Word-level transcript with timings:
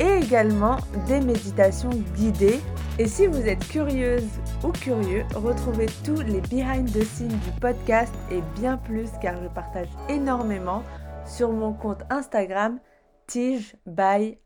et 0.00 0.18
également 0.18 0.76
des 1.06 1.20
méditations 1.20 1.90
guidées. 2.14 2.60
Et 2.98 3.06
si 3.06 3.26
vous 3.26 3.46
êtes 3.46 3.66
curieuse 3.68 4.28
ou 4.62 4.70
curieux, 4.70 5.24
retrouvez 5.34 5.86
tous 6.04 6.20
les 6.20 6.40
behind 6.42 6.90
the 6.92 7.04
scenes 7.04 7.28
du 7.28 7.60
podcast 7.60 8.14
et 8.30 8.40
bien 8.60 8.76
plus 8.76 9.10
car 9.20 9.40
je 9.42 9.48
partage 9.48 9.88
énormément 10.08 10.82
sur 11.26 11.50
mon 11.52 11.72
compte 11.72 12.02
Instagram 12.10 12.78
Tige 13.26 13.76
by. 13.86 14.38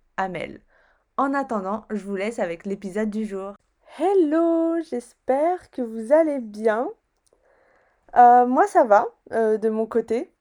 En 1.16 1.34
attendant, 1.34 1.84
je 1.90 2.04
vous 2.04 2.16
laisse 2.16 2.38
avec 2.38 2.66
l'épisode 2.66 3.10
du 3.10 3.24
jour. 3.24 3.54
Hello, 3.98 4.80
j'espère 4.90 5.70
que 5.70 5.82
vous 5.82 6.12
allez 6.12 6.40
bien. 6.40 6.88
Euh, 8.16 8.46
moi 8.46 8.66
ça 8.66 8.84
va 8.84 9.06
euh, 9.32 9.58
de 9.58 9.68
mon 9.68 9.86
côté. 9.86 10.32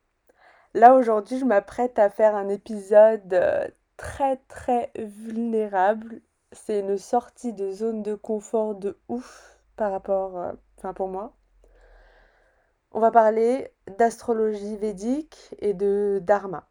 Là 0.73 0.95
aujourd'hui 0.95 1.37
je 1.37 1.45
m'apprête 1.45 1.99
à 1.99 2.09
faire 2.09 2.35
un 2.35 2.49
épisode 2.49 3.33
euh, 3.33 3.67
très 3.97 4.37
très 4.47 4.91
vulnérable. 4.95 6.21
C'est 6.53 6.79
une 6.79 6.97
sortie 6.97 7.53
de 7.53 7.71
zone 7.71 8.03
de 8.03 8.15
confort 8.15 8.75
de 8.75 8.97
ouf 9.09 9.59
par 9.75 9.91
rapport, 9.91 10.37
euh, 10.37 10.53
enfin 10.77 10.93
pour 10.93 11.09
moi. 11.09 11.33
On 12.91 12.99
va 12.99 13.11
parler 13.11 13.73
d'astrologie 13.97 14.77
védique 14.77 15.55
et 15.59 15.73
de 15.73 16.19
dharma. 16.23 16.67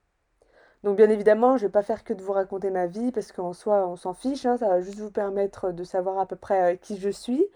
Donc 0.82 0.96
bien 0.96 1.10
évidemment, 1.10 1.56
je 1.56 1.66
vais 1.66 1.72
pas 1.72 1.82
faire 1.82 2.04
que 2.04 2.14
de 2.14 2.22
vous 2.22 2.32
raconter 2.32 2.70
ma 2.70 2.86
vie 2.86 3.12
parce 3.12 3.32
qu'en 3.32 3.52
soi, 3.52 3.86
on 3.88 3.96
s'en 3.96 4.14
fiche, 4.14 4.46
hein, 4.46 4.56
ça 4.56 4.68
va 4.68 4.80
juste 4.80 4.98
vous 4.98 5.10
permettre 5.10 5.72
de 5.72 5.84
savoir 5.84 6.18
à 6.18 6.26
peu 6.26 6.36
près 6.36 6.74
euh, 6.74 6.76
qui 6.76 6.98
je 6.98 7.10
suis. 7.10 7.46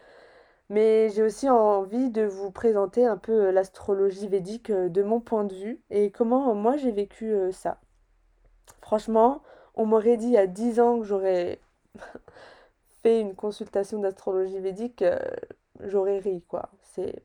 Mais 0.69 1.09
j'ai 1.11 1.23
aussi 1.23 1.49
envie 1.49 2.11
de 2.11 2.23
vous 2.23 2.51
présenter 2.51 3.07
un 3.07 3.17
peu 3.17 3.47
euh, 3.47 3.53
l'astrologie 3.53 4.29
védique 4.29 4.71
de 4.71 5.03
mon 5.03 5.21
point 5.21 5.45
de 5.45 5.55
vue 5.55 5.81
et 5.91 6.11
comment 6.11 6.55
moi 6.55 6.77
j'ai 6.77 6.93
vécu 6.93 7.35
ça. 7.53 7.79
Franchement, 8.83 9.43
on 9.81 9.87
m'aurait 9.87 10.19
dit 10.19 10.27
il 10.27 10.33
y 10.33 10.37
a 10.37 10.47
10 10.47 10.79
ans 10.79 10.99
que 10.99 11.07
j'aurais 11.07 11.59
fait 13.03 13.21
une 13.21 13.35
consultation 13.35 13.99
d'astrologie 13.99 14.59
védique, 14.59 15.01
euh, 15.01 15.19
j'aurais 15.81 16.19
ri, 16.19 16.43
quoi. 16.47 16.69
C'est. 16.83 17.23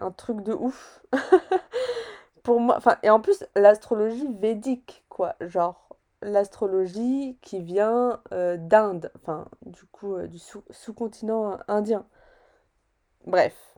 Un 0.00 0.10
truc 0.10 0.42
de 0.42 0.52
ouf. 0.52 1.00
Pour 2.42 2.58
moi. 2.58 2.80
Et 3.04 3.10
en 3.10 3.20
plus, 3.20 3.44
l'astrologie 3.54 4.26
védique, 4.40 5.04
quoi. 5.08 5.36
Genre, 5.40 5.96
l'astrologie 6.22 7.38
qui 7.40 7.60
vient 7.60 8.20
euh, 8.32 8.56
d'Inde. 8.56 9.12
Enfin, 9.14 9.46
du 9.64 9.84
coup, 9.84 10.16
euh, 10.16 10.26
du 10.26 10.40
sous-continent 10.70 11.58
indien. 11.68 12.04
Bref. 13.26 13.76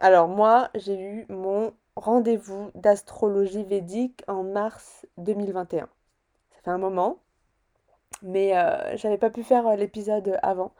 Alors, 0.00 0.26
moi, 0.26 0.70
j'ai 0.74 1.00
eu 1.00 1.26
mon 1.28 1.74
rendez-vous 1.94 2.72
d'astrologie 2.74 3.62
védique 3.62 4.24
en 4.26 4.42
mars 4.42 5.06
2021 5.18 5.88
un 6.66 6.78
moment. 6.78 7.18
Mais 8.22 8.56
euh, 8.56 8.96
j'avais 8.96 9.18
pas 9.18 9.30
pu 9.30 9.42
faire 9.42 9.66
euh, 9.66 9.76
l'épisode 9.76 10.38
avant. 10.42 10.72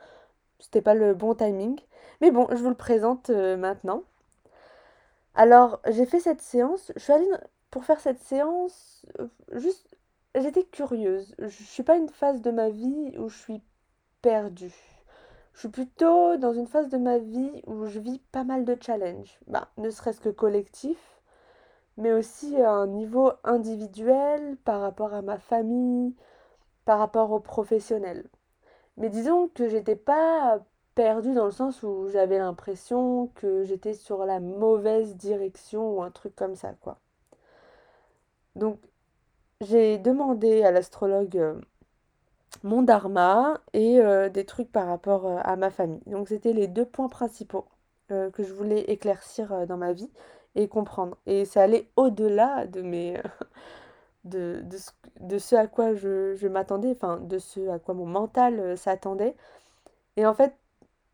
C'était 0.59 0.83
pas 0.83 0.95
le 0.95 1.15
bon 1.15 1.35
timing. 1.35 1.81
Mais 2.21 2.31
bon, 2.31 2.47
je 2.51 2.57
vous 2.57 2.69
le 2.69 2.75
présente 2.75 3.31
euh, 3.31 3.57
maintenant. 3.57 4.03
Alors, 5.35 5.81
j'ai 5.89 6.07
fait 6.07 6.21
cette 6.21 6.43
séance. 6.43 6.93
Je 6.97 7.01
suis 7.03 7.13
allée 7.13 7.31
pour 7.71 7.85
faire 7.85 8.01
cette 8.01 8.21
séance. 8.21 9.07
juste. 9.53 9.97
J'étais 10.37 10.65
curieuse. 10.65 11.35
Je 11.39 11.49
suis 11.49 11.83
pas 11.83 11.97
une 11.97 12.09
phase 12.09 12.41
de 12.41 12.53
ma 12.53 12.69
vie 12.69 13.17
où 13.19 13.29
je 13.29 13.37
suis 13.37 13.63
perdue. 14.23 14.75
Je 15.55 15.61
suis 15.61 15.69
plutôt 15.69 16.37
dans 16.37 16.53
une 16.53 16.69
phase 16.69 16.89
de 16.89 16.99
ma 16.99 17.19
vie 17.19 17.63
où 17.67 17.87
je 17.87 17.99
vis 17.99 18.21
pas 18.31 18.45
mal 18.45 18.65
de 18.65 18.77
challenges. 18.81 19.41
Bah, 19.49 19.71
ne 19.77 19.91
serait-ce 19.91 20.21
que 20.21 20.29
collectif 20.29 21.10
mais 22.01 22.13
aussi 22.13 22.57
à 22.61 22.71
un 22.71 22.87
niveau 22.87 23.33
individuel 23.45 24.57
par 24.65 24.81
rapport 24.81 25.15
à 25.15 25.23
ma 25.23 25.39
famille, 25.39 26.15
par 26.85 26.99
rapport 26.99 27.31
aux 27.33 27.41
professionnels. 27.41 28.29
Mais 28.97 29.11
disons 29.11 29.49
que 29.49 29.69
j'étais 29.69 29.97
pas 29.97 30.61
perdue 30.95 31.35
dans 31.35 31.47
le 31.47 31.51
sens 31.51 31.83
où 31.83 32.09
j'avais 32.13 32.39
l'impression 32.39 33.29
que 33.35 33.65
j'étais 33.65 33.95
sur 33.95 34.25
la 34.27 34.41
mauvaise 34.41 35.17
direction 35.17 35.97
ou 35.97 36.03
un 36.03 36.11
truc 36.11 36.35
comme 36.37 36.57
ça, 36.57 36.75
quoi. 36.81 36.99
Donc, 38.57 38.79
j'ai 39.61 39.99
demandé 39.99 40.63
à 40.63 40.71
l'astrologue 40.73 41.37
euh, 41.39 41.61
mon 42.63 42.83
dharma 42.83 43.61
et 43.73 44.01
euh, 44.01 44.29
des 44.29 44.45
trucs 44.45 44.73
par 44.73 44.87
rapport 44.87 45.27
euh, 45.27 45.39
à 45.43 45.57
ma 45.57 45.71
famille. 45.71 46.03
Donc, 46.07 46.29
c'était 46.29 46.53
les 46.53 46.67
deux 46.67 46.87
points 46.87 47.09
principaux 47.09 47.67
que 48.09 48.43
je 48.43 48.53
voulais 48.53 48.81
éclaircir 48.91 49.69
dans 49.69 49.77
ma 49.77 49.93
vie 49.93 50.11
et 50.55 50.69
comprendre. 50.69 51.17
Et 51.27 51.45
c'est 51.45 51.61
aller 51.61 51.91
au-delà 51.97 52.67
de 52.67 52.83
mes... 52.83 53.21
De, 54.25 54.61
de, 54.65 54.77
ce, 54.77 54.91
de, 55.21 55.39
ce, 55.39 55.57
à 55.57 55.67
quoi 55.67 55.95
je, 55.95 56.35
je 56.35 56.47
m'attendais, 56.47 56.91
enfin 56.91 57.17
de 57.17 57.39
ce 57.39 57.71
à 57.71 57.79
quoi 57.79 57.95
mon 57.95 58.05
mental 58.05 58.61
euh, 58.61 58.77
s'attendait. 58.77 59.35
Et 60.19 60.27
en 60.27 60.35
fait, 60.35 60.55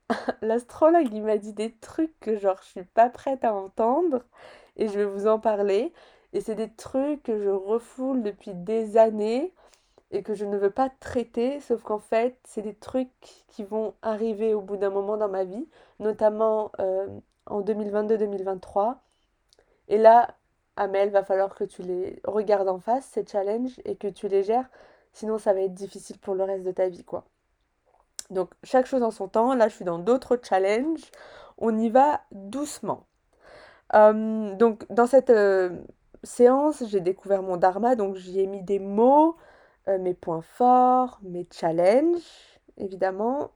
l'astrologue, 0.43 1.13
il 1.13 1.23
m'a 1.23 1.39
dit 1.39 1.53
des 1.53 1.73
trucs 1.73 2.19
que 2.21 2.37
genre 2.39 2.59
je 2.63 2.69
suis 2.69 2.83
pas 2.85 3.09
prête 3.09 3.45
à 3.45 3.55
entendre 3.55 4.23
et 4.77 4.89
je 4.89 4.99
vais 4.99 5.05
vous 5.05 5.27
en 5.27 5.39
parler. 5.39 5.93
Et 6.33 6.41
c'est 6.41 6.55
des 6.55 6.71
trucs 6.71 7.23
que 7.23 7.39
je 7.43 7.49
refoule 7.49 8.23
depuis 8.23 8.55
des 8.55 8.97
années 8.97 9.53
et 10.11 10.23
que 10.23 10.35
je 10.35 10.45
ne 10.45 10.57
veux 10.57 10.71
pas 10.71 10.91
traiter, 11.01 11.61
sauf 11.61 11.83
qu'en 11.83 11.99
fait, 11.99 12.39
c'est 12.45 12.63
des 12.63 12.75
trucs 12.75 13.11
qui 13.49 13.65
vont 13.65 13.95
arriver 14.03 14.55
au 14.55 14.61
bout 14.61 14.77
d'un 14.77 14.91
moment 14.91 15.17
dans 15.17 15.29
ma 15.29 15.45
vie, 15.45 15.69
notamment 16.01 16.73
euh, 16.81 17.07
en 17.47 17.63
2022-2023. 17.63 18.97
Et 19.89 19.99
là, 19.99 20.37
Amel, 20.77 21.11
va 21.11 21.25
falloir 21.25 21.55
que 21.55 21.65
tu 21.65 21.83
les 21.83 22.21
regardes 22.25 22.69
en 22.69 22.79
face, 22.79 23.07
ces 23.07 23.25
challenges, 23.27 23.81
et 23.85 23.97
que 23.97 24.09
tu 24.09 24.29
les 24.29 24.43
gères. 24.43 24.69
Sinon, 25.13 25.39
ça 25.39 25.55
va 25.55 25.61
être 25.63 25.75
difficile 25.75 26.19
pour 26.19 26.35
le 26.35 26.45
reste 26.45 26.65
de 26.65 26.73
ta 26.73 26.89
vie, 26.89 27.05
quoi. 27.05 27.25
Donc, 28.31 28.51
chaque 28.63 28.87
chose 28.87 29.03
en 29.03 29.11
son 29.11 29.29
temps. 29.29 29.55
Là, 29.55 29.69
je 29.69 29.75
suis 29.75 29.85
dans 29.85 29.99
d'autres 29.99 30.39
challenges. 30.43 31.11
On 31.59 31.77
y 31.79 31.89
va 31.89 32.23
doucement. 32.33 33.07
Euh, 33.95 34.55
donc, 34.57 34.85
dans 34.93 35.07
cette 35.07 35.31
euh, 35.31 35.71
séance, 36.23 36.85
j'ai 36.89 37.01
découvert 37.01 37.43
mon 37.43 37.57
dharma. 37.57 37.97
Donc, 37.97 38.17
j'y 38.17 38.41
ai 38.41 38.47
mis 38.47 38.63
des 38.63 38.79
mots, 38.79 39.37
euh, 39.89 39.99
mes 39.99 40.15
points 40.15 40.43
forts, 40.43 41.21
mes 41.23 41.47
challenges, 41.51 42.61
évidemment. 42.77 43.53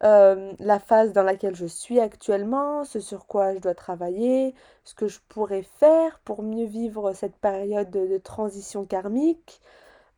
La 0.00 0.78
phase 0.78 1.12
dans 1.12 1.22
laquelle 1.22 1.56
je 1.56 1.66
suis 1.66 2.00
actuellement, 2.00 2.84
ce 2.84 3.00
sur 3.00 3.26
quoi 3.26 3.54
je 3.54 3.58
dois 3.58 3.74
travailler, 3.74 4.54
ce 4.84 4.94
que 4.94 5.08
je 5.08 5.18
pourrais 5.28 5.62
faire 5.62 6.20
pour 6.20 6.42
mieux 6.42 6.66
vivre 6.66 7.12
cette 7.12 7.36
période 7.36 7.90
de, 7.90 8.18
transition 8.18 8.84
karmique, 8.84 9.60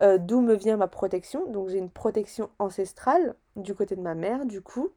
d'où 0.00 0.40
me 0.40 0.54
vient 0.54 0.76
ma 0.76 0.88
protection. 0.88 1.50
Donc 1.50 1.68
j'ai 1.70 1.78
une 1.78 1.90
protection 1.90 2.50
ancestrale 2.58 3.34
du 3.56 3.74
côté 3.74 3.96
de 3.96 4.02
ma 4.02 4.14
mère, 4.14 4.44
du 4.44 4.60
coup. 4.60 4.90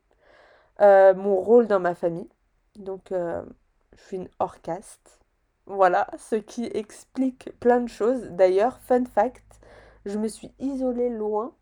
Mon 0.79 1.35
rôle 1.35 1.67
dans 1.67 1.79
ma 1.79 1.95
famille. 1.95 2.29
Donc 2.75 3.11
je 3.11 4.03
suis 4.03 4.17
une 4.17 4.29
orcaste. 4.39 5.19
Voilà, 5.65 6.07
ce 6.17 6.35
qui 6.35 6.65
explique 6.65 7.57
plein 7.59 7.79
de 7.79 7.87
choses. 7.87 8.23
D'ailleurs, 8.31 8.79
fun 8.79 9.05
fact, 9.05 9.61
je 10.05 10.17
me 10.17 10.27
suis 10.27 10.51
isolée 10.59 11.09
loin. 11.09 11.53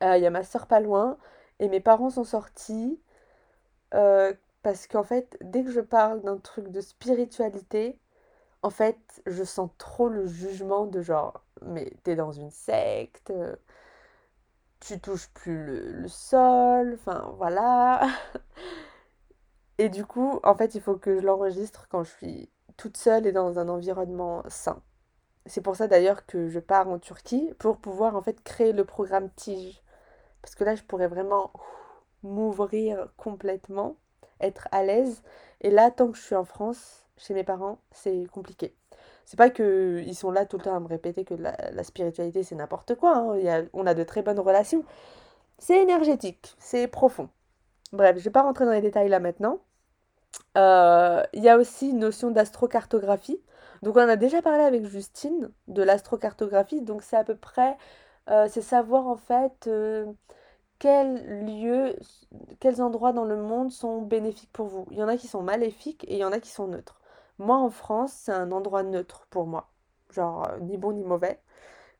Il 0.00 0.18
y 0.18 0.26
a 0.26 0.30
ma 0.30 0.42
soeur 0.42 0.66
pas 0.66 0.80
loin. 0.80 1.16
Et 1.62 1.70
mes 1.70 1.80
parents 1.80 2.10
sont 2.10 2.24
sortis 2.24 3.00
euh, 3.94 4.34
parce 4.62 4.86
qu'en 4.86 5.04
fait, 5.04 5.38
dès 5.42 5.64
que 5.64 5.70
je 5.70 5.80
parle 5.80 6.22
d'un 6.22 6.38
truc 6.38 6.68
de 6.70 6.80
spiritualité, 6.82 7.98
en 8.62 8.70
fait, 8.70 9.22
je 9.26 9.44
sens 9.44 9.70
trop 9.78 10.08
le 10.08 10.26
jugement 10.26 10.86
de 10.86 11.02
genre, 11.02 11.44
mais 11.62 11.92
t'es 12.04 12.16
dans 12.16 12.32
une 12.32 12.50
secte, 12.50 13.30
euh, 13.30 13.56
tu 14.80 15.00
touches 15.00 15.28
plus 15.30 15.64
le, 15.64 15.92
le 15.92 16.08
sol, 16.08 16.94
enfin 16.94 17.32
voilà. 17.38 18.08
Et 19.78 19.88
du 19.88 20.04
coup, 20.06 20.40
en 20.44 20.54
fait, 20.54 20.74
il 20.74 20.80
faut 20.80 20.96
que 20.96 21.18
je 21.18 21.26
l'enregistre 21.26 21.86
quand 21.90 22.04
je 22.04 22.10
suis 22.10 22.50
toute 22.76 22.96
seule 22.96 23.26
et 23.26 23.32
dans 23.32 23.58
un 23.58 23.68
environnement 23.68 24.42
sain. 24.48 24.82
C'est 25.46 25.62
pour 25.62 25.76
ça 25.76 25.88
d'ailleurs 25.88 26.26
que 26.26 26.48
je 26.48 26.60
pars 26.60 26.88
en 26.88 26.98
Turquie 26.98 27.52
pour 27.58 27.78
pouvoir 27.78 28.16
en 28.16 28.22
fait 28.22 28.42
créer 28.44 28.72
le 28.72 28.84
programme 28.84 29.30
Tige. 29.36 29.81
Parce 30.42 30.54
que 30.54 30.64
là, 30.64 30.74
je 30.74 30.82
pourrais 30.82 31.08
vraiment 31.08 31.52
m'ouvrir 32.22 33.08
complètement, 33.16 33.96
être 34.40 34.68
à 34.72 34.84
l'aise. 34.84 35.22
Et 35.60 35.70
là, 35.70 35.90
tant 35.90 36.10
que 36.10 36.16
je 36.16 36.22
suis 36.22 36.34
en 36.34 36.44
France, 36.44 37.06
chez 37.16 37.34
mes 37.34 37.44
parents, 37.44 37.78
c'est 37.92 38.26
compliqué. 38.32 38.74
C'est 39.24 39.36
pas 39.36 39.50
qu'ils 39.50 40.14
sont 40.16 40.30
là 40.30 40.46
tout 40.46 40.58
le 40.58 40.64
temps 40.64 40.74
à 40.74 40.80
me 40.80 40.88
répéter 40.88 41.24
que 41.24 41.34
la, 41.34 41.84
spiritualité 41.84 42.42
c'est 42.42 42.54
n'importe 42.54 42.96
quoi. 42.96 43.16
Hein. 43.16 43.66
on 43.72 43.86
a 43.86 43.94
de 43.94 44.02
très 44.02 44.22
bonnes 44.22 44.40
relations. 44.40 44.84
C'est 45.58 45.80
énergétique, 45.80 46.56
c'est 46.58 46.88
profond. 46.88 47.28
Bref, 47.92 48.16
je 48.18 48.24
vais 48.24 48.30
pas 48.30 48.42
rentrer 48.42 48.64
dans 48.64 48.72
les 48.72 48.80
détails 48.80 49.08
là 49.08 49.20
maintenant. 49.20 49.60
Euh, 50.58 51.22
il 51.32 51.42
y 51.42 51.48
a 51.48 51.56
aussi 51.56 51.90
une 51.90 52.00
notion 52.00 52.30
d'astrocartographie. 52.30 53.40
Donc 53.82 53.96
on 53.96 54.08
a 54.08 54.16
déjà 54.16 54.42
parlé 54.42 54.62
avec 54.64 54.86
Justine 54.86 55.50
de 55.68 55.82
l'astrocartographie. 55.82 56.82
Donc 56.82 57.02
c'est 57.02 57.16
à 57.16 57.24
peu 57.24 57.36
près, 57.36 57.76
euh, 58.30 58.48
c'est 58.50 58.62
savoir 58.62 59.06
en 59.06 59.16
fait 59.16 59.66
euh, 59.68 60.06
quels 60.78 61.46
lieux, 61.46 61.96
quels 62.60 62.82
endroits 62.82 63.12
dans 63.12 63.24
le 63.24 63.36
monde 63.36 63.70
sont 63.72 64.02
bénéfiques 64.02 64.52
pour 64.52 64.68
vous. 64.68 64.86
Il 64.90 64.98
y 64.98 65.02
en 65.02 65.08
a 65.08 65.16
qui 65.16 65.28
sont 65.28 65.42
maléfiques 65.42 66.04
et 66.08 66.14
il 66.14 66.18
y 66.18 66.24
en 66.24 66.32
a 66.32 66.40
qui 66.40 66.50
sont 66.50 66.68
neutres. 66.68 67.00
Moi 67.38 67.56
en 67.56 67.70
France, 67.70 68.12
c'est 68.14 68.32
un 68.32 68.52
endroit 68.52 68.82
neutre 68.82 69.26
pour 69.30 69.46
moi. 69.46 69.70
Genre 70.10 70.48
ni 70.60 70.76
bon 70.78 70.92
ni 70.92 71.04
mauvais. 71.04 71.40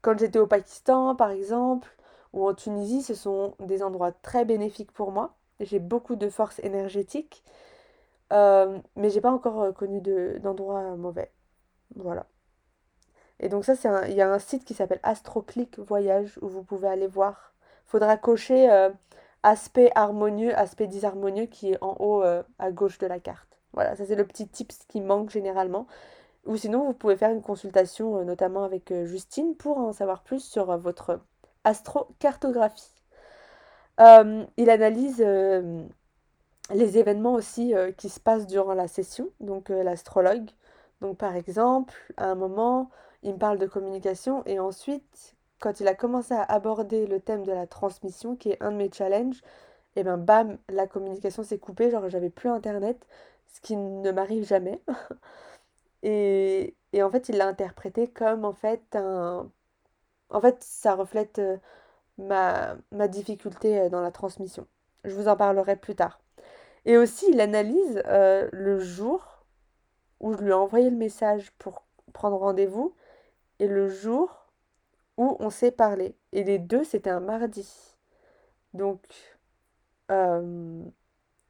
Quand 0.03 0.19
j'étais 0.19 0.39
au 0.39 0.47
Pakistan 0.47 1.17
par 1.17 1.31
exemple, 1.31 1.97
ou 2.33 2.49
en 2.49 2.55
Tunisie, 2.55 3.03
ce 3.03 3.15
sont 3.15 3.55
des 3.61 3.83
endroits 3.83 4.13
très 4.13 4.45
bénéfiques 4.45 4.93
pour 4.93 5.13
moi. 5.13 5.35
J'ai 5.61 5.79
beaucoup 5.81 6.17
de 6.17 6.29
force 6.31 6.59
énergétique. 6.61 7.45
Euh, 8.33 8.81
mais 8.97 9.11
j'ai 9.11 9.21
pas 9.21 9.31
encore 9.33 9.61
euh, 9.63 9.73
connu 9.73 10.01
d'endroit 10.41 10.97
mauvais. 10.97 11.31
Voilà. 11.97 12.27
Et 13.43 13.49
donc 13.49 13.65
ça, 13.65 13.75
il 14.09 14.15
y 14.15 14.23
a 14.23 14.33
un 14.33 14.39
site 14.39 14.65
qui 14.65 14.75
s'appelle 14.75 15.01
AstroClick 15.03 15.79
Voyage 15.79 16.39
où 16.41 16.49
vous 16.49 16.63
pouvez 16.63 16.89
aller 16.89 17.07
voir. 17.07 17.53
Faudra 17.87 18.17
cocher 18.17 18.71
euh, 18.71 18.89
aspect 19.43 19.91
harmonieux, 19.95 20.57
aspect 20.57 20.87
disharmonieux 20.87 21.47
qui 21.47 21.73
est 21.73 21.79
en 21.83 21.97
haut 21.99 22.23
à 22.23 22.71
gauche 22.71 22.99
de 22.99 23.07
la 23.07 23.21
carte. 23.21 23.59
Voilà, 23.75 23.97
ça 23.97 24.07
c'est 24.07 24.15
le 24.15 24.27
petit 24.27 24.49
tips 24.49 24.79
qui 24.89 25.01
manque 25.01 25.31
généralement. 25.31 25.87
Ou 26.47 26.57
sinon, 26.57 26.85
vous 26.85 26.95
pouvez 26.95 27.17
faire 27.17 27.31
une 27.31 27.43
consultation, 27.43 28.25
notamment 28.25 28.65
avec 28.65 28.93
Justine, 29.05 29.55
pour 29.57 29.79
en 29.79 29.93
savoir 29.93 30.23
plus 30.23 30.41
sur 30.41 30.77
votre 30.79 31.21
astrocartographie. 31.65 32.91
il 33.99 34.71
analyse 34.71 35.23
les 36.71 36.99
événements 36.99 37.35
aussi 37.35 37.75
euh, 37.75 37.93
qui 37.93 38.09
se 38.09 38.21
passent 38.21 38.47
durant 38.47 38.75
la 38.75 38.89
session, 38.89 39.29
donc 39.41 39.71
euh, 39.71 39.83
l'astrologue. 39.83 40.51
Donc 41.01 41.19
par 41.19 41.37
exemple, 41.37 41.95
à 42.17 42.27
un 42.27 42.35
moment, 42.35 42.91
il 43.23 43.35
me 43.35 43.39
parle 43.39 43.59
de 43.59 43.67
communication 43.67 44.43
et 44.47 44.59
ensuite, 44.59 45.37
quand 45.61 45.81
il 45.81 45.89
a 45.89 45.95
commencé 45.95 46.35
à 46.35 46.43
aborder 46.43 47.07
le 47.07 47.21
thème 47.21 47.45
de 47.45 47.53
la 47.53 47.67
transmission, 47.67 48.37
qui 48.37 48.51
est 48.51 48.63
un 48.63 48.73
de 48.73 48.77
mes 48.77 48.91
challenges, 48.93 49.43
et 49.97 50.01
eh 50.01 50.05
ben 50.05 50.17
bam, 50.17 50.59
la 50.71 50.87
communication 50.87 51.43
s'est 51.45 51.59
coupée, 51.59 51.91
genre 51.91 52.09
j'avais 52.09 52.31
plus 52.31 52.49
internet, 52.49 53.07
ce 53.47 53.61
qui 53.61 53.77
ne 53.77 54.11
m'arrive 54.11 54.47
jamais. 54.47 54.81
et, 56.03 56.75
et, 56.93 57.03
en 57.03 57.11
fait, 57.11 57.29
il 57.29 57.37
l'a 57.37 57.47
interprété 57.49 58.09
comme 58.09 58.45
en 58.45 58.55
fait 58.55 58.83
un... 58.97 59.51
En 60.31 60.41
fait, 60.41 60.63
ça 60.63 60.95
reflète 60.95 61.39
euh, 61.39 61.59
ma, 62.19 62.77
ma 62.91 63.09
difficulté 63.09 63.91
dans 63.91 64.01
la 64.01 64.11
transmission. 64.11 64.67
Je 65.05 65.15
vous 65.15 65.29
en 65.29 65.37
parlerai 65.37 65.77
plus 65.77 65.95
tard. 65.95 66.21
Et 66.85 66.97
aussi, 66.97 67.27
il 67.31 67.41
analyse 67.41 68.03
euh, 68.07 68.49
le 68.53 68.79
jour 68.81 69.45
où 70.21 70.33
je 70.35 70.39
lui 70.39 70.51
ai 70.51 70.55
envoyé 70.55 70.91
le 70.91 70.97
message 70.97 71.53
pour 71.59 71.85
prendre 72.13 72.37
rendez-vous 72.39 72.95
et 73.59 73.69
le 73.69 73.89
jour 73.89 74.47
où 75.17 75.37
on 75.41 75.51
s'est 75.51 75.71
parlé. 75.71 76.17
Et 76.33 76.45
les 76.45 76.59
deux, 76.59 76.85
c'était 76.85 77.11
un 77.11 77.21
mardi. 77.21 77.69
Donc, 78.75 79.03
euh, 80.11 80.83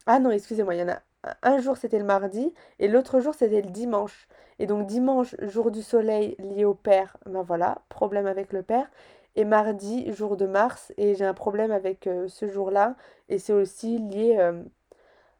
ah 0.06 0.18
non, 0.18 0.30
excusez-moi, 0.30 0.74
il 0.74 0.80
y 0.80 0.82
en 0.82 0.88
a 0.88 1.02
un 1.42 1.58
jour 1.60 1.76
c'était 1.76 2.00
le 2.00 2.04
mardi 2.04 2.52
et 2.80 2.88
l'autre 2.88 3.20
jour 3.20 3.34
c'était 3.34 3.62
le 3.62 3.70
dimanche. 3.70 4.28
Et 4.58 4.66
donc 4.66 4.86
dimanche, 4.86 5.36
jour 5.40 5.70
du 5.70 5.82
soleil 5.82 6.36
lié 6.38 6.64
au 6.64 6.74
père, 6.74 7.16
ben 7.26 7.42
voilà, 7.42 7.82
problème 7.88 8.26
avec 8.26 8.52
le 8.52 8.62
père. 8.62 8.90
Et 9.36 9.44
mardi, 9.44 10.12
jour 10.12 10.36
de 10.36 10.46
Mars, 10.46 10.92
et 10.98 11.14
j'ai 11.14 11.24
un 11.24 11.34
problème 11.34 11.70
avec 11.70 12.06
euh, 12.06 12.28
ce 12.28 12.48
jour-là. 12.48 12.96
Et 13.28 13.38
c'est 13.38 13.52
aussi 13.54 13.98
lié 13.98 14.38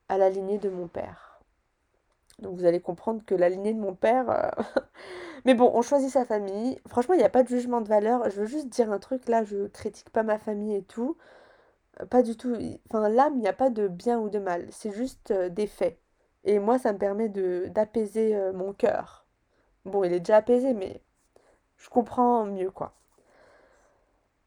à 0.08 0.18
la 0.18 0.30
lignée 0.30 0.58
de 0.58 0.70
mon 0.70 0.88
père. 0.88 1.40
Donc 2.38 2.56
vous 2.56 2.64
allez 2.64 2.80
comprendre 2.80 3.22
que 3.24 3.34
la 3.34 3.48
lignée 3.48 3.74
de 3.74 3.80
mon 3.80 3.94
père... 3.94 4.30
Euh, 4.30 4.62
mais 5.44 5.54
bon, 5.54 5.70
on 5.74 5.82
choisit 5.82 6.10
sa 6.10 6.24
famille. 6.24 6.78
Franchement, 6.88 7.14
il 7.14 7.18
n'y 7.18 7.24
a 7.24 7.28
pas 7.30 7.42
de 7.42 7.48
jugement 7.48 7.80
de 7.80 7.88
valeur. 7.88 8.28
Je 8.30 8.40
veux 8.40 8.46
juste 8.46 8.68
dire 8.68 8.90
un 8.92 8.98
truc, 8.98 9.28
là, 9.28 9.44
je 9.44 9.66
critique 9.68 10.10
pas 10.10 10.22
ma 10.22 10.38
famille 10.38 10.76
et 10.76 10.82
tout. 10.82 11.16
Euh, 12.00 12.06
pas 12.06 12.22
du 12.22 12.36
tout. 12.36 12.56
Enfin, 12.90 13.08
l'âme, 13.08 13.34
il 13.36 13.40
n'y 13.40 13.48
a 13.48 13.52
pas 13.52 13.70
de 13.70 13.88
bien 13.88 14.18
ou 14.20 14.30
de 14.30 14.38
mal. 14.38 14.66
C'est 14.70 14.92
juste 14.92 15.30
euh, 15.32 15.48
des 15.48 15.66
faits. 15.66 15.98
Et 16.44 16.58
moi, 16.58 16.78
ça 16.78 16.92
me 16.92 16.98
permet 16.98 17.28
d'apaiser 17.28 18.36
mon 18.52 18.72
cœur. 18.72 19.26
Bon, 19.84 20.04
il 20.04 20.12
est 20.12 20.20
déjà 20.20 20.36
apaisé, 20.38 20.74
mais 20.74 21.00
je 21.78 21.88
comprends 21.88 22.44
mieux, 22.44 22.70
quoi. 22.70 22.94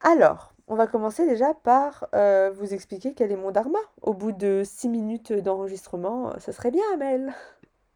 Alors, 0.02 0.56
on 0.68 0.76
va 0.76 0.88
commencer 0.88 1.28
déjà 1.28 1.54
par 1.54 2.08
euh, 2.16 2.52
vous 2.52 2.74
expliquer 2.74 3.14
quel 3.14 3.32
est 3.32 3.36
mon 3.36 3.52
dharma. 3.52 3.78
Au 4.02 4.14
bout 4.14 4.32
de 4.32 4.64
6 4.66 4.90
minutes 4.90 5.32
d'enregistrement, 5.32 6.30
euh, 6.30 6.40
ça 6.40 6.54
serait 6.54 6.72
bien, 6.72 6.84
Amel. 6.94 7.34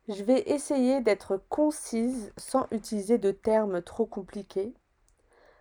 Je 0.09 0.23
vais 0.23 0.41
essayer 0.47 1.01
d'être 1.01 1.37
concise 1.49 2.33
sans 2.35 2.67
utiliser 2.71 3.17
de 3.17 3.31
termes 3.31 3.81
trop 3.81 4.05
compliqués. 4.05 4.73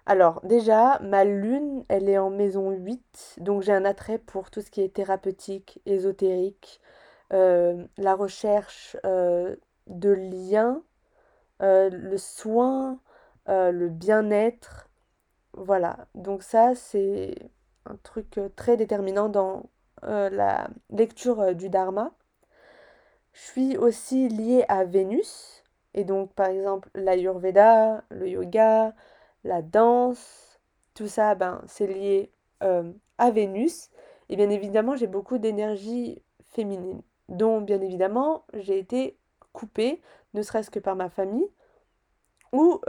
Alors, 0.06 0.40
déjà, 0.42 0.98
ma 1.00 1.24
lune, 1.24 1.84
elle 1.88 2.08
est 2.08 2.18
en 2.18 2.30
maison 2.30 2.70
8, 2.70 3.36
donc 3.38 3.62
j'ai 3.62 3.72
un 3.72 3.84
attrait 3.84 4.18
pour 4.18 4.50
tout 4.50 4.62
ce 4.62 4.70
qui 4.70 4.80
est 4.80 4.94
thérapeutique, 4.94 5.80
ésotérique, 5.86 6.80
euh, 7.32 7.84
la 7.98 8.14
recherche 8.14 8.96
de 9.04 10.10
liens, 10.10 10.82
le 11.60 12.16
soin, 12.16 12.98
le 13.46 13.88
bien-être, 13.88 14.88
voilà, 15.58 16.06
donc 16.14 16.42
ça 16.42 16.74
c'est 16.74 17.34
un 17.86 17.96
truc 18.02 18.38
euh, 18.38 18.48
très 18.54 18.76
déterminant 18.76 19.28
dans 19.28 19.70
euh, 20.04 20.30
la 20.30 20.68
lecture 20.90 21.40
euh, 21.40 21.52
du 21.52 21.68
Dharma. 21.68 22.12
Je 23.38 23.52
suis 23.52 23.76
aussi 23.76 24.28
liée 24.28 24.64
à 24.68 24.84
Vénus, 24.84 25.62
et 25.94 26.04
donc 26.04 26.32
par 26.32 26.48
exemple 26.48 26.90
l'Ayurveda, 26.94 28.02
le 28.10 28.28
yoga, 28.28 28.94
la 29.44 29.62
danse, 29.62 30.60
tout 30.94 31.06
ça, 31.06 31.36
ben, 31.36 31.62
c'est 31.68 31.86
lié 31.86 32.32
à 32.60 33.30
Vénus. 33.30 33.90
Et 34.28 34.34
bien 34.36 34.50
évidemment, 34.50 34.96
j'ai 34.96 35.06
beaucoup 35.06 35.38
d'énergie 35.38 36.20
féminine, 36.50 37.00
dont 37.28 37.60
bien 37.60 37.80
évidemment 37.80 38.44
j'ai 38.54 38.78
été 38.78 39.16
coupée, 39.52 40.02
ne 40.34 40.42
serait-ce 40.42 40.70
que 40.70 40.80
par 40.80 40.96
ma 40.96 41.08
famille, 41.08 41.46
ou 42.52 42.80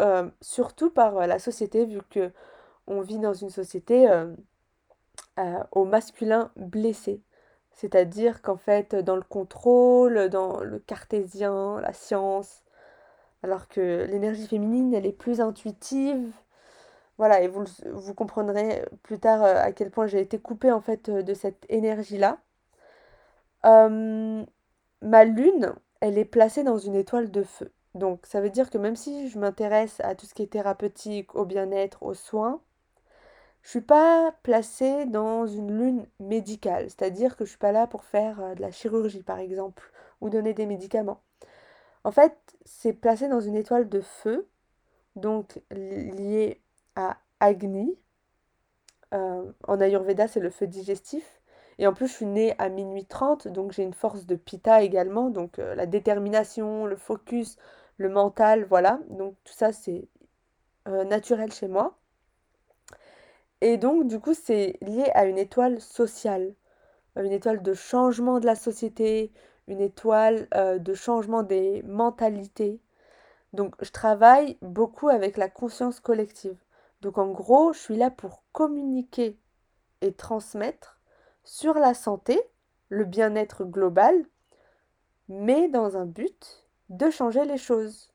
surtout 0.41 0.89
par 0.89 1.27
la 1.27 1.37
société, 1.37 1.85
vu 1.85 2.01
que 2.09 2.31
on 2.87 3.01
vit 3.01 3.19
dans 3.19 3.33
une 3.33 3.51
société 3.51 4.09
euh, 4.09 4.33
euh, 5.37 5.63
au 5.71 5.85
masculin 5.85 6.51
blessé. 6.55 7.21
C'est-à-dire 7.73 8.41
qu'en 8.41 8.57
fait, 8.57 8.95
dans 8.95 9.15
le 9.15 9.21
contrôle, 9.21 10.29
dans 10.29 10.61
le 10.61 10.79
cartésien, 10.79 11.79
la 11.81 11.93
science, 11.93 12.63
alors 13.43 13.67
que 13.69 14.05
l'énergie 14.09 14.47
féminine, 14.47 14.93
elle 14.93 15.05
est 15.05 15.11
plus 15.11 15.41
intuitive. 15.41 16.31
Voilà, 17.17 17.41
et 17.41 17.47
vous, 17.47 17.65
vous 17.93 18.13
comprendrez 18.13 18.85
plus 19.03 19.19
tard 19.19 19.43
euh, 19.43 19.55
à 19.57 19.71
quel 19.71 19.91
point 19.91 20.07
j'ai 20.07 20.21
été 20.21 20.39
coupée 20.39 20.71
en 20.71 20.81
fait 20.81 21.09
de 21.09 21.33
cette 21.33 21.65
énergie-là. 21.69 22.39
ma 23.63 25.23
lune, 25.25 25.73
elle 26.01 26.17
est 26.17 26.25
placée 26.25 26.63
dans 26.63 26.77
une 26.77 26.95
étoile 26.95 27.31
de 27.31 27.43
feu. 27.43 27.71
Donc 27.95 28.25
ça 28.25 28.41
veut 28.41 28.49
dire 28.49 28.69
que 28.69 28.77
même 28.77 28.95
si 28.95 29.29
je 29.29 29.39
m'intéresse 29.39 29.99
à 30.01 30.15
tout 30.15 30.25
ce 30.25 30.33
qui 30.33 30.43
est 30.43 30.51
thérapeutique, 30.51 31.35
au 31.35 31.45
bien-être, 31.45 32.03
aux 32.03 32.13
soins, 32.13 32.61
je 33.61 33.69
suis 33.69 33.81
pas 33.81 34.33
placée 34.43 35.05
dans 35.05 35.45
une 35.45 35.77
lune 35.77 36.05
médicale, 36.19 36.85
c'est-à-dire 36.85 37.35
que 37.35 37.45
je 37.45 37.49
suis 37.49 37.59
pas 37.59 37.71
là 37.71 37.87
pour 37.87 38.03
faire 38.03 38.39
euh, 38.41 38.55
de 38.55 38.61
la 38.61 38.71
chirurgie 38.71 39.23
par 39.23 39.39
exemple 39.39 39.91
ou 40.21 40.29
donner 40.29 40.53
des 40.53 40.65
médicaments. 40.65 41.21
En 42.03 42.11
fait, 42.11 42.37
c'est 42.65 42.93
placé 42.93 43.27
dans 43.27 43.41
une 43.41 43.55
étoile 43.55 43.89
de 43.89 44.01
feu, 44.01 44.47
donc 45.15 45.61
liée 45.71 46.61
à 46.95 47.17
Agni. 47.39 47.97
Euh, 49.13 49.51
en 49.67 49.81
Ayurveda, 49.81 50.27
c'est 50.27 50.39
le 50.39 50.49
feu 50.49 50.67
digestif. 50.67 51.41
Et 51.77 51.87
en 51.87 51.93
plus, 51.93 52.07
je 52.07 52.13
suis 52.13 52.25
née 52.25 52.55
à 52.57 52.69
minuit 52.69 53.05
30, 53.05 53.47
donc 53.47 53.71
j'ai 53.71 53.83
une 53.83 53.93
force 53.93 54.25
de 54.25 54.35
Pitta 54.35 54.81
également, 54.83 55.29
donc 55.29 55.59
euh, 55.59 55.75
la 55.75 55.85
détermination, 55.85 56.85
le 56.85 56.95
focus, 56.95 57.57
le 57.97 58.09
mental, 58.09 58.65
voilà. 58.65 58.99
Donc 59.09 59.35
tout 59.43 59.53
ça, 59.53 59.73
c'est 59.73 60.07
naturel 60.85 61.51
chez 61.51 61.67
moi. 61.67 61.99
Et 63.61 63.77
donc, 63.77 64.07
du 64.07 64.19
coup, 64.19 64.33
c'est 64.33 64.77
lié 64.81 65.09
à 65.13 65.25
une 65.25 65.37
étoile 65.37 65.81
sociale, 65.81 66.53
euh, 67.17 67.23
une 67.23 67.31
étoile 67.31 67.61
de 67.61 67.73
changement 67.73 68.39
de 68.39 68.45
la 68.45 68.55
société, 68.55 69.31
une 69.67 69.81
étoile 69.81 70.47
euh, 70.55 70.79
de 70.79 70.93
changement 70.93 71.43
des 71.43 71.83
mentalités. 71.83 72.79
Donc, 73.53 73.75
je 73.81 73.91
travaille 73.91 74.57
beaucoup 74.61 75.09
avec 75.09 75.37
la 75.37 75.49
conscience 75.49 75.99
collective. 75.99 76.57
Donc, 77.01 77.17
en 77.17 77.27
gros, 77.31 77.73
je 77.73 77.79
suis 77.79 77.95
là 77.97 78.11
pour 78.11 78.43
communiquer 78.51 79.37
et 80.01 80.13
transmettre 80.13 80.99
sur 81.43 81.73
la 81.75 81.93
santé, 81.93 82.39
le 82.89 83.05
bien-être 83.05 83.65
global, 83.65 84.25
mais 85.27 85.67
dans 85.67 85.97
un 85.97 86.05
but 86.05 86.65
de 86.89 87.09
changer 87.09 87.45
les 87.45 87.57
choses. 87.57 88.11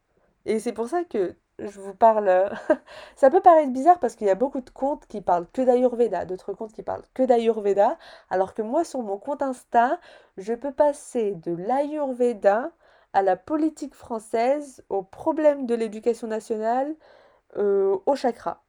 Et 0.47 0.59
c'est 0.59 0.73
pour 0.73 0.89
ça 0.89 1.05
que 1.05 1.35
je 1.59 1.81
vous 1.81 1.95
parle. 1.95 2.51
ça 3.17 3.31
peut 3.31 3.41
paraître 3.41 3.73
bizarre 3.73 3.99
parce 4.01 4.17
qu'il 4.17 4.27
y 4.27 4.31
a 4.31 4.35
beaucoup 4.35 4.61
de 4.61 4.71
comptes 4.71 5.07
qui 5.07 5.21
parlent 5.21 5.47
que 5.53 5.63
d'Ayurveda, 5.63 6.25
d'autres 6.25 6.53
comptes 6.53 6.73
qui 6.73 6.83
parlent 6.83 7.05
que 7.15 7.23
d'Ayurveda, 7.23 7.99
alors 8.31 8.55
que 8.55 8.63
moi, 8.63 8.85
sur 8.85 9.03
mon 9.03 9.19
compte 9.19 9.43
Insta, 9.43 9.99
je 10.37 10.55
peux 10.55 10.73
passer 10.73 11.33
de 11.33 11.53
l'Ayurveda 11.55 12.73
à 13.13 13.23
la 13.23 13.37
politique 13.37 13.95
française, 13.95 14.85
aux 14.89 15.03
problèmes 15.03 15.67
de 15.67 15.75
l'éducation 15.75 16.27
nationale, 16.27 16.95
euh, 17.57 17.97
au 18.07 18.17
chakra. 18.17 18.63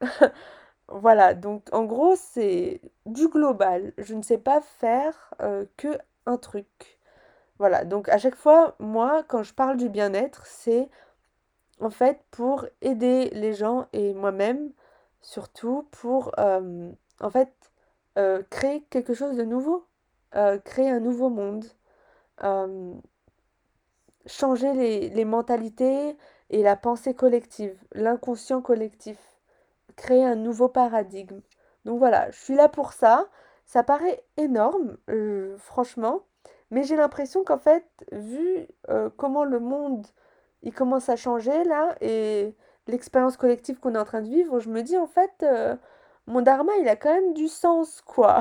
voilà, 0.88 1.34
donc 1.34 1.64
en 1.72 1.84
gros, 1.84 2.14
c'est 2.16 2.80
du 3.06 3.28
global. 3.28 3.92
Je 3.98 4.14
ne 4.14 4.22
sais 4.22 4.38
pas 4.38 4.60
faire 4.60 5.34
euh, 5.42 5.64
que 5.76 5.98
un 6.26 6.36
truc. 6.36 6.98
Voilà, 7.58 7.84
donc 7.84 8.08
à 8.10 8.18
chaque 8.18 8.34
fois, 8.36 8.76
moi, 8.78 9.22
quand 9.28 9.42
je 9.42 9.54
parle 9.54 9.78
du 9.78 9.88
bien-être, 9.88 10.44
c'est 10.46 10.90
en 11.80 11.90
fait 11.90 12.20
pour 12.30 12.66
aider 12.80 13.30
les 13.30 13.52
gens 13.52 13.86
et 13.92 14.14
moi-même, 14.14 14.72
surtout 15.20 15.88
pour 15.90 16.32
en 16.38 17.30
fait 17.30 17.52
créer 18.50 18.82
quelque 18.90 19.14
chose 19.14 19.36
de 19.36 19.44
nouveau, 19.44 19.86
créer 20.64 20.90
un 20.90 21.00
nouveau 21.00 21.28
monde, 21.28 21.64
changer 24.26 24.72
les, 24.72 25.08
les 25.10 25.24
mentalités 25.24 26.16
et 26.50 26.62
la 26.62 26.76
pensée 26.76 27.14
collective, 27.14 27.78
l'inconscient 27.92 28.62
collectif, 28.62 29.18
créer 29.96 30.24
un 30.24 30.36
nouveau 30.36 30.68
paradigme. 30.68 31.40
Donc 31.84 31.98
voilà, 31.98 32.30
je 32.30 32.38
suis 32.38 32.54
là 32.54 32.68
pour 32.68 32.92
ça. 32.92 33.28
Ça 33.64 33.82
paraît 33.82 34.22
énorme, 34.36 34.96
franchement, 35.58 36.20
mais 36.70 36.84
j'ai 36.84 36.94
l'impression 36.94 37.42
qu'en 37.42 37.58
fait, 37.58 37.84
vu 38.12 38.68
comment 39.16 39.44
le 39.44 39.58
monde 39.58 40.06
il 40.62 40.72
commence 40.74 41.08
à 41.08 41.16
changer 41.16 41.64
là 41.64 41.96
et 42.00 42.54
l'expérience 42.86 43.36
collective 43.36 43.78
qu'on 43.80 43.94
est 43.94 43.98
en 43.98 44.04
train 44.04 44.22
de 44.22 44.28
vivre, 44.28 44.60
je 44.60 44.68
me 44.70 44.82
dis 44.82 44.96
en 44.96 45.06
fait, 45.06 45.32
euh, 45.42 45.76
mon 46.26 46.42
dharma 46.42 46.72
il 46.80 46.88
a 46.88 46.96
quand 46.96 47.12
même 47.14 47.34
du 47.34 47.48
sens 47.48 48.00
quoi. 48.02 48.40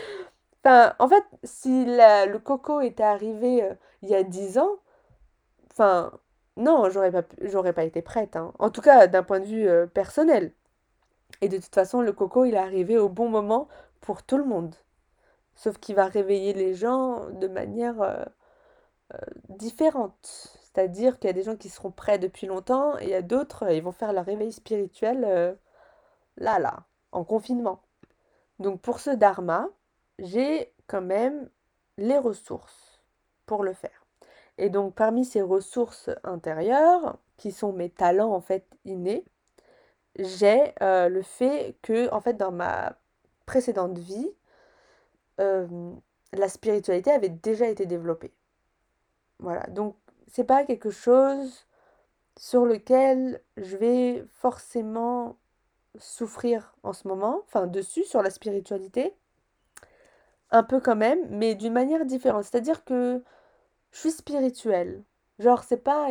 enfin, 0.64 0.94
en 0.98 1.08
fait, 1.08 1.24
si 1.44 1.84
le 1.86 2.38
coco 2.38 2.80
était 2.80 3.02
arrivé 3.02 3.62
euh, 3.64 3.74
il 4.02 4.10
y 4.10 4.14
a 4.14 4.22
dix 4.22 4.58
ans, 4.58 4.76
enfin, 5.72 6.12
non, 6.56 6.90
j'aurais 6.90 7.10
pas, 7.12 7.72
pas 7.72 7.84
été 7.84 8.02
prête. 8.02 8.36
Hein. 8.36 8.52
En 8.58 8.70
tout 8.70 8.80
cas, 8.82 9.06
d'un 9.06 9.22
point 9.22 9.40
de 9.40 9.46
vue 9.46 9.68
personnel. 9.88 10.52
Et 11.40 11.48
de 11.48 11.56
toute 11.58 11.74
façon, 11.74 12.00
le 12.00 12.12
coco 12.12 12.44
il 12.44 12.54
est 12.54 12.58
arrivé 12.58 12.98
au 12.98 13.08
bon 13.08 13.28
moment 13.28 13.68
pour 14.00 14.22
tout 14.22 14.38
le 14.38 14.44
monde. 14.44 14.74
Sauf 15.56 15.78
qu'il 15.78 15.94
va 15.94 16.06
réveiller 16.06 16.52
les 16.52 16.74
gens 16.74 17.30
de 17.30 17.48
manière 17.48 18.00
euh, 18.02 18.24
euh, 19.14 19.18
différente. 19.48 20.58
C'est-à-dire 20.74 21.18
qu'il 21.18 21.28
y 21.28 21.30
a 21.30 21.34
des 21.34 21.44
gens 21.44 21.56
qui 21.56 21.68
seront 21.68 21.92
prêts 21.92 22.18
depuis 22.18 22.46
longtemps 22.46 22.98
et 22.98 23.04
il 23.04 23.10
y 23.10 23.14
a 23.14 23.22
d'autres, 23.22 23.70
ils 23.70 23.82
vont 23.82 23.92
faire 23.92 24.12
leur 24.12 24.24
réveil 24.24 24.52
spirituel 24.52 25.24
euh, 25.24 25.54
là, 26.36 26.58
là, 26.58 26.84
en 27.12 27.24
confinement. 27.24 27.82
Donc 28.58 28.80
pour 28.80 28.98
ce 29.00 29.10
dharma, 29.10 29.68
j'ai 30.18 30.72
quand 30.86 31.02
même 31.02 31.48
les 31.96 32.18
ressources 32.18 33.00
pour 33.46 33.62
le 33.62 33.72
faire. 33.72 34.04
Et 34.58 34.68
donc 34.68 34.94
parmi 34.94 35.24
ces 35.24 35.42
ressources 35.42 36.10
intérieures, 36.24 37.18
qui 37.36 37.52
sont 37.52 37.72
mes 37.72 37.90
talents 37.90 38.32
en 38.32 38.40
fait 38.40 38.66
innés, 38.84 39.24
j'ai 40.16 40.72
le 40.80 41.22
fait 41.22 41.76
que 41.82 42.12
en 42.12 42.20
fait 42.20 42.34
dans 42.34 42.52
ma 42.52 42.96
précédente 43.46 43.98
vie, 43.98 44.30
la 45.38 46.48
spiritualité 46.48 47.10
avait 47.10 47.28
déjà 47.28 47.68
été 47.68 47.86
développée. 47.86 48.32
Voilà, 49.40 49.66
donc 49.68 49.96
c'est 50.34 50.42
pas 50.42 50.64
quelque 50.64 50.90
chose 50.90 51.64
sur 52.36 52.66
lequel 52.66 53.40
je 53.56 53.76
vais 53.76 54.24
forcément 54.32 55.36
souffrir 55.96 56.74
en 56.82 56.92
ce 56.92 57.06
moment, 57.06 57.42
enfin 57.44 57.68
dessus, 57.68 58.02
sur 58.02 58.20
la 58.20 58.30
spiritualité, 58.30 59.14
un 60.50 60.64
peu 60.64 60.80
quand 60.80 60.96
même, 60.96 61.20
mais 61.30 61.54
d'une 61.54 61.72
manière 61.72 62.04
différente. 62.04 62.42
C'est-à-dire 62.44 62.84
que 62.84 63.22
je 63.92 63.98
suis 64.00 64.10
spirituelle. 64.10 65.04
Genre, 65.38 65.62
c'est 65.62 65.84
pas. 65.84 66.08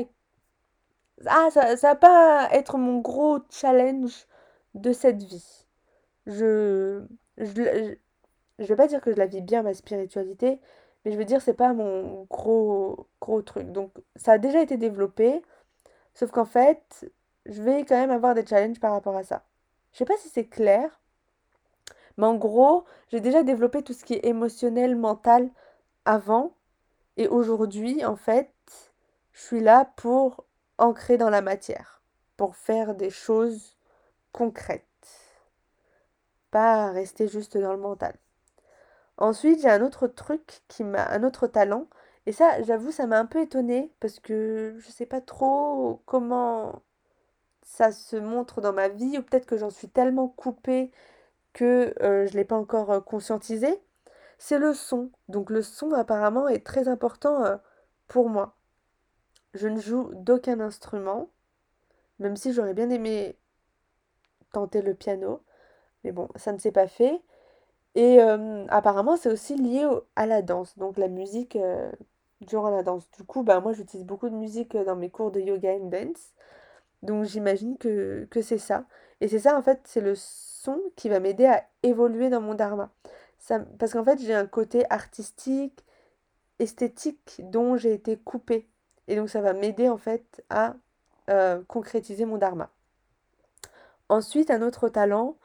Ah, 1.26 1.50
ça, 1.52 1.76
ça 1.76 1.90
va 1.90 1.96
pas 1.96 2.50
être 2.52 2.78
mon 2.78 3.00
gros 3.00 3.40
challenge 3.50 4.28
de 4.74 4.94
cette 4.94 5.22
vie. 5.24 5.68
Je, 6.28 7.04
je, 7.38 7.96
je 8.60 8.66
vais 8.66 8.76
pas 8.78 8.88
dire 8.88 9.02
que 9.02 9.12
je 9.12 9.18
la 9.18 9.26
vis 9.26 9.42
bien 9.42 9.64
ma 9.64 9.74
spiritualité, 9.74 10.60
mais 11.06 11.12
je 11.12 11.18
veux 11.18 11.26
dire 11.26 11.42
c'est 11.42 11.54
pas 11.54 11.74
mon 11.74 12.24
gros 12.30 13.08
gros 13.22 13.42
truc. 13.42 13.72
Donc 13.72 13.92
ça 14.16 14.34
a 14.34 14.38
déjà 14.38 14.62
été 14.62 14.78
développé, 14.78 15.42
sauf 16.14 16.32
qu'en 16.32 16.46
fait, 16.46 17.12
je 17.46 17.62
vais 17.62 17.86
quand 17.86 17.98
même 17.98 18.12
avoir 18.12 18.36
des 18.36 18.46
challenges 18.46 18.80
par 18.80 18.92
rapport 18.94 19.18
à 19.18 19.24
ça. 19.24 19.44
Je 19.92 20.00
sais 20.00 20.06
pas 20.06 20.18
si 20.18 20.30
c'est 20.30 20.48
clair, 20.48 21.02
mais 22.18 22.26
en 22.26 22.36
gros, 22.36 22.86
j'ai 23.10 23.20
déjà 23.20 23.44
développé 23.44 23.84
tout 23.84 23.94
ce 23.94 24.06
qui 24.06 24.14
est 24.14 24.26
émotionnel, 24.26 24.96
mental 24.96 25.50
avant 26.06 26.54
et 27.18 27.28
aujourd'hui 27.28 28.04
en 28.06 28.16
fait, 28.16 28.52
je 29.34 29.42
suis 29.42 29.60
là 29.60 29.86
pour 29.98 30.46
ancrer 30.78 31.18
dans 31.18 31.30
la 31.30 31.42
matière, 31.42 32.02
pour 32.38 32.56
faire 32.56 32.96
des 32.96 33.10
choses 33.10 33.78
concrètes. 34.32 34.84
Pas 36.52 36.92
rester 36.92 37.28
juste 37.28 37.58
dans 37.58 37.74
le 37.74 37.80
mental. 37.80 38.16
Ensuite, 39.18 39.62
j'ai 39.62 39.70
un 39.70 39.84
autre 39.84 40.08
truc 40.08 40.62
qui 40.68 40.84
m'a 40.84 41.06
un 41.10 41.24
autre 41.24 41.48
talent 41.48 41.88
et 42.26 42.32
ça, 42.32 42.62
j'avoue, 42.64 42.92
ça 42.92 43.08
m'a 43.08 43.20
un 43.20 43.26
peu 43.26 43.42
étonnée 43.42 43.92
parce 44.00 44.20
que 44.20 44.76
je 44.80 44.90
sais 44.92 45.06
pas 45.06 45.22
trop 45.22 46.02
comment 46.06 46.82
ça 47.64 47.92
se 47.92 48.16
montre 48.18 48.62
dans 48.62 48.74
ma 48.74 48.90
vie 48.90 49.18
ou 49.18 49.24
peut-être 49.24 49.46
que 49.46 49.58
j'en 49.58 49.70
suis 49.70 49.90
tellement 49.90 50.28
coupée 50.30 50.92
que 51.54 51.94
euh, 52.04 52.28
je 52.28 52.34
l'ai 52.36 52.46
pas 52.46 52.58
encore 52.58 52.92
euh, 52.92 53.02
conscientisé. 53.02 53.82
C'est 54.38 54.60
le 54.60 54.74
son. 54.74 55.12
Donc 55.30 55.50
le 55.50 55.62
son 55.62 55.94
apparemment 55.94 56.48
est 56.48 56.66
très 56.66 56.88
important 56.88 57.44
euh, 57.46 57.58
pour 58.08 58.30
moi. 58.30 58.56
Je 59.54 59.68
ne 59.68 59.80
joue 59.80 60.12
d'aucun 60.16 60.60
instrument, 60.60 61.30
même 62.20 62.36
si 62.38 62.54
j'aurais 62.54 62.74
bien 62.74 62.90
aimé 62.90 63.38
tenter 64.52 64.82
le 64.82 64.94
piano, 64.96 65.44
mais 66.04 66.12
bon, 66.12 66.30
ça 66.36 66.54
ne 66.54 66.58
s'est 66.60 66.72
pas 66.72 66.88
fait. 66.88 67.22
Et 67.96 68.20
apparemment, 68.70 69.18
c'est 69.18 69.30
aussi 69.30 69.56
lié 69.56 69.88
à 70.16 70.26
la 70.26 70.42
danse, 70.42 70.78
donc 70.78 70.98
la 70.98 71.08
musique 71.08 71.58
durant 72.42 72.70
la 72.70 72.84
danse. 72.84 73.10
Du 73.12 73.24
coup, 73.24 73.44
bah, 73.44 73.60
moi, 73.60 73.74
j'utilise 73.74 74.06
beaucoup 74.06 74.30
de 74.30 74.36
musique 74.36 74.76
dans 74.76 74.96
mes 74.96 75.10
cours 75.10 75.32
de 75.32 75.40
yoga 75.40 75.74
and 75.74 75.90
dance. 75.90 76.34
Donc, 77.04 77.26
j'imagine 77.26 77.78
que, 77.78 78.28
c'est 78.42 78.58
ça. 78.58 78.86
Et 79.22 79.28
c'est 79.28 79.40
ça, 79.40 79.58
en 79.58 79.62
fait, 79.62 79.82
c'est 79.86 80.02
le 80.02 80.16
son 80.16 80.82
qui 80.96 81.08
va 81.08 81.20
m'aider 81.20 81.46
à 81.46 81.64
évoluer 81.84 82.30
dans 82.30 82.42
mon 82.42 82.56
dharma. 82.56 82.90
Parce 83.78 83.94
qu'en 83.94 84.04
fait, 84.04 84.20
j'ai 84.20 84.34
un 84.34 84.48
côté 84.48 84.86
artistique, 84.90 85.86
esthétique 86.60 87.42
dont 87.44 87.78
j'ai 87.78 87.94
été 87.94 88.18
coupée. 88.18 88.68
Et 89.08 89.16
donc, 89.16 89.30
ça 89.30 89.42
va 89.42 89.54
m'aider, 89.54 89.88
en 89.88 89.98
fait, 89.98 90.44
à 90.50 90.76
concrétiser 91.68 92.26
mon 92.26 92.38
dharma. 92.38 92.70
Ensuite, 94.10 94.52
un 94.52 94.62
autre 94.62 94.90
talent, 94.90 95.38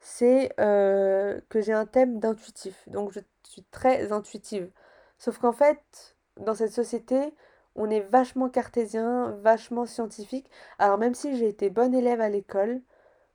c'est 0.00 0.52
euh, 0.60 1.40
que 1.48 1.60
j'ai 1.60 1.72
un 1.72 1.86
thème 1.86 2.18
d'intuitif. 2.20 2.88
Donc 2.88 3.12
je 3.12 3.20
suis 3.44 3.64
très 3.64 4.12
intuitive. 4.12 4.70
Sauf 5.18 5.38
qu'en 5.38 5.52
fait, 5.52 6.16
dans 6.40 6.54
cette 6.54 6.72
société, 6.72 7.34
on 7.74 7.90
est 7.90 8.00
vachement 8.00 8.48
cartésien, 8.48 9.32
vachement 9.42 9.86
scientifique. 9.86 10.50
Alors 10.78 10.98
même 10.98 11.14
si 11.14 11.36
j'ai 11.36 11.48
été 11.48 11.70
bonne 11.70 11.94
élève 11.94 12.20
à 12.20 12.28
l'école, 12.28 12.82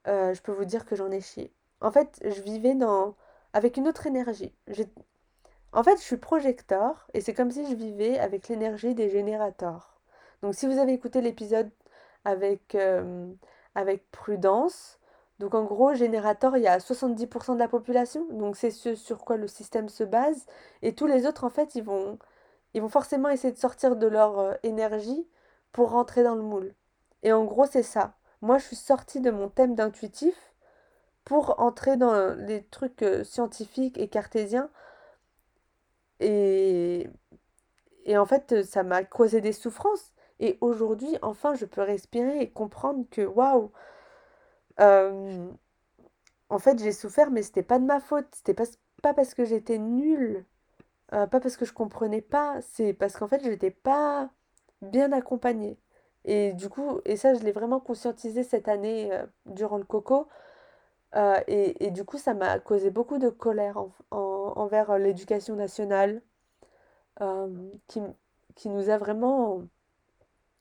euh, 0.07 0.33
je 0.33 0.41
peux 0.41 0.51
vous 0.51 0.65
dire 0.65 0.85
que 0.85 0.95
j'en 0.95 1.11
ai 1.11 1.21
chié. 1.21 1.53
En 1.81 1.91
fait, 1.91 2.19
je 2.23 2.41
vivais 2.41 2.75
dans 2.75 3.15
avec 3.53 3.77
une 3.77 3.87
autre 3.87 4.07
énergie. 4.07 4.53
En 5.73 5.83
fait, 5.83 5.97
je 5.97 6.03
suis 6.03 6.17
projecteur 6.17 7.07
et 7.13 7.21
c'est 7.21 7.33
comme 7.33 7.51
si 7.51 7.69
je 7.69 7.75
vivais 7.75 8.19
avec 8.19 8.47
l'énergie 8.47 8.95
des 8.95 9.09
générateurs. 9.09 9.99
Donc 10.41 10.55
si 10.55 10.67
vous 10.67 10.79
avez 10.79 10.93
écouté 10.93 11.21
l'épisode 11.21 11.69
avec, 12.25 12.75
euh, 12.75 13.31
avec 13.75 14.09
Prudence, 14.11 14.99
donc 15.41 15.55
en 15.55 15.63
gros, 15.63 15.95
générateur, 15.95 16.55
il 16.55 16.63
y 16.63 16.67
a 16.67 16.77
70% 16.79 17.55
de 17.55 17.59
la 17.59 17.67
population, 17.67 18.27
donc 18.29 18.55
c'est 18.55 18.69
ce 18.69 18.93
sur 18.93 19.25
quoi 19.25 19.37
le 19.37 19.47
système 19.47 19.89
se 19.89 20.03
base. 20.03 20.45
Et 20.83 20.93
tous 20.93 21.07
les 21.07 21.25
autres, 21.25 21.43
en 21.45 21.49
fait, 21.49 21.73
ils 21.73 21.83
vont, 21.83 22.19
ils 22.75 22.81
vont 22.81 22.89
forcément 22.89 23.27
essayer 23.29 23.51
de 23.51 23.57
sortir 23.57 23.95
de 23.95 24.05
leur 24.07 24.37
euh, 24.39 24.53
énergie 24.61 25.27
pour 25.71 25.89
rentrer 25.91 26.23
dans 26.23 26.35
le 26.35 26.43
moule. 26.43 26.75
Et 27.23 27.33
en 27.33 27.43
gros, 27.45 27.65
c'est 27.65 27.81
ça. 27.83 28.13
Moi, 28.41 28.59
je 28.59 28.65
suis 28.65 28.75
sortie 28.75 29.19
de 29.19 29.31
mon 29.31 29.49
thème 29.49 29.73
d'intuitif 29.75 30.35
pour 31.25 31.59
entrer 31.59 31.97
dans 31.97 32.35
les 32.35 32.63
trucs 32.65 33.01
euh, 33.01 33.23
scientifiques 33.23 33.97
et 33.97 34.09
cartésiens. 34.09 34.69
Et, 36.19 37.09
et 38.05 38.17
en 38.17 38.25
fait, 38.27 38.63
ça 38.63 38.83
m'a 38.83 39.03
causé 39.03 39.41
des 39.41 39.53
souffrances. 39.53 40.11
Et 40.39 40.57
aujourd'hui, 40.61 41.17
enfin, 41.23 41.55
je 41.55 41.65
peux 41.65 41.81
respirer 41.81 42.41
et 42.41 42.49
comprendre 42.51 43.05
que, 43.09 43.21
waouh, 43.23 43.71
euh, 44.81 45.51
en 46.49 46.59
fait, 46.59 46.79
j'ai 46.79 46.91
souffert, 46.91 47.31
mais 47.31 47.43
c'était 47.43 47.63
pas 47.63 47.79
de 47.79 47.85
ma 47.85 47.99
faute. 47.99 48.27
C'était 48.33 48.53
pas, 48.53 48.65
pas 49.01 49.13
parce 49.13 49.33
que 49.33 49.45
j'étais 49.45 49.77
nulle, 49.77 50.45
euh, 51.13 51.27
pas 51.27 51.39
parce 51.39 51.57
que 51.57 51.65
je 51.65 51.73
comprenais 51.73 52.21
pas. 52.21 52.61
C'est 52.61 52.93
parce 52.93 53.17
qu'en 53.17 53.27
fait, 53.27 53.43
j'étais 53.43 53.71
pas 53.71 54.31
bien 54.81 55.11
accompagnée. 55.11 55.79
Et 56.25 56.53
du 56.53 56.69
coup, 56.69 57.01
et 57.05 57.15
ça, 57.17 57.33
je 57.35 57.41
l'ai 57.43 57.51
vraiment 57.51 57.79
conscientisé 57.79 58.43
cette 58.43 58.67
année 58.67 59.11
durant 59.47 59.77
le 59.77 59.85
coco. 59.85 60.27
et, 61.47 61.85
et, 61.85 61.91
du 61.91 62.05
coup, 62.05 62.17
ça 62.17 62.33
m'a 62.33 62.59
causé 62.59 62.91
beaucoup 62.91 63.17
de 63.19 63.29
colère 63.29 63.83
envers 64.11 64.97
l'éducation 64.99 65.55
nationale, 65.55 66.21
qui, 67.87 68.01
qui, 68.55 68.69
nous 68.69 68.89
a 68.89 68.97
vraiment 68.97 69.63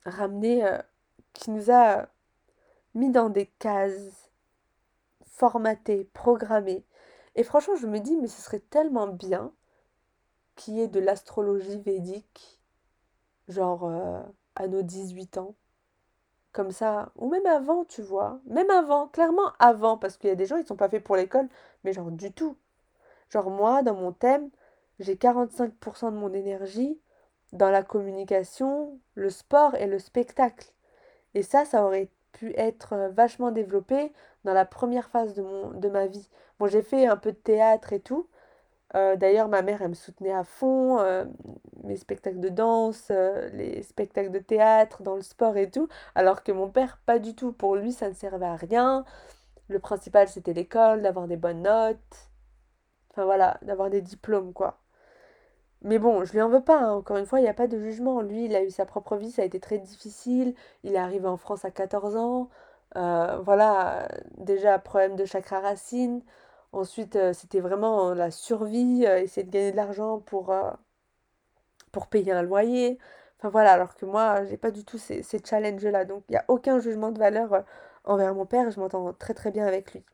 ramené, 0.07 0.65
qui 1.35 1.51
nous 1.51 1.71
a 1.71 2.09
mis 2.95 3.11
dans 3.11 3.31
des 3.31 3.47
cases, 3.47 4.31
formatées, 5.25 6.05
programmées. 6.13 6.85
Et 7.37 7.45
franchement, 7.45 7.77
je 7.77 7.87
me 7.87 8.01
dis, 8.01 8.17
mais 8.17 8.29
ce 8.29 8.43
serait 8.43 8.61
tellement 8.61 9.07
bien 9.07 9.53
qu'il 10.57 10.75
y 10.75 10.83
ait 10.83 10.89
de 10.89 11.01
l'astrologie 11.01 11.79
védique, 11.79 12.61
genre 13.49 13.85
euh, 13.85 14.21
à 14.57 14.69
nos 14.69 14.83
18 14.83 15.39
ans. 15.39 15.55
Comme 16.53 16.73
ça, 16.73 17.13
ou 17.17 17.31
même 17.31 17.47
avant, 17.47 17.85
tu 17.85 18.03
vois. 18.03 18.41
Même 18.47 18.71
avant, 18.71 19.07
clairement 19.09 19.53
avant, 19.61 19.97
parce 19.97 20.17
qu'il 20.17 20.29
y 20.29 20.33
a 20.33 20.37
des 20.37 20.47
gens, 20.47 20.57
ils 20.57 20.67
sont 20.67 20.77
pas 20.77 20.89
faits 20.89 21.05
pour 21.05 21.17
l'école, 21.17 21.49
mais 21.85 21.93
genre 21.93 22.11
du 22.11 22.33
tout. 22.33 22.57
Genre 23.29 23.51
moi, 23.51 23.83
dans 23.83 23.95
mon 23.95 24.13
thème, 24.13 24.51
j'ai 24.99 25.15
45% 25.15 26.11
de 26.13 26.17
mon 26.17 26.33
énergie 26.35 27.01
dans 27.53 27.71
la 27.71 27.83
communication, 27.83 28.99
le 29.15 29.31
sport 29.31 29.75
et 29.77 29.87
le 29.87 29.99
spectacle. 29.99 30.73
Et 31.35 31.43
ça, 31.43 31.65
ça 31.65 31.85
aurait 31.85 32.11
pu 32.33 32.53
être 32.57 32.93
euh, 32.95 33.09
vachement 33.11 33.51
développé 33.51 34.13
dans 34.45 34.55
la 34.55 34.65
première 34.65 35.11
phase 35.11 35.35
de, 35.35 35.43
mon, 35.43 35.71
de 35.71 35.89
ma 35.89 36.07
vie. 36.07 36.29
Bon, 36.59 36.67
j'ai 36.67 36.83
fait 36.83 37.07
un 37.07 37.17
peu 37.17 37.33
de 37.33 37.37
théâtre 37.37 37.93
et 37.93 38.01
tout. 38.01 38.29
Euh, 38.97 39.17
d'ailleurs, 39.17 39.49
ma 39.49 39.63
mère, 39.63 39.83
elle 39.83 39.91
me 39.91 39.95
soutenait 39.95 40.33
à 40.33 40.45
fond, 40.45 40.99
euh, 41.01 41.25
mes 41.85 41.97
spectacles 41.97 42.41
de 42.41 42.49
danse, 42.49 43.11
les 43.53 43.83
spectacles 43.83 44.31
de 44.33 44.41
théâtre, 44.41 45.03
dans 45.03 45.17
le 45.17 45.23
sport 45.23 45.57
et 45.57 45.71
tout. 45.71 45.89
Alors 46.15 46.43
que 46.43 46.53
mon 46.53 46.69
père, 46.69 46.99
pas 47.07 47.19
du 47.19 47.35
tout. 47.35 47.53
Pour 47.53 47.77
lui, 47.77 47.93
ça 47.93 48.09
ne 48.09 48.15
servait 48.15 48.47
à 48.47 48.57
rien. 48.57 49.05
Le 49.69 49.79
principal, 49.79 50.29
c'était 50.29 50.53
l'école, 50.53 51.03
d'avoir 51.03 51.29
des 51.29 51.37
bonnes 51.37 51.63
notes. 51.63 52.31
Enfin 53.11 53.25
voilà, 53.25 53.59
d'avoir 53.63 53.91
des 53.91 54.03
diplômes, 54.03 54.53
quoi. 54.53 54.79
Mais 55.83 55.99
bon, 55.99 56.25
je 56.25 56.33
lui 56.33 56.43
en 56.43 56.49
veux 56.49 56.63
pas, 56.63 56.79
hein. 56.79 56.93
Encore 56.93 57.17
une 57.17 57.27
fois, 57.27 57.41
il 57.41 57.43
n'y 57.45 57.49
a 57.49 57.55
pas 57.55 57.67
de 57.67 57.79
jugement. 57.79 58.21
Lui, 58.21 58.45
il 58.45 58.55
a 58.55 58.63
eu 58.63 58.71
sa 58.71 58.85
propre 58.85 59.17
vie, 59.17 59.31
ça 59.31 59.43
a 59.43 59.45
été 59.47 59.61
très 59.61 59.79
difficile. 59.79 60.55
Il 60.85 60.95
est 60.95 60.99
arrivé 60.99 61.27
en 61.27 61.37
France 61.39 61.65
à 61.65 61.71
14 61.71 62.17
ans. 62.17 62.51
Euh, 62.97 63.39
voilà, 63.45 64.09
déjà 64.39 64.79
problème 64.79 65.17
de 65.17 65.25
chakra 65.25 65.61
racine. 65.61 66.23
Ensuite, 66.73 67.17
euh, 67.17 67.33
c'était 67.33 67.61
vraiment 67.61 68.15
la 68.15 68.31
survie, 68.31 69.05
euh, 69.07 69.21
essayer 69.21 69.45
de 69.47 69.51
gagner 69.51 69.73
de 69.73 69.77
l'argent 69.77 70.21
pour, 70.21 70.53
payer 72.11 72.33
un 72.33 72.43
loyer. 72.43 72.99
Enfin 73.39 73.49
voilà, 73.49 73.73
alors 73.73 73.95
que 73.95 74.05
moi, 74.07 74.45
j'ai 74.45 74.57
pas 74.57 74.71
du 74.71 74.85
tout 74.85 74.99
ces, 74.99 75.23
ces 75.23 75.41
challenges-là. 75.45 76.05
Donc, 76.05 76.25
il 76.29 76.33
n'y 76.33 76.39
a 76.39 76.45
aucun 76.49 76.79
jugement 76.81 77.11
de 77.11 77.19
valeur 77.19 77.65
envers 78.05 78.35
mon 78.35 78.47
père. 78.47 78.71
Je 78.71 78.81
m'entends 78.81 79.13
très 79.15 79.35
très 79.35 79.51
bien 79.51 79.67
avec 79.67 79.93
lui. 79.95 80.05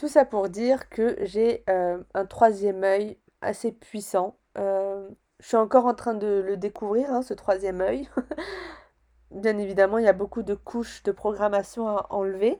Tout 0.00 0.08
ça 0.08 0.24
pour 0.24 0.48
dire 0.48 0.88
que 0.88 1.14
j'ai 1.20 1.62
euh, 1.68 2.02
un 2.14 2.24
troisième 2.24 2.84
œil 2.84 3.18
assez 3.42 3.70
puissant. 3.70 4.38
Euh, 4.56 5.06
je 5.40 5.48
suis 5.48 5.58
encore 5.58 5.84
en 5.84 5.92
train 5.92 6.14
de 6.14 6.40
le 6.40 6.56
découvrir, 6.56 7.12
hein, 7.12 7.20
ce 7.20 7.34
troisième 7.34 7.82
œil. 7.82 8.08
Bien 9.30 9.58
évidemment, 9.58 9.98
il 9.98 10.06
y 10.06 10.08
a 10.08 10.14
beaucoup 10.14 10.42
de 10.42 10.54
couches 10.54 11.02
de 11.02 11.12
programmation 11.12 11.86
à 11.86 12.06
enlever. 12.08 12.58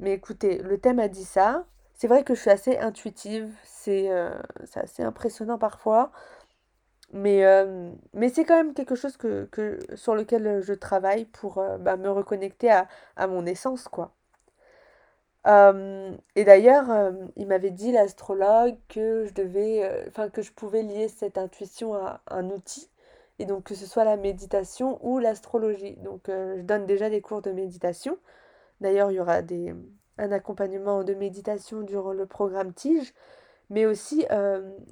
Mais 0.00 0.12
écoutez, 0.12 0.58
le 0.58 0.76
thème 0.76 0.98
a 0.98 1.08
dit 1.08 1.24
ça. 1.24 1.64
C'est 1.94 2.08
vrai 2.08 2.24
que 2.24 2.34
je 2.34 2.40
suis 2.42 2.50
assez 2.50 2.76
intuitive, 2.76 3.50
c'est 3.64 4.10
euh, 4.10 4.34
assez 4.74 5.02
impressionnant 5.02 5.56
parfois. 5.56 6.12
Mais, 7.14 7.40
c'est 8.34 8.44
quand 8.44 8.56
même 8.56 8.74
quelque 8.74 8.96
chose 8.96 9.16
que, 9.16 9.78
sur 9.94 10.14
lequel 10.14 10.60
je 10.60 10.74
travaille 10.74 11.24
pour 11.24 11.64
bah, 11.80 11.96
me 11.96 12.10
reconnecter 12.10 12.70
à, 12.70 12.86
à 13.16 13.28
mon 13.28 13.46
essence, 13.46 13.88
quoi 13.88 14.12
et 15.46 16.44
d'ailleurs, 16.44 17.12
il 17.36 17.46
m'avait 17.46 17.70
dit, 17.70 17.92
l'astrologue, 17.92 18.76
que 18.88 19.26
je 19.26 19.34
devais, 19.34 20.06
enfin, 20.08 20.28
que 20.30 20.42
je 20.42 20.52
pouvais 20.52 20.82
lier 20.82 21.08
cette 21.08 21.38
intuition 21.38 21.94
à 21.94 22.22
un 22.28 22.48
outil, 22.50 22.88
et 23.38 23.44
donc 23.44 23.64
que 23.64 23.74
ce 23.74 23.86
soit 23.86 24.04
la 24.04 24.16
méditation 24.16 24.98
ou 25.02 25.18
l'astrologie. 25.18 25.96
Donc, 25.96 26.22
je 26.28 26.62
donne 26.62 26.86
déjà 26.86 27.10
des 27.10 27.20
cours 27.20 27.42
de 27.42 27.50
méditation. 27.50 28.18
D'ailleurs, 28.80 29.10
il 29.10 29.16
y 29.16 29.20
aura 29.20 29.42
des, 29.42 29.74
un 30.18 30.32
accompagnement 30.32 31.04
de 31.04 31.14
méditation 31.14 31.82
durant 31.82 32.12
le 32.12 32.26
programme 32.26 32.72
Tige, 32.72 33.14
mais 33.70 33.86
aussi, 33.86 34.26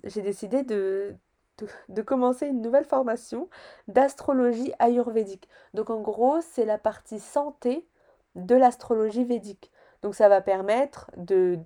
j'ai 0.05 0.23
décidé 0.23 0.62
de, 0.62 1.15
de, 1.59 1.67
de, 1.88 2.03
commencer 2.03 2.47
une 2.47 2.62
nouvelle 2.62 2.85
formation 2.85 3.49
d'astrologie 3.88 4.73
ayurvédique. 4.79 5.49
Donc, 5.75 5.91
en 5.91 6.01
gros, 6.01 6.41
c'est 6.41 6.65
la 6.65 6.79
partie 6.79 7.21
santé 7.21 7.87
de 8.35 8.55
l'astrologie 8.55 9.25
védique. 9.25 9.72
Donc 10.03 10.15
ça 10.15 10.29
va 10.29 10.41
permettre 10.41 11.11
de 11.17 11.59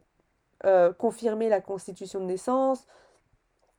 euh, 0.64 0.92
confirmer 0.92 1.48
la 1.48 1.60
constitution 1.60 2.20
de 2.20 2.26
naissance, 2.26 2.86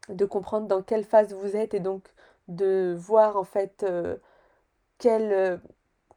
de 0.10 0.26
comprendre 0.26 0.68
dans 0.68 0.82
quelle 0.84 1.04
phase 1.04 1.34
vous 1.34 1.56
êtes 1.56 1.74
et 1.74 1.80
donc 1.80 2.08
de 2.48 2.96
voir 2.98 3.38
en 3.38 3.44
fait 3.44 3.84
euh, 3.84 4.18
euh, 5.06 5.58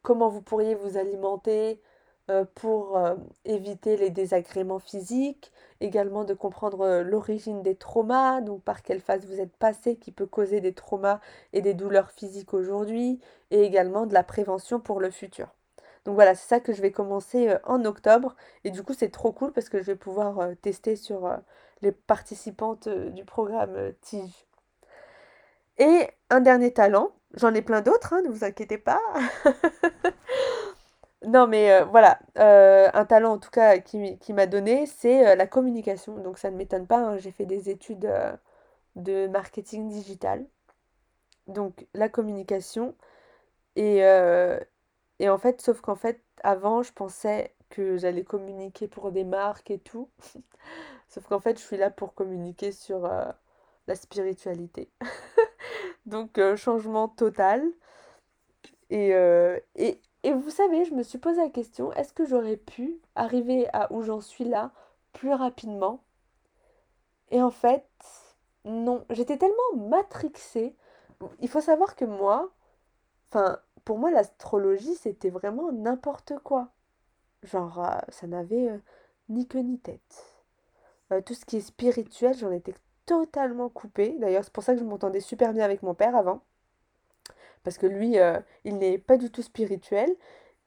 comment 0.02 0.28
vous 0.28 0.42
pourriez 0.42 0.74
vous 0.74 0.96
alimenter 0.96 1.82
pour 2.54 2.96
éviter 3.44 3.96
les 3.96 4.10
désagréments 4.10 4.78
physiques, 4.78 5.50
également 5.80 6.22
de 6.22 6.32
comprendre 6.32 7.00
l'origine 7.00 7.60
des 7.64 7.74
traumas, 7.74 8.40
donc 8.40 8.62
par 8.62 8.84
quelle 8.84 9.00
phase 9.00 9.26
vous 9.26 9.40
êtes 9.40 9.56
passé 9.56 9.96
qui 9.96 10.12
peut 10.12 10.26
causer 10.26 10.60
des 10.60 10.72
traumas 10.72 11.18
et 11.52 11.60
des 11.60 11.74
douleurs 11.74 12.12
physiques 12.12 12.54
aujourd'hui, 12.54 13.18
et 13.50 13.62
également 13.64 14.06
de 14.06 14.14
la 14.14 14.22
prévention 14.22 14.78
pour 14.78 15.00
le 15.00 15.10
futur. 15.10 15.48
Donc 16.04 16.14
voilà, 16.14 16.34
c'est 16.34 16.48
ça 16.48 16.60
que 16.60 16.72
je 16.72 16.80
vais 16.80 16.92
commencer 16.92 17.48
euh, 17.48 17.58
en 17.64 17.84
octobre. 17.84 18.34
Et 18.64 18.70
du 18.70 18.82
coup, 18.82 18.94
c'est 18.94 19.10
trop 19.10 19.32
cool 19.32 19.52
parce 19.52 19.68
que 19.68 19.78
je 19.78 19.84
vais 19.84 19.96
pouvoir 19.96 20.38
euh, 20.40 20.54
tester 20.54 20.96
sur 20.96 21.26
euh, 21.26 21.36
les 21.82 21.92
participantes 21.92 22.88
du 22.88 23.24
programme 23.24 23.92
TIGE. 24.02 24.46
Et 25.78 26.08
un 26.30 26.40
dernier 26.40 26.72
talent, 26.72 27.12
j'en 27.34 27.54
ai 27.54 27.62
plein 27.62 27.80
d'autres, 27.80 28.12
hein, 28.12 28.22
ne 28.22 28.28
vous 28.28 28.44
inquiétez 28.44 28.78
pas. 28.78 29.00
non, 31.26 31.46
mais 31.46 31.82
voilà, 31.84 32.18
un 32.36 33.04
talent 33.06 33.32
en 33.32 33.38
tout 33.38 33.50
cas 33.50 33.78
qui, 33.78 34.32
m'a 34.34 34.46
donné, 34.46 34.84
c'est 34.86 35.34
la 35.36 35.46
communication. 35.46 36.18
Donc 36.18 36.38
ça 36.38 36.50
ne 36.50 36.56
m'étonne 36.56 36.86
pas, 36.86 36.98
hein, 36.98 37.16
j'ai 37.16 37.30
fait 37.30 37.46
des 37.46 37.70
études 37.70 38.10
de 38.96 39.26
marketing 39.28 39.88
digital. 39.88 40.44
Donc 41.46 41.86
la 41.94 42.10
communication. 42.10 42.94
Et, 43.76 44.02
et 45.20 45.28
en 45.28 45.38
fait, 45.38 45.60
sauf 45.60 45.80
qu'en 45.82 45.96
fait, 45.96 46.22
avant, 46.42 46.82
je 46.82 46.92
pensais 46.92 47.54
que 47.68 47.98
j'allais 47.98 48.24
communiquer 48.24 48.88
pour 48.88 49.12
des 49.12 49.24
marques 49.24 49.70
et 49.70 49.78
tout. 49.78 50.08
sauf 51.08 51.26
qu'en 51.28 51.40
fait, 51.40 51.58
je 51.58 51.64
suis 51.64 51.76
là 51.76 51.90
pour 51.90 52.14
communiquer 52.14 52.72
sur 52.72 53.04
euh, 53.04 53.30
la 53.86 53.94
spiritualité. 53.94 54.90
Donc, 56.06 56.38
euh, 56.38 56.56
changement 56.56 57.08
total. 57.08 57.62
Et, 58.88 59.14
euh, 59.14 59.60
et, 59.76 60.00
et 60.22 60.32
vous 60.32 60.50
savez, 60.50 60.86
je 60.86 60.94
me 60.94 61.02
suis 61.02 61.18
posé 61.18 61.40
la 61.42 61.50
question, 61.50 61.92
est-ce 61.92 62.14
que 62.14 62.24
j'aurais 62.24 62.56
pu 62.56 62.98
arriver 63.14 63.68
à 63.74 63.92
où 63.92 64.02
j'en 64.02 64.22
suis 64.22 64.44
là 64.44 64.72
plus 65.12 65.32
rapidement? 65.34 66.02
Et 67.30 67.42
en 67.42 67.50
fait, 67.50 67.86
non. 68.64 69.04
J'étais 69.10 69.36
tellement 69.38 69.76
matrixée. 69.88 70.74
Il 71.40 71.48
faut 71.48 71.60
savoir 71.60 71.96
que 71.96 72.04
moi, 72.06 72.50
enfin, 73.30 73.60
pour 73.90 73.98
moi, 73.98 74.12
l'astrologie, 74.12 74.94
c'était 74.94 75.30
vraiment 75.30 75.72
n'importe 75.72 76.34
quoi. 76.44 76.68
Genre, 77.42 77.84
euh, 77.84 77.98
ça 78.10 78.28
n'avait 78.28 78.68
euh, 78.68 78.78
ni 79.28 79.48
queue 79.48 79.62
ni 79.62 79.80
tête. 79.80 80.36
Euh, 81.10 81.20
tout 81.20 81.34
ce 81.34 81.44
qui 81.44 81.56
est 81.56 81.60
spirituel, 81.60 82.36
j'en 82.38 82.52
étais 82.52 82.74
totalement 83.04 83.68
coupée. 83.68 84.14
D'ailleurs, 84.20 84.44
c'est 84.44 84.52
pour 84.52 84.62
ça 84.62 84.74
que 84.74 84.78
je 84.78 84.84
m'entendais 84.84 85.18
super 85.18 85.52
bien 85.52 85.64
avec 85.64 85.82
mon 85.82 85.94
père 85.94 86.14
avant. 86.14 86.40
Parce 87.64 87.78
que 87.78 87.88
lui, 87.88 88.16
il 88.62 88.78
n'est 88.78 88.98
pas 88.98 89.16
du 89.16 89.28
tout 89.32 89.42
spirituel. 89.42 90.14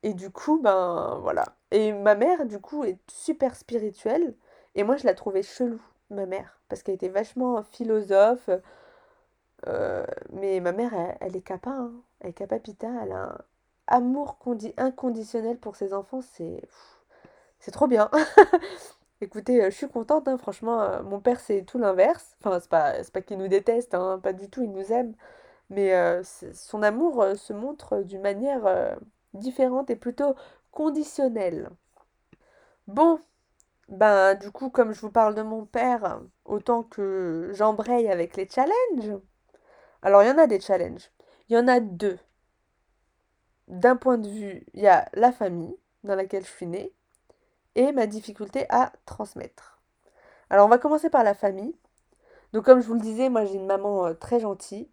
Et 0.03 0.13
du 0.13 0.29
coup, 0.29 0.59
ben 0.61 1.17
voilà. 1.21 1.45
Et 1.71 1.93
ma 1.93 2.15
mère, 2.15 2.45
du 2.45 2.59
coup, 2.59 2.83
est 2.83 2.99
super 3.09 3.55
spirituelle. 3.55 4.35
Et 4.75 4.83
moi, 4.83 4.97
je 4.97 5.05
la 5.05 5.13
trouvais 5.13 5.43
chelou, 5.43 5.81
ma 6.09 6.25
mère. 6.25 6.59
Parce 6.67 6.83
qu'elle 6.83 6.95
était 6.95 7.07
vachement 7.07 7.63
philosophe. 7.63 8.49
Mais 10.31 10.59
ma 10.59 10.71
mère, 10.71 10.93
elle, 11.21 11.35
est 11.35 11.41
capa. 11.41 11.71
Hein 11.71 11.93
elle 12.21 12.33
Capapita, 12.33 12.89
elle 13.03 13.11
a 13.11 13.23
un 13.25 13.37
amour 13.87 14.37
inconditionnel 14.77 15.57
pour 15.59 15.75
ses 15.75 15.93
enfants, 15.93 16.21
c'est 16.21 16.61
c'est 17.59 17.71
trop 17.71 17.87
bien. 17.87 18.09
Écoutez, 19.21 19.63
euh, 19.63 19.69
je 19.71 19.75
suis 19.77 19.87
contente, 19.87 20.27
hein, 20.27 20.37
franchement, 20.37 20.81
euh, 20.81 21.03
mon 21.03 21.21
père 21.21 21.39
c'est 21.39 21.63
tout 21.63 21.77
l'inverse. 21.77 22.35
Enfin, 22.41 22.59
c'est 22.59 22.69
pas, 22.69 22.93
pas 23.13 23.21
qu'il 23.21 23.37
nous 23.37 23.47
déteste, 23.47 23.93
hein, 23.93 24.19
pas 24.21 24.33
du 24.33 24.49
tout, 24.49 24.63
il 24.63 24.71
nous 24.71 24.91
aime. 24.91 25.15
Mais 25.69 25.93
euh, 25.95 26.23
son 26.23 26.83
amour 26.83 27.25
se 27.35 27.53
montre 27.53 28.01
d'une 28.03 28.21
manière 28.21 28.97
différente 29.33 29.89
et 29.89 29.95
plutôt 29.95 30.35
conditionnelle. 30.71 31.69
Bon, 32.87 33.19
ben 33.89 34.35
du 34.35 34.51
coup, 34.51 34.69
comme 34.69 34.93
je 34.93 35.01
vous 35.01 35.11
parle 35.11 35.35
de 35.35 35.41
mon 35.41 35.65
père, 35.65 36.21
autant 36.45 36.83
que 36.83 37.51
j'embraye 37.53 38.09
avec 38.09 38.35
les 38.37 38.47
challenges. 38.49 39.19
Alors, 40.03 40.21
il 40.21 40.27
y 40.27 40.31
en 40.31 40.37
a 40.37 40.47
des 40.47 40.59
challenges. 40.59 41.09
Il 41.49 41.55
y 41.55 41.57
en 41.57 41.67
a 41.67 41.79
deux. 41.79 42.19
D'un 43.67 43.95
point 43.95 44.17
de 44.17 44.29
vue, 44.29 44.65
il 44.73 44.81
y 44.81 44.87
a 44.87 45.09
la 45.13 45.31
famille 45.31 45.75
dans 46.03 46.15
laquelle 46.15 46.43
je 46.43 46.51
suis 46.51 46.67
née 46.67 46.93
et 47.75 47.91
ma 47.91 48.07
difficulté 48.07 48.65
à 48.69 48.91
transmettre. 49.05 49.81
Alors 50.49 50.65
on 50.65 50.69
va 50.69 50.77
commencer 50.77 51.09
par 51.09 51.23
la 51.23 51.33
famille. 51.33 51.75
Donc 52.51 52.65
comme 52.65 52.81
je 52.81 52.87
vous 52.87 52.93
le 52.93 52.99
disais, 52.99 53.29
moi 53.29 53.45
j'ai 53.45 53.55
une 53.55 53.65
maman 53.65 54.05
euh, 54.05 54.13
très 54.13 54.39
gentille 54.39 54.89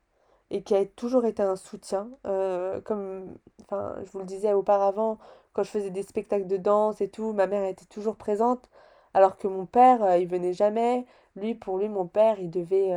et 0.51 0.63
qui 0.63 0.75
a 0.75 0.85
toujours 0.87 1.27
été 1.27 1.43
un 1.43 1.57
soutien. 1.57 2.09
Euh, 2.27 2.81
comme 2.81 3.37
je 3.71 4.11
vous 4.13 4.21
le 4.21 4.25
disais 4.25 4.53
auparavant, 4.53 5.19
quand 5.53 5.63
je 5.63 5.71
faisais 5.71 5.91
des 5.91 6.03
spectacles 6.03 6.47
de 6.47 6.57
danse 6.57 7.01
et 7.01 7.09
tout, 7.09 7.33
ma 7.33 7.47
mère 7.47 7.65
était 7.65 7.85
toujours 7.87 8.17
présente. 8.17 8.71
Alors 9.13 9.37
que 9.37 9.49
mon 9.49 9.67
père, 9.67 10.03
euh, 10.03 10.19
il 10.19 10.29
venait 10.29 10.53
jamais. 10.53 11.07
Lui, 11.37 11.55
pour 11.55 11.79
lui, 11.79 11.89
mon 11.89 12.07
père, 12.07 12.39
il 12.41 12.51
devait 12.51 12.93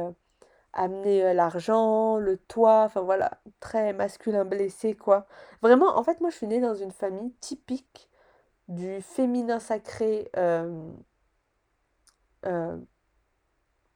amener 0.74 1.34
l'argent, 1.34 2.18
le 2.18 2.38
toit, 2.38 2.84
enfin 2.86 3.02
voilà, 3.02 3.40
très 3.60 3.94
masculin 3.94 4.46
blessé, 4.46 4.96
quoi. 4.96 5.28
Vraiment, 5.62 5.98
en 5.98 6.04
fait, 6.04 6.22
moi, 6.22 6.30
je 6.30 6.38
suis 6.38 6.48
née 6.48 6.60
dans 6.62 6.76
une 6.76 6.92
famille 6.92 7.32
typique 7.40 8.10
du 8.68 9.02
féminin 9.02 9.60
sacré, 9.60 10.30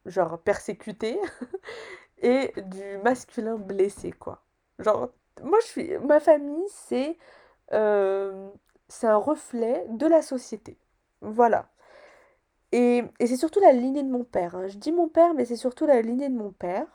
genre 0.06 0.38
persécuté, 0.40 1.18
et 2.18 2.52
du 2.56 2.98
masculin 3.04 3.56
blessé, 3.56 4.12
quoi. 4.12 4.42
Genre, 4.78 5.10
moi, 5.42 5.58
je 5.62 5.66
suis, 5.66 5.98
ma 5.98 6.20
famille, 6.20 6.66
c'est 6.68 7.18
c'est 8.88 9.06
un 9.06 9.16
reflet 9.16 9.86
de 9.90 10.06
la 10.06 10.22
société. 10.22 10.78
Voilà. 11.20 11.68
Et, 12.72 13.04
c'est 13.20 13.36
surtout 13.36 13.60
la 13.60 13.72
lignée 13.72 14.02
de 14.02 14.10
mon 14.10 14.24
père. 14.24 14.54
Hein. 14.54 14.66
Je 14.68 14.76
dis 14.76 14.92
mon 14.92 15.08
père, 15.08 15.34
mais 15.34 15.44
c'est 15.44 15.56
surtout 15.56 15.86
la 15.86 16.02
lignée 16.02 16.28
de 16.28 16.36
mon 16.36 16.52
père. 16.52 16.86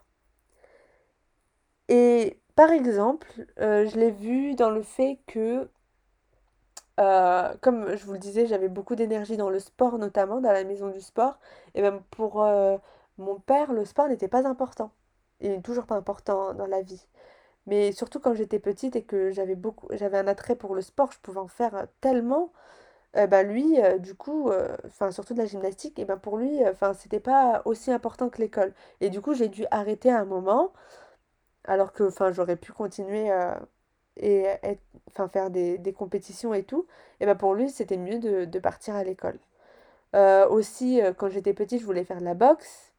Et 1.90 2.40
par 2.56 2.72
exemple, 2.72 3.28
euh, 3.60 3.88
je 3.88 3.98
l'ai 3.98 4.12
vu 4.12 4.56
dans 4.56 4.70
le 4.70 4.84
fait 4.84 5.20
que, 5.28 5.70
euh, 7.00 7.54
comme 7.62 7.96
je 7.96 8.06
vous 8.06 8.14
le 8.14 8.20
disais, 8.20 8.46
j'avais 8.48 8.70
beaucoup 8.70 8.96
d'énergie 8.96 9.38
dans 9.38 9.50
le 9.50 9.60
sport, 9.60 9.98
notamment 9.98 10.42
dans 10.42 10.52
la 10.52 10.64
maison 10.64 10.90
du 10.90 11.02
sport. 11.02 11.40
Et 11.76 11.82
même 11.82 12.02
pour 12.12 12.44
euh, 12.44 12.78
mon 13.18 13.40
père, 13.40 13.74
le 13.74 13.86
sport 13.86 14.08
n'était 14.08 14.28
pas 14.28 14.48
important. 14.48 14.92
Il 15.42 15.52
n'est 15.52 15.62
toujours 15.62 15.86
pas 15.88 15.96
important 15.96 16.54
dans 16.54 16.68
la 16.68 16.82
vie. 16.82 17.08
Mais 17.68 17.92
surtout 17.94 18.20
quand 18.20 18.34
j'étais 18.36 18.60
petite 18.60 18.96
et 18.96 19.04
que 19.04 19.32
j'avais 19.32 19.56
beaucoup, 19.56 19.88
j'avais 19.92 20.18
un 20.18 20.28
attrait 20.28 20.56
pour 20.56 20.76
le 20.76 20.82
sport, 20.82 21.12
je 21.12 21.20
pouvais 21.20 21.40
en 21.40 21.48
faire 21.48 21.88
tellement 22.02 22.52
euh, 23.16 23.28
bah, 23.28 23.44
lui, 23.44 23.80
euh, 23.80 23.98
du 24.00 24.16
coup, 24.16 24.50
euh, 24.50 24.76
enfin 24.88 25.12
surtout 25.12 25.34
de 25.34 25.40
la 25.40 25.46
gymnastique, 25.46 26.00
et 26.00 26.06
ben 26.06 26.18
pour 26.18 26.38
lui, 26.38 26.68
enfin 26.68 26.94
c'était 26.94 27.20
pas 27.20 27.62
aussi 27.66 27.92
important 27.92 28.30
que 28.30 28.40
l'école. 28.42 28.74
Et 29.02 29.10
du 29.10 29.22
coup, 29.22 29.34
j'ai 29.34 29.50
dû 29.50 29.66
arrêter 29.72 30.10
à 30.12 30.20
un 30.20 30.26
moment, 30.26 30.74
alors 31.66 31.94
que 31.94 32.04
enfin 32.04 32.32
j'aurais 32.32 32.56
pu 32.58 32.72
continuer 32.74 33.30
et 34.18 34.48
enfin 35.10 35.28
faire 35.30 35.50
des, 35.50 35.78
des 35.78 35.94
compétitions 35.94 36.54
et 36.54 36.64
tout. 36.64 36.88
Et 37.20 37.26
ben 37.26 37.36
pour 37.36 37.56
lui, 37.56 37.70
c'était 37.70 37.98
mieux 37.98 38.20
de, 38.20 38.46
de 38.46 38.60
partir 38.60 38.96
à 38.96 39.04
l'école. 39.04 39.40
aussi, 40.50 41.02
quand 41.18 41.30
j'étais 41.30 41.54
petite, 41.54 41.82
je 41.82 41.86
voulais 41.86 42.06
faire 42.06 42.20
de 42.20 42.26
la 42.26 42.34
boxe. 42.36 42.94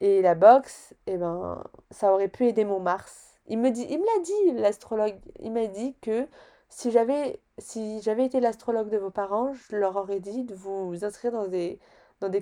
Et 0.00 0.22
la 0.22 0.34
boxe, 0.34 0.94
et 1.06 1.18
ben 1.18 1.62
ça 1.90 2.12
aurait 2.12 2.28
pu 2.28 2.46
aider 2.48 2.64
mon 2.64 2.80
Mars. 2.80 3.38
Il 3.46 3.58
me 3.58 3.70
dit, 3.70 3.86
il 3.90 3.98
me 3.98 4.06
l'a 4.06 4.22
dit, 4.22 4.60
l'astrologue. 4.60 5.18
Il 5.40 5.52
m'a 5.52 5.66
dit 5.66 5.94
que 6.00 6.26
si 6.70 6.90
j'avais 6.90 7.40
si 7.60 8.00
j'avais 8.02 8.26
été 8.26 8.40
l'astrologue 8.40 8.88
de 8.90 8.98
vos 8.98 9.10
parents, 9.10 9.52
je 9.54 9.76
leur 9.76 9.96
aurais 9.96 10.20
dit 10.20 10.44
de 10.44 10.54
vous 10.54 11.04
inscrire 11.04 11.32
dans 11.32 11.48
des, 11.48 11.78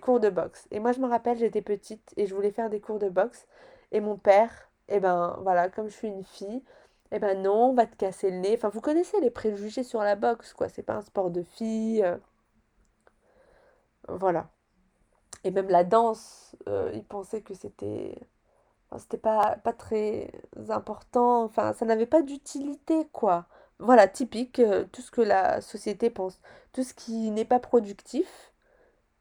cours 0.01 0.21
de 0.21 0.31
boxe. 0.31 0.67
Et 0.71 0.81
moi, 0.81 0.93
je 0.93 1.01
me 1.01 1.09
rappelle, 1.09 1.39
j'étais 1.39 1.63
petite 1.63 2.15
et 2.17 2.27
je 2.27 2.35
voulais 2.35 2.51
faire 2.53 2.71
des 2.71 2.81
cours 2.81 2.99
de 2.99 3.09
boxe. 3.09 3.47
Et 3.93 4.01
mon 4.01 4.17
père, 4.17 4.71
eh 4.89 5.01
ben 5.01 5.39
voilà, 5.43 5.69
comme 5.71 5.89
je 5.89 5.95
suis 5.95 6.09
une 6.09 6.25
fille, 6.25 6.63
eh 7.13 7.19
ben 7.19 7.43
non, 7.43 7.71
on 7.71 7.75
va 7.75 7.87
te 7.87 7.97
casser 7.97 8.31
le 8.31 8.39
nez. 8.39 8.55
Enfin, 8.57 8.69
vous 8.71 8.81
connaissez 8.81 9.21
les 9.21 9.31
préjugés 9.31 9.83
sur 9.85 10.03
la 10.03 10.17
boxe, 10.17 10.53
quoi. 10.55 10.69
C'est 10.69 10.83
pas 10.83 10.95
un 10.95 11.03
sport 11.03 11.31
de 11.31 11.43
filles. 11.43 12.03
Euh. 12.05 12.17
Voilà. 14.09 14.49
Et 15.45 15.51
même 15.51 15.69
la 15.69 15.85
danse, 15.85 16.57
euh, 16.69 16.91
ils 16.95 17.05
pensaient 17.05 17.43
que 17.43 17.55
c'était. 17.55 18.19
c'était 18.99 19.19
pas, 19.19 19.57
pas 19.57 19.73
très 19.73 20.31
important. 20.69 21.45
Enfin, 21.45 21.73
ça 21.73 21.85
n'avait 21.87 22.07
pas 22.07 22.23
d'utilité, 22.23 23.07
quoi. 23.13 23.47
Voilà, 23.81 24.09
typique, 24.09 24.59
euh, 24.59 24.85
tout 24.93 25.03
ce 25.03 25.11
que 25.11 25.21
la 25.21 25.61
société 25.61 26.11
pense. 26.11 26.41
Tout 26.73 26.83
ce 26.83 26.95
qui 26.95 27.31
n'est 27.31 27.45
pas 27.45 27.61
productif, 27.61 28.53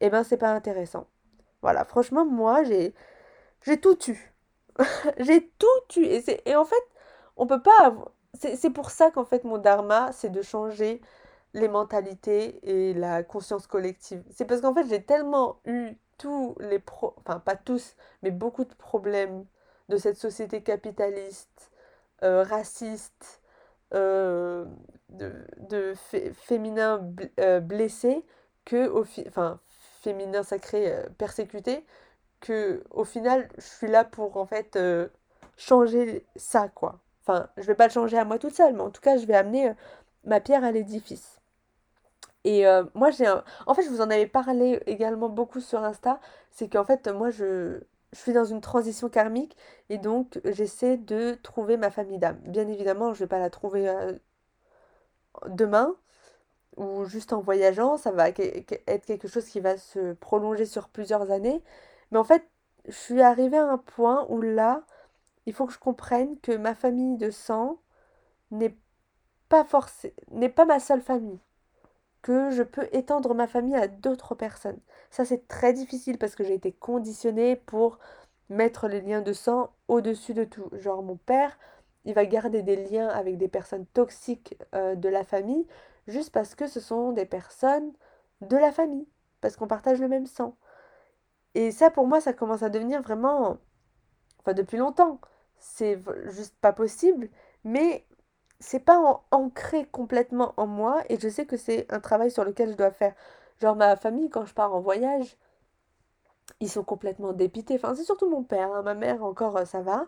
eh 0.01 0.09
ben 0.09 0.23
c'est 0.23 0.37
pas 0.37 0.51
intéressant. 0.53 1.07
Voilà, 1.61 1.85
franchement, 1.85 2.25
moi, 2.25 2.63
j'ai 2.65 2.93
j'ai 3.65 3.79
tout 3.81 3.97
eu. 4.11 4.33
j'ai 5.19 5.49
tout 5.59 5.99
eu. 5.99 6.03
Et, 6.05 6.23
et 6.49 6.55
en 6.55 6.65
fait, 6.65 6.83
on 7.37 7.47
peut 7.47 7.61
pas 7.61 7.95
C'est 8.35 8.71
pour 8.71 8.91
ça 8.91 9.11
qu'en 9.11 9.25
fait, 9.25 9.43
mon 9.45 9.57
dharma, 9.59 10.11
c'est 10.13 10.29
de 10.31 10.41
changer 10.43 11.01
les 11.53 11.67
mentalités 11.67 12.59
et 12.69 12.93
la 12.93 13.23
conscience 13.23 13.67
collective. 13.67 14.23
C'est 14.31 14.45
parce 14.45 14.61
qu'en 14.61 14.73
fait, 14.73 14.87
j'ai 14.87 15.03
tellement 15.03 15.59
eu 15.65 15.93
tous 16.17 16.55
les 16.59 16.79
pro... 16.79 17.13
Enfin, 17.19 17.39
pas 17.39 17.55
tous, 17.55 17.95
mais 18.23 18.31
beaucoup 18.31 18.65
de 18.65 18.73
problèmes 18.75 19.45
de 19.89 19.97
cette 19.97 20.17
société 20.17 20.61
capitaliste, 20.63 21.71
euh, 22.23 22.43
raciste, 22.43 23.41
euh, 23.93 24.65
de, 25.09 25.31
de 25.69 25.93
féminin 26.33 27.09
euh, 27.39 27.61
blessé 27.61 28.25
que 28.65 28.87
au 28.89 29.05
enfin 29.27 29.61
féminin 30.01 30.43
sacré 30.43 30.91
euh, 30.91 31.03
persécuté 31.17 31.85
que 32.41 32.83
au 32.91 33.05
final 33.05 33.47
je 33.57 33.63
suis 33.63 33.87
là 33.87 34.03
pour 34.03 34.35
en 34.37 34.45
fait 34.45 34.77
changer 35.57 36.25
ça 36.35 36.67
quoi. 36.69 36.99
Enfin 37.21 37.47
je 37.57 37.63
vais 37.63 37.75
pas 37.75 37.87
le 37.87 37.93
changer 37.93 38.17
à 38.17 38.25
moi 38.25 38.39
toute 38.39 38.55
seule 38.55 38.73
mais 38.73 38.81
en 38.81 38.91
tout 38.91 39.01
cas 39.01 39.17
je 39.17 39.25
vais 39.25 39.35
amener 39.35 39.71
ma 40.25 40.41
pierre 40.41 40.63
à 40.65 40.71
l'édifice. 40.71 41.39
Et 42.43 42.65
moi 42.93 43.11
j'ai 43.11 43.25
un... 43.27 43.43
en 43.67 43.73
fait 43.73 43.83
je 43.83 43.89
vous 43.89 44.01
en 44.01 44.09
avais 44.09 44.27
parlé 44.27 44.81
également 44.85 45.29
beaucoup 45.29 45.61
sur 45.61 45.83
Insta 45.83 46.19
c'est 46.51 46.69
qu'en 46.69 46.83
fait 46.85 47.07
moi 47.07 47.29
je 47.29 47.81
je 48.13 48.19
suis 48.19 48.33
dans 48.33 48.45
une 48.45 48.61
transition 48.61 49.09
karmique 49.09 49.57
et 49.89 49.97
donc 49.97 50.39
j'essaie 50.45 50.97
de 50.97 51.35
trouver 51.43 51.77
ma 51.77 51.91
famille 51.91 52.19
d'âme. 52.19 52.39
Bien 52.43 52.67
évidemment, 52.67 53.13
je 53.13 53.19
ne 53.21 53.25
vais 53.25 53.27
pas 53.27 53.39
la 53.39 53.49
trouver 53.49 53.89
euh, 53.89 54.13
demain 55.49 55.95
ou 56.77 57.05
juste 57.05 57.33
en 57.33 57.41
voyageant, 57.41 57.97
ça 57.97 58.11
va 58.11 58.29
être 58.29 59.05
quelque 59.05 59.27
chose 59.27 59.45
qui 59.45 59.59
va 59.59 59.77
se 59.77 60.13
prolonger 60.13 60.65
sur 60.65 60.89
plusieurs 60.89 61.31
années. 61.31 61.63
Mais 62.11 62.19
en 62.19 62.23
fait, 62.23 62.47
je 62.87 62.93
suis 62.95 63.21
arrivée 63.21 63.57
à 63.57 63.67
un 63.67 63.77
point 63.79 64.25
où 64.29 64.41
là, 64.41 64.83
il 65.45 65.53
faut 65.53 65.65
que 65.65 65.73
je 65.73 65.79
comprenne 65.79 66.39
que 66.41 66.55
ma 66.55 66.75
famille 66.75 67.17
de 67.17 67.31
sang 67.31 67.79
n'est 68.51 68.77
pas 69.49 69.63
forcée, 69.65 70.13
n'est 70.31 70.49
pas 70.49 70.65
ma 70.65 70.79
seule 70.79 71.01
famille 71.01 71.39
que 72.21 72.51
je 72.51 72.63
peux 72.63 72.87
étendre 72.91 73.33
ma 73.33 73.47
famille 73.47 73.75
à 73.75 73.87
d'autres 73.87 74.35
personnes. 74.35 74.79
Ça, 75.11 75.25
c'est 75.25 75.47
très 75.47 75.73
difficile 75.73 76.17
parce 76.17 76.35
que 76.35 76.43
j'ai 76.43 76.53
été 76.53 76.71
conditionnée 76.71 77.55
pour 77.55 77.99
mettre 78.49 78.87
les 78.87 79.01
liens 79.01 79.21
de 79.21 79.33
sang 79.33 79.71
au-dessus 79.87 80.33
de 80.33 80.43
tout. 80.43 80.69
Genre, 80.73 81.03
mon 81.03 81.17
père, 81.17 81.57
il 82.05 82.13
va 82.13 82.25
garder 82.25 82.63
des 82.63 82.87
liens 82.89 83.09
avec 83.09 83.37
des 83.37 83.47
personnes 83.47 83.85
toxiques 83.87 84.57
euh, 84.73 84.95
de 84.95 85.09
la 85.09 85.23
famille 85.23 85.65
juste 86.07 86.31
parce 86.31 86.55
que 86.55 86.67
ce 86.67 86.79
sont 86.79 87.11
des 87.11 87.25
personnes 87.25 87.91
de 88.41 88.57
la 88.57 88.71
famille, 88.71 89.07
parce 89.41 89.55
qu'on 89.55 89.67
partage 89.67 89.99
le 89.99 90.07
même 90.07 90.25
sang. 90.25 90.55
Et 91.55 91.71
ça, 91.71 91.89
pour 91.89 92.07
moi, 92.07 92.21
ça 92.21 92.33
commence 92.33 92.63
à 92.63 92.69
devenir 92.69 93.01
vraiment... 93.01 93.57
Enfin, 94.39 94.53
depuis 94.53 94.77
longtemps. 94.77 95.19
C'est 95.59 95.99
juste 96.27 96.55
pas 96.61 96.71
possible. 96.73 97.29
Mais 97.63 98.05
c'est 98.59 98.79
pas 98.79 99.21
ancré 99.31 99.85
complètement 99.91 100.53
en 100.57 100.67
moi 100.67 101.03
et 101.09 101.19
je 101.19 101.29
sais 101.29 101.45
que 101.45 101.57
c'est 101.57 101.91
un 101.91 101.99
travail 101.99 102.31
sur 102.31 102.43
lequel 102.43 102.71
je 102.71 102.77
dois 102.77 102.91
faire. 102.91 103.13
Genre 103.61 103.75
ma 103.75 103.95
famille, 103.95 104.29
quand 104.29 104.45
je 104.45 104.53
pars 104.53 104.73
en 104.73 104.81
voyage, 104.81 105.37
ils 106.59 106.69
sont 106.69 106.83
complètement 106.83 107.33
dépités. 107.33 107.75
Enfin, 107.75 107.95
c'est 107.95 108.03
surtout 108.03 108.29
mon 108.29 108.43
père. 108.43 108.71
Hein. 108.73 108.81
Ma 108.83 108.93
mère, 108.95 109.23
encore, 109.23 109.57
euh, 109.57 109.65
ça 109.65 109.81
va. 109.81 110.07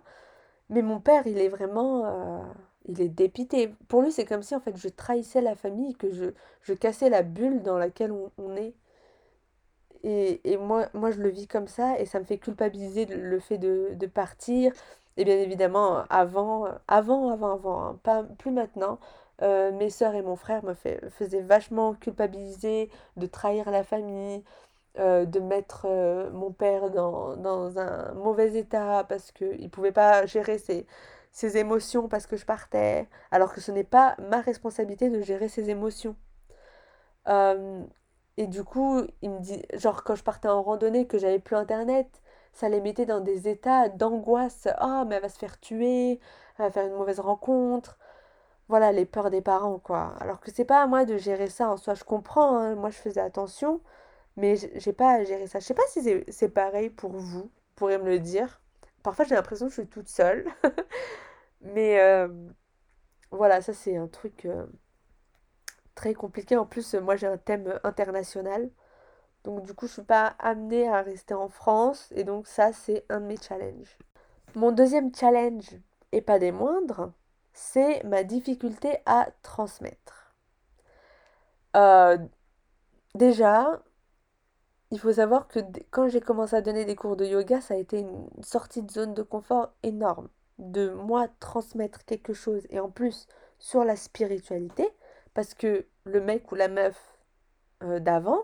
Mais 0.69 0.81
mon 0.81 0.99
père, 0.99 1.27
il 1.27 1.39
est 1.39 1.49
vraiment... 1.49 2.05
Euh, 2.05 2.43
il 2.87 3.01
est 3.01 3.09
dépité. 3.09 3.73
Pour 3.87 4.01
lui, 4.01 4.11
c'est 4.11 4.25
comme 4.25 4.43
si, 4.43 4.55
en 4.55 4.59
fait, 4.59 4.75
je 4.77 4.89
trahissais 4.89 5.41
la 5.41 5.55
famille, 5.55 5.95
que 5.95 6.09
je, 6.11 6.73
cassais 6.73 7.09
la 7.09 7.23
bulle 7.23 7.61
dans 7.61 7.77
laquelle 7.77 8.11
on, 8.11 8.55
est. 8.55 8.73
Et, 10.03 10.57
moi, 10.57 10.87
je 11.11 11.21
le 11.21 11.29
vis 11.29 11.47
comme 11.47 11.67
ça 11.67 11.99
et 11.99 12.05
ça 12.05 12.19
me 12.19 12.25
fait 12.25 12.37
culpabiliser 12.37 13.05
le 13.05 13.39
fait 13.39 13.57
de 13.57 14.07
partir, 14.07 14.73
et 15.19 15.25
bien 15.25 15.37
évidemment, 15.37 16.05
avant, 16.09 16.65
avant, 16.87 17.29
avant, 17.29 17.51
avant, 17.53 17.83
hein, 17.83 17.99
pas 18.03 18.23
plus 18.23 18.51
maintenant, 18.51 18.99
euh, 19.41 19.71
mes 19.73 19.89
soeurs 19.89 20.15
et 20.15 20.21
mon 20.21 20.37
frère 20.37 20.63
me 20.63 20.73
faisaient 20.73 21.41
vachement 21.41 21.93
culpabiliser 21.93 22.89
de 23.17 23.25
trahir 23.25 23.69
la 23.69 23.83
famille, 23.83 24.43
euh, 24.97 25.25
de 25.25 25.41
mettre 25.41 25.87
euh, 25.89 26.29
mon 26.31 26.51
père 26.51 26.89
dans, 26.89 27.35
dans, 27.35 27.77
un 27.79 28.13
mauvais 28.13 28.57
état 28.57 29.05
parce 29.09 29.31
qu'il 29.33 29.61
ne 29.61 29.67
pouvait 29.67 29.91
pas 29.91 30.25
gérer 30.25 30.57
ses, 30.57 30.87
ses, 31.33 31.57
émotions 31.57 32.07
parce 32.07 32.25
que 32.25 32.37
je 32.37 32.45
partais, 32.45 33.07
alors 33.31 33.53
que 33.53 33.59
ce 33.61 33.71
n'est 33.73 33.83
pas 33.83 34.15
ma 34.29 34.39
responsabilité 34.41 35.09
de 35.09 35.21
gérer 35.21 35.49
ses 35.49 35.69
émotions. 35.69 36.15
et 38.37 38.47
du 38.47 38.63
coup, 38.63 39.01
il 39.21 39.31
me 39.31 39.39
dit, 39.39 39.61
genre 39.73 40.03
quand 40.03 40.15
je 40.15 40.23
partais 40.23 40.47
en 40.47 40.63
randonnée, 40.63 41.07
que 41.07 41.17
j'avais 41.17 41.39
plus 41.39 41.55
internet, 41.55 42.07
ça 42.59 42.69
les 42.69 42.81
mettait 42.81 43.05
dans 43.05 43.21
des 43.21 43.47
états 43.47 43.89
d'angoisse. 43.89 44.67
Ah, 44.77 45.05
mais 45.07 45.15
elle 45.15 45.21
va 45.21 45.29
se 45.29 45.39
faire 45.39 45.59
tuer, 45.59 46.19
elle 46.57 46.65
va 46.65 46.71
faire 46.71 46.85
une 46.87 46.93
mauvaise 46.95 47.19
rencontre. 47.21 47.97
Voilà, 48.69 48.91
les 48.91 49.05
peurs 49.05 49.31
des 49.31 49.41
parents, 49.41 49.79
quoi. 49.79 50.13
Alors 50.19 50.41
que 50.41 50.51
c'est 50.51 50.65
pas 50.65 50.83
à 50.83 50.87
moi 50.87 51.05
de 51.05 51.17
gérer 51.17 51.49
ça 51.49 51.69
en 51.69 51.77
soi. 51.77 51.95
Je 51.95 52.03
comprends, 52.03 52.57
hein. 52.57 52.75
moi 52.75 52.89
je 52.91 52.97
faisais 52.97 53.21
attention, 53.21 53.81
mais 54.37 54.55
j'ai 54.57 54.93
pas 54.93 55.13
à 55.13 55.23
gérer 55.23 55.47
ça. 55.47 55.59
Je 55.59 55.65
sais 55.65 55.73
pas 55.73 55.83
si 55.89 56.01
c'est 56.29 56.49
pareil 56.49 56.89
pour 56.89 57.11
vous, 57.11 57.43
vous 57.43 57.51
pourrez 57.75 57.97
me 57.97 58.05
le 58.05 58.19
dire. 58.19 58.61
Parfois 59.03 59.25
j'ai 59.25 59.35
l'impression 59.35 59.67
que 59.67 59.73
je 59.73 59.81
suis 59.81 59.89
toute 59.89 60.09
seule. 60.09 60.45
mais 61.61 61.99
euh, 62.01 62.27
voilà, 63.31 63.61
ça 63.61 63.73
c'est 63.73 63.97
un 63.97 64.07
truc 64.07 64.45
euh, 64.45 64.65
très 65.95 66.13
compliqué. 66.13 66.57
En 66.57 66.65
plus, 66.65 66.93
moi 66.95 67.15
j'ai 67.15 67.27
un 67.27 67.37
thème 67.37 67.79
international. 67.83 68.69
Donc 69.43 69.63
du 69.63 69.73
coup, 69.73 69.87
je 69.87 69.93
suis 69.93 70.03
pas 70.03 70.35
amenée 70.39 70.87
à 70.87 71.01
rester 71.01 71.33
en 71.33 71.49
France. 71.49 72.11
Et 72.15 72.23
donc 72.23 72.47
ça, 72.47 72.73
c'est 72.73 73.05
un 73.09 73.21
de 73.21 73.25
mes 73.25 73.37
challenges. 73.37 73.97
Mon 74.55 74.71
deuxième 74.71 75.13
challenge, 75.13 75.77
et 76.11 76.21
pas 76.21 76.39
des 76.39 76.51
moindres, 76.51 77.11
c'est 77.53 78.03
ma 78.03 78.23
difficulté 78.23 78.97
à 79.05 79.29
transmettre. 79.43 80.33
Euh, 81.75 82.17
déjà, 83.15 83.81
il 84.91 84.99
faut 84.99 85.13
savoir 85.13 85.47
que 85.47 85.59
quand 85.91 86.07
j'ai 86.09 86.21
commencé 86.21 86.55
à 86.55 86.61
donner 86.61 86.85
des 86.85 86.95
cours 86.95 87.15
de 87.15 87.25
yoga, 87.25 87.61
ça 87.61 87.75
a 87.75 87.77
été 87.77 87.99
une 87.99 88.27
sortie 88.41 88.81
de 88.81 88.91
zone 88.91 89.13
de 89.13 89.21
confort 89.21 89.71
énorme. 89.83 90.29
De 90.57 90.89
moi 90.89 91.27
transmettre 91.39 92.05
quelque 92.05 92.33
chose 92.33 92.65
et 92.69 92.79
en 92.79 92.89
plus 92.89 93.27
sur 93.59 93.83
la 93.83 93.95
spiritualité, 93.95 94.89
parce 95.33 95.53
que 95.53 95.85
le 96.05 96.21
mec 96.21 96.51
ou 96.51 96.55
la 96.55 96.67
meuf 96.69 97.17
euh, 97.83 97.99
d'avant, 97.99 98.43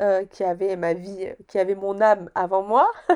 euh, 0.00 0.24
qui 0.26 0.44
avait 0.44 0.76
ma 0.76 0.94
vie, 0.94 1.28
qui 1.48 1.58
avait 1.58 1.74
mon 1.74 2.00
âme 2.00 2.30
avant 2.34 2.62
moi, 2.62 2.90
et 3.10 3.14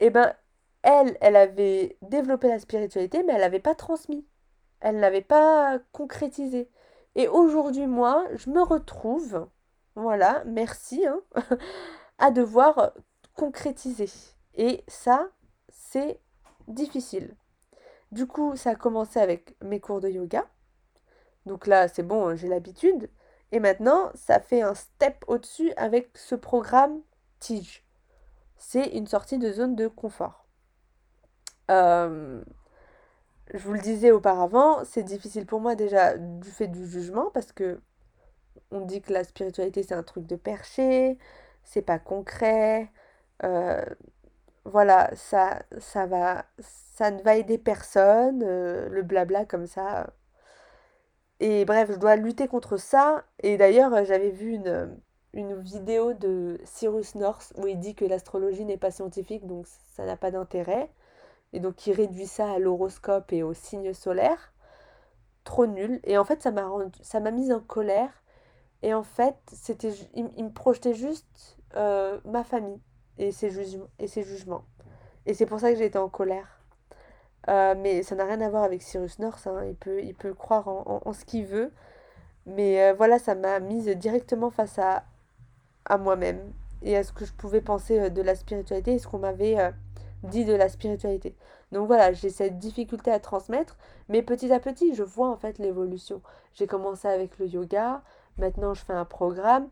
eh 0.06 0.10
ben 0.10 0.34
elle, 0.82 1.16
elle 1.20 1.36
avait 1.36 1.98
développé 2.02 2.48
la 2.48 2.60
spiritualité, 2.60 3.22
mais 3.24 3.32
elle 3.32 3.40
n'avait 3.40 3.58
pas 3.58 3.74
transmis. 3.74 4.24
Elle 4.80 5.00
n'avait 5.00 5.20
pas 5.20 5.78
concrétisé. 5.92 6.70
Et 7.16 7.28
aujourd'hui, 7.28 7.86
moi, 7.88 8.24
je 8.34 8.50
me 8.50 8.62
retrouve, 8.62 9.48
voilà, 9.96 10.44
merci, 10.46 11.04
hein, 11.06 11.20
à 12.18 12.30
devoir 12.30 12.92
concrétiser. 13.34 14.08
Et 14.54 14.84
ça, 14.86 15.28
c'est 15.68 16.20
difficile. 16.68 17.34
Du 18.12 18.26
coup, 18.26 18.54
ça 18.54 18.70
a 18.70 18.74
commencé 18.76 19.18
avec 19.18 19.56
mes 19.62 19.80
cours 19.80 20.00
de 20.00 20.08
yoga. 20.08 20.46
Donc 21.46 21.66
là, 21.66 21.88
c'est 21.88 22.02
bon, 22.02 22.36
j'ai 22.36 22.48
l'habitude. 22.48 23.10
Et 23.56 23.58
maintenant, 23.58 24.10
ça 24.14 24.38
fait 24.38 24.60
un 24.60 24.74
step 24.74 25.24
au-dessus 25.28 25.72
avec 25.78 26.10
ce 26.12 26.34
programme 26.34 27.00
Tige. 27.38 27.86
C'est 28.58 28.88
une 28.88 29.06
sortie 29.06 29.38
de 29.38 29.50
zone 29.50 29.74
de 29.74 29.88
confort. 29.88 30.44
Euh, 31.70 32.44
je 33.54 33.56
vous 33.56 33.72
le 33.72 33.80
disais 33.80 34.10
auparavant, 34.10 34.84
c'est 34.84 35.04
difficile 35.04 35.46
pour 35.46 35.60
moi 35.60 35.74
déjà 35.74 36.18
du 36.18 36.50
fait 36.50 36.66
du 36.68 36.86
jugement 36.86 37.30
parce 37.32 37.50
que 37.50 37.80
on 38.72 38.82
dit 38.82 39.00
que 39.00 39.14
la 39.14 39.24
spiritualité 39.24 39.82
c'est 39.82 39.94
un 39.94 40.02
truc 40.02 40.26
de 40.26 40.36
perché, 40.36 41.16
c'est 41.64 41.80
pas 41.80 41.98
concret. 41.98 42.92
Euh, 43.42 43.82
voilà, 44.66 45.10
ça, 45.14 45.62
ça 45.78 46.04
va, 46.04 46.44
ça 46.58 47.10
ne 47.10 47.22
va 47.22 47.36
aider 47.36 47.56
personne, 47.56 48.42
euh, 48.44 48.90
le 48.90 49.02
blabla 49.02 49.46
comme 49.46 49.66
ça. 49.66 50.10
Et 51.40 51.64
bref, 51.64 51.90
je 51.92 51.98
dois 51.98 52.16
lutter 52.16 52.48
contre 52.48 52.76
ça. 52.76 53.24
Et 53.42 53.56
d'ailleurs, 53.56 54.04
j'avais 54.04 54.30
vu 54.30 54.52
une, 54.52 54.96
une 55.36 55.60
vidéo 55.60 56.14
de 56.14 56.58
Cyrus 56.64 57.14
North 57.14 57.52
où 57.56 57.66
il 57.66 57.78
dit 57.78 57.94
que 57.94 58.04
l'astrologie 58.04 58.64
n'est 58.64 58.78
pas 58.78 58.90
scientifique, 58.90 59.46
donc 59.46 59.66
ça 59.94 60.06
n'a 60.06 60.16
pas 60.16 60.30
d'intérêt. 60.30 60.90
Et 61.52 61.60
donc 61.60 61.86
il 61.86 61.92
réduit 61.92 62.26
ça 62.26 62.52
à 62.52 62.58
l'horoscope 62.58 63.32
et 63.32 63.42
au 63.42 63.54
signe 63.54 63.92
solaire. 63.92 64.52
Trop 65.44 65.66
nul. 65.66 66.00
Et 66.04 66.18
en 66.18 66.24
fait, 66.24 66.42
ça 66.42 66.50
m'a 66.50 66.68
ça 67.02 67.20
m'a 67.20 67.30
mise 67.30 67.52
en 67.52 67.60
colère. 67.60 68.10
Et 68.82 68.94
en 68.94 69.02
fait, 69.02 69.36
c'était, 69.52 69.92
il, 70.14 70.24
me 70.24 70.50
projetait 70.50 70.94
juste 70.94 71.58
euh, 71.76 72.20
ma 72.24 72.44
famille 72.44 72.80
et 73.18 73.32
ses, 73.32 73.78
et 73.98 74.06
ses 74.06 74.22
jugements. 74.22 74.64
Et 75.24 75.34
c'est 75.34 75.46
pour 75.46 75.60
ça 75.60 75.72
que 75.72 75.78
j'ai 75.78 75.86
été 75.86 75.98
en 75.98 76.08
colère. 76.08 76.55
Euh, 77.48 77.74
mais 77.78 78.02
ça 78.02 78.14
n'a 78.14 78.24
rien 78.24 78.40
à 78.40 78.48
voir 78.48 78.64
avec 78.64 78.82
Cyrus 78.82 79.18
North. 79.18 79.46
Hein. 79.46 79.64
Il, 79.66 79.74
peut, 79.74 80.02
il 80.02 80.14
peut 80.14 80.34
croire 80.34 80.68
en, 80.68 81.12
ce 81.12 81.24
qu'il 81.24 81.46
veut. 81.46 81.72
Mais 82.46 82.82
euh, 82.82 82.94
voilà, 82.94 83.18
ça 83.18 83.34
m'a 83.34 83.60
mise 83.60 83.86
directement 83.88 84.50
face 84.50 84.78
à, 84.78 85.04
à 85.84 85.98
moi-même 85.98 86.52
et 86.82 86.96
à 86.96 87.02
ce 87.02 87.12
que 87.12 87.24
je 87.24 87.32
pouvais 87.32 87.60
penser 87.60 88.10
de 88.10 88.22
la 88.22 88.34
spiritualité 88.34 88.94
et 88.94 88.98
ce 88.98 89.08
qu'on 89.08 89.18
m'avait 89.18 89.56
dit 90.22 90.44
de 90.44 90.54
la 90.54 90.68
spiritualité. 90.68 91.34
Donc 91.72 91.86
voilà, 91.86 92.12
j'ai 92.12 92.30
cette 92.30 92.58
difficulté 92.58 93.10
à 93.10 93.18
transmettre, 93.18 93.76
mais 94.08 94.22
petit 94.22 94.52
à 94.52 94.60
petit, 94.60 94.94
je 94.94 95.02
vois 95.02 95.28
en 95.28 95.36
fait 95.36 95.58
l'évolution. 95.58 96.22
J'ai 96.52 96.66
commencé 96.66 97.08
avec 97.08 97.38
le 97.38 97.46
yoga, 97.46 98.02
maintenant 98.38 98.74
je 98.74 98.84
fais 98.84 98.92
un 98.92 99.04
programme, 99.04 99.68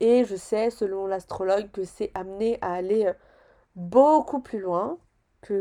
et 0.00 0.24
je 0.24 0.36
sais, 0.36 0.70
selon 0.70 1.06
l'astrologue, 1.06 1.70
que 1.70 1.84
c'est 1.84 2.10
amené 2.14 2.58
à 2.60 2.72
aller 2.72 3.06
euh, 3.06 3.12
beaucoup 3.76 4.40
plus 4.40 4.58
loin 4.60 4.98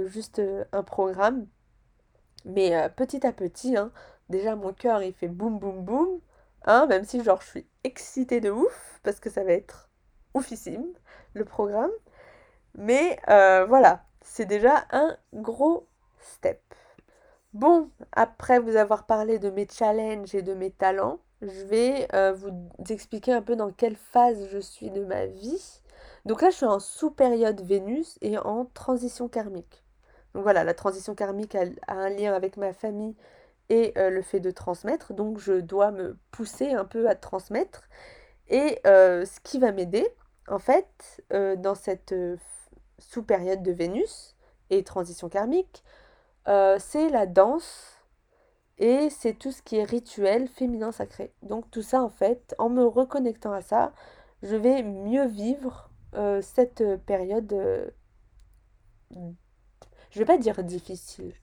juste 0.07 0.39
euh, 0.39 0.65
un 0.71 0.83
programme. 0.83 1.47
Mais 2.45 2.75
euh, 2.75 2.89
petit 2.89 3.25
à 3.25 3.31
petit, 3.31 3.77
hein, 3.77 3.91
déjà 4.29 4.55
mon 4.55 4.73
cœur 4.73 5.01
il 5.03 5.13
fait 5.13 5.27
boum 5.27 5.59
boum 5.59 5.83
boum, 5.83 6.19
hein, 6.65 6.85
même 6.87 7.05
si 7.05 7.23
genre 7.23 7.41
je 7.41 7.47
suis 7.47 7.67
excitée 7.83 8.41
de 8.41 8.51
ouf, 8.51 8.99
parce 9.03 9.19
que 9.19 9.29
ça 9.29 9.43
va 9.43 9.51
être 9.53 9.89
oufissime, 10.33 10.85
le 11.33 11.45
programme. 11.45 11.91
Mais 12.75 13.17
euh, 13.29 13.65
voilà, 13.65 14.03
c'est 14.21 14.45
déjà 14.45 14.85
un 14.91 15.17
gros 15.33 15.87
step. 16.19 16.61
Bon, 17.53 17.89
après 18.11 18.59
vous 18.59 18.75
avoir 18.75 19.05
parlé 19.05 19.39
de 19.39 19.49
mes 19.49 19.67
challenges 19.67 20.33
et 20.33 20.41
de 20.41 20.53
mes 20.53 20.71
talents, 20.71 21.19
je 21.41 21.65
vais 21.65 22.07
vous 22.33 22.71
expliquer 22.89 23.33
un 23.33 23.41
peu 23.41 23.55
dans 23.55 23.71
quelle 23.71 23.97
phase 23.97 24.47
je 24.49 24.57
suis 24.57 24.89
de 24.89 25.03
ma 25.05 25.25
vie. 25.27 25.82
Donc 26.25 26.41
là, 26.41 26.49
je 26.49 26.55
suis 26.55 26.65
en 26.65 26.79
sous-période 26.79 27.61
Vénus 27.61 28.17
et 28.21 28.37
en 28.37 28.65
transition 28.65 29.27
karmique. 29.27 29.83
Donc 30.33 30.43
voilà, 30.43 30.63
la 30.63 30.73
transition 30.73 31.15
karmique 31.15 31.55
a, 31.55 31.65
un 31.87 32.09
lien 32.09 32.33
avec 32.33 32.57
ma 32.57 32.73
famille 32.73 33.15
et 33.69 33.93
euh, 33.97 34.09
le 34.09 34.21
fait 34.21 34.39
de 34.39 34.51
transmettre. 34.51 35.13
Donc 35.13 35.37
je 35.39 35.53
dois 35.53 35.91
me 35.91 36.17
pousser 36.31 36.71
un 36.71 36.85
peu 36.85 37.09
à 37.09 37.15
transmettre. 37.15 37.83
Et 38.49 38.79
ce 38.83 39.39
qui 39.43 39.57
va 39.57 39.71
m'aider, 39.71 40.07
en 40.47 40.59
fait, 40.59 41.23
dans 41.31 41.75
cette 41.75 42.13
sous 42.99 43.23
période 43.23 43.63
de 43.63 43.71
Vénus 43.71 44.35
et 44.69 44.83
transition 44.83 45.29
karmique, 45.29 45.83
euh, 46.47 46.77
c'est 46.79 47.09
la 47.09 47.25
danse 47.25 47.99
et 48.77 49.09
c'est 49.09 49.33
tout 49.33 49.51
ce 49.51 49.61
qui 49.61 49.77
est 49.77 49.83
rituel 49.83 50.47
féminin 50.47 50.91
sacré. 50.91 51.33
Donc 51.41 51.69
tout 51.71 51.81
ça 51.81 52.01
en 52.01 52.09
fait, 52.09 52.55
en 52.57 52.69
me 52.69 52.85
reconnectant 52.85 53.53
à 53.53 53.61
ça, 53.61 53.93
je 54.41 54.55
vais 54.55 54.83
mieux 54.83 55.25
vivre 55.25 55.89
euh, 56.15 56.41
cette 56.41 56.83
période. 57.05 57.51
Euh, 57.53 57.89
je 60.11 60.19
vais 60.19 60.25
pas 60.25 60.37
dire 60.37 60.63
difficile. 60.63 61.33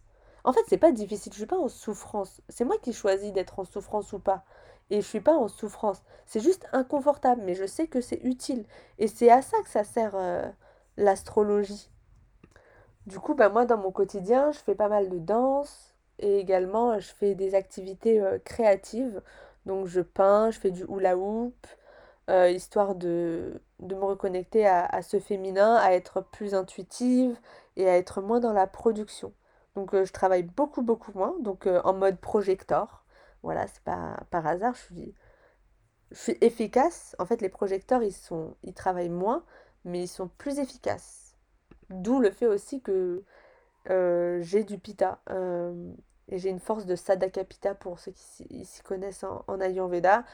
En 0.44 0.52
fait, 0.52 0.62
c'est 0.68 0.78
pas 0.78 0.92
difficile, 0.92 1.32
je 1.32 1.38
suis 1.38 1.46
pas 1.46 1.58
en 1.58 1.68
souffrance. 1.68 2.40
C'est 2.48 2.64
moi 2.64 2.76
qui 2.82 2.92
choisis 2.92 3.32
d'être 3.32 3.58
en 3.58 3.64
souffrance 3.64 4.12
ou 4.12 4.18
pas. 4.18 4.44
Et 4.90 5.02
je 5.02 5.06
suis 5.06 5.20
pas 5.20 5.36
en 5.36 5.48
souffrance. 5.48 6.02
C'est 6.26 6.40
juste 6.40 6.66
inconfortable, 6.72 7.42
mais 7.44 7.54
je 7.54 7.66
sais 7.66 7.86
que 7.86 8.00
c'est 8.00 8.20
utile. 8.24 8.64
Et 8.98 9.06
c'est 9.06 9.30
à 9.30 9.42
ça 9.42 9.60
que 9.62 9.68
ça 9.68 9.84
sert 9.84 10.16
l'astrologie. 10.96 11.90
Du 13.06 13.18
coup, 13.18 13.34
bah, 13.34 13.48
moi, 13.48 13.64
dans 13.64 13.78
mon 13.78 13.90
quotidien, 13.90 14.52
je 14.52 14.58
fais 14.58 14.74
pas 14.74 14.88
mal 14.88 15.08
de 15.08 15.18
danse 15.18 15.94
et 16.18 16.38
également, 16.38 16.98
je 16.98 17.08
fais 17.08 17.34
des 17.34 17.54
activités 17.54 18.20
euh, 18.20 18.38
créatives. 18.38 19.22
Donc, 19.66 19.86
je 19.86 20.00
peins, 20.00 20.50
je 20.50 20.60
fais 20.60 20.70
du 20.70 20.84
hula 20.84 21.16
hoop, 21.16 21.66
euh, 22.28 22.50
histoire 22.50 22.94
de, 22.94 23.60
de, 23.80 23.94
me 23.94 24.04
reconnecter 24.04 24.66
à, 24.66 25.02
ce 25.02 25.18
féminin, 25.20 25.76
à 25.76 25.92
être 25.92 26.20
plus 26.20 26.54
intuitive 26.54 27.38
et 27.76 27.88
à 27.88 27.96
être 27.96 28.20
moins 28.20 28.40
dans 28.40 28.52
la 28.52 28.66
production. 28.66 29.32
Donc, 29.76 29.94
euh, 29.94 30.04
je 30.04 30.12
travaille 30.12 30.42
beaucoup, 30.42 30.82
beaucoup 30.82 31.12
moins, 31.14 31.34
donc 31.40 31.66
en 31.84 31.94
mode 31.94 32.18
projecteur. 32.18 33.04
Voilà, 33.42 33.66
c'est 33.66 33.82
pas 33.82 34.18
par 34.30 34.46
hasard, 34.46 34.74
je 34.74 34.80
suis, 36.14 36.36
efficace. 36.40 37.16
En 37.18 37.26
fait, 37.26 37.40
les 37.40 37.48
projecteurs, 37.48 38.02
ils, 38.02 38.12
sont, 38.12 38.56
ils 38.62 38.74
travaillent 38.74 39.08
moins, 39.08 39.44
mais 39.84 40.02
ils 40.02 40.08
sont 40.08 40.28
plus 40.28 40.58
efficaces. 40.58 41.34
D'où 41.90 42.20
le 42.20 42.30
fait 42.30 42.46
aussi 42.46 42.82
que 42.82 43.24
euh, 43.88 44.40
j'ai 44.42 44.64
du 44.64 44.78
pita. 44.78 45.20
Euh, 45.30 45.92
et 46.28 46.38
j'ai 46.38 46.50
une 46.50 46.60
force 46.60 46.86
de 46.86 46.94
sadaka 46.94 47.44
pita 47.44 47.74
pour 47.74 47.98
ceux 47.98 48.12
qui 48.12 48.64
s'y 48.64 48.82
connaissent 48.82 49.24
en, 49.24 49.60
Ayurveda. 49.60 50.24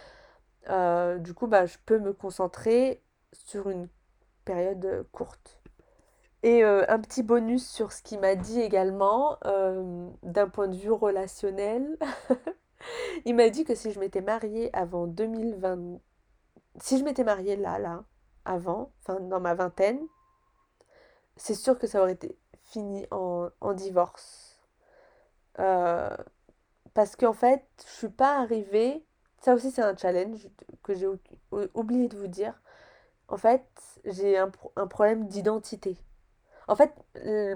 Euh, 0.68 1.18
du 1.18 1.32
coup, 1.34 1.46
bah, 1.46 1.66
je 1.66 1.76
peux 1.86 1.98
me 1.98 2.12
concentrer 2.12 3.02
sur 3.32 3.68
une 3.68 3.88
période 4.44 5.06
courte. 5.12 5.60
Et 6.42 6.62
un 6.62 7.00
petit 7.00 7.24
bonus 7.24 7.68
sur 7.68 7.90
ce 7.90 8.02
qu'il 8.02 8.20
m'a 8.20 8.36
dit 8.36 8.60
également, 8.60 9.36
d'un 10.22 10.48
point 10.48 10.68
de 10.68 10.76
vue 10.76 10.92
relationnel. 10.92 11.98
Il 13.24 13.34
m'a 13.34 13.48
dit 13.48 13.64
que 13.64 13.74
si 13.74 13.90
je 13.90 13.98
m'étais 13.98 14.20
mariée 14.20 14.70
avant 14.72 15.06
2020, 15.06 15.98
si 16.80 16.98
je 16.98 17.04
m'étais 17.04 17.24
mariée 17.24 17.56
là, 17.56 17.78
là, 17.78 18.04
avant, 18.44 18.92
enfin 19.00 19.20
dans 19.20 19.40
ma 19.40 19.54
vingtaine, 19.54 20.00
c'est 21.36 21.54
sûr 21.54 21.78
que 21.78 21.86
ça 21.86 22.00
aurait 22.00 22.12
été 22.12 22.38
fini 22.64 23.06
en, 23.10 23.48
en 23.60 23.72
divorce. 23.74 24.60
Euh, 25.58 26.16
parce 26.94 27.16
qu'en 27.16 27.32
fait, 27.32 27.64
je 27.84 27.92
suis 27.92 28.08
pas 28.08 28.38
arrivée. 28.38 29.04
Ça 29.40 29.54
aussi, 29.54 29.70
c'est 29.70 29.82
un 29.82 29.96
challenge 29.96 30.48
que 30.82 30.94
j'ai 30.94 31.06
oublié 31.74 32.08
de 32.08 32.16
vous 32.16 32.26
dire. 32.26 32.60
En 33.28 33.36
fait, 33.36 33.66
j'ai 34.04 34.38
un, 34.38 34.50
un 34.76 34.86
problème 34.86 35.26
d'identité. 35.26 35.98
En 36.68 36.76
fait, 36.76 36.92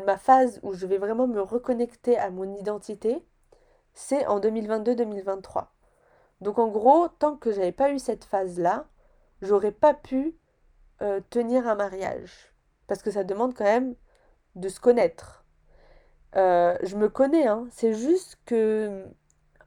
ma 0.06 0.16
phase 0.16 0.60
où 0.62 0.72
je 0.72 0.86
vais 0.86 0.98
vraiment 0.98 1.26
me 1.26 1.40
reconnecter 1.40 2.16
à 2.18 2.30
mon 2.30 2.54
identité, 2.54 3.24
c'est 3.94 4.26
en 4.26 4.40
2022-2023. 4.40 5.66
Donc 6.40 6.58
en 6.58 6.68
gros, 6.68 7.08
tant 7.08 7.36
que 7.36 7.52
j'avais 7.52 7.72
pas 7.72 7.90
eu 7.92 7.98
cette 7.98 8.24
phase-là, 8.24 8.86
j'aurais 9.42 9.72
pas 9.72 9.94
pu 9.94 10.36
euh, 11.02 11.20
tenir 11.30 11.66
un 11.66 11.74
mariage. 11.74 12.52
Parce 12.86 13.02
que 13.02 13.10
ça 13.10 13.24
demande 13.24 13.54
quand 13.54 13.64
même 13.64 13.94
de 14.54 14.68
se 14.68 14.80
connaître. 14.80 15.44
Euh, 16.36 16.76
je 16.82 16.96
me 16.96 17.08
connais, 17.08 17.46
hein. 17.46 17.66
c'est 17.70 17.94
juste 17.94 18.38
que, 18.46 19.04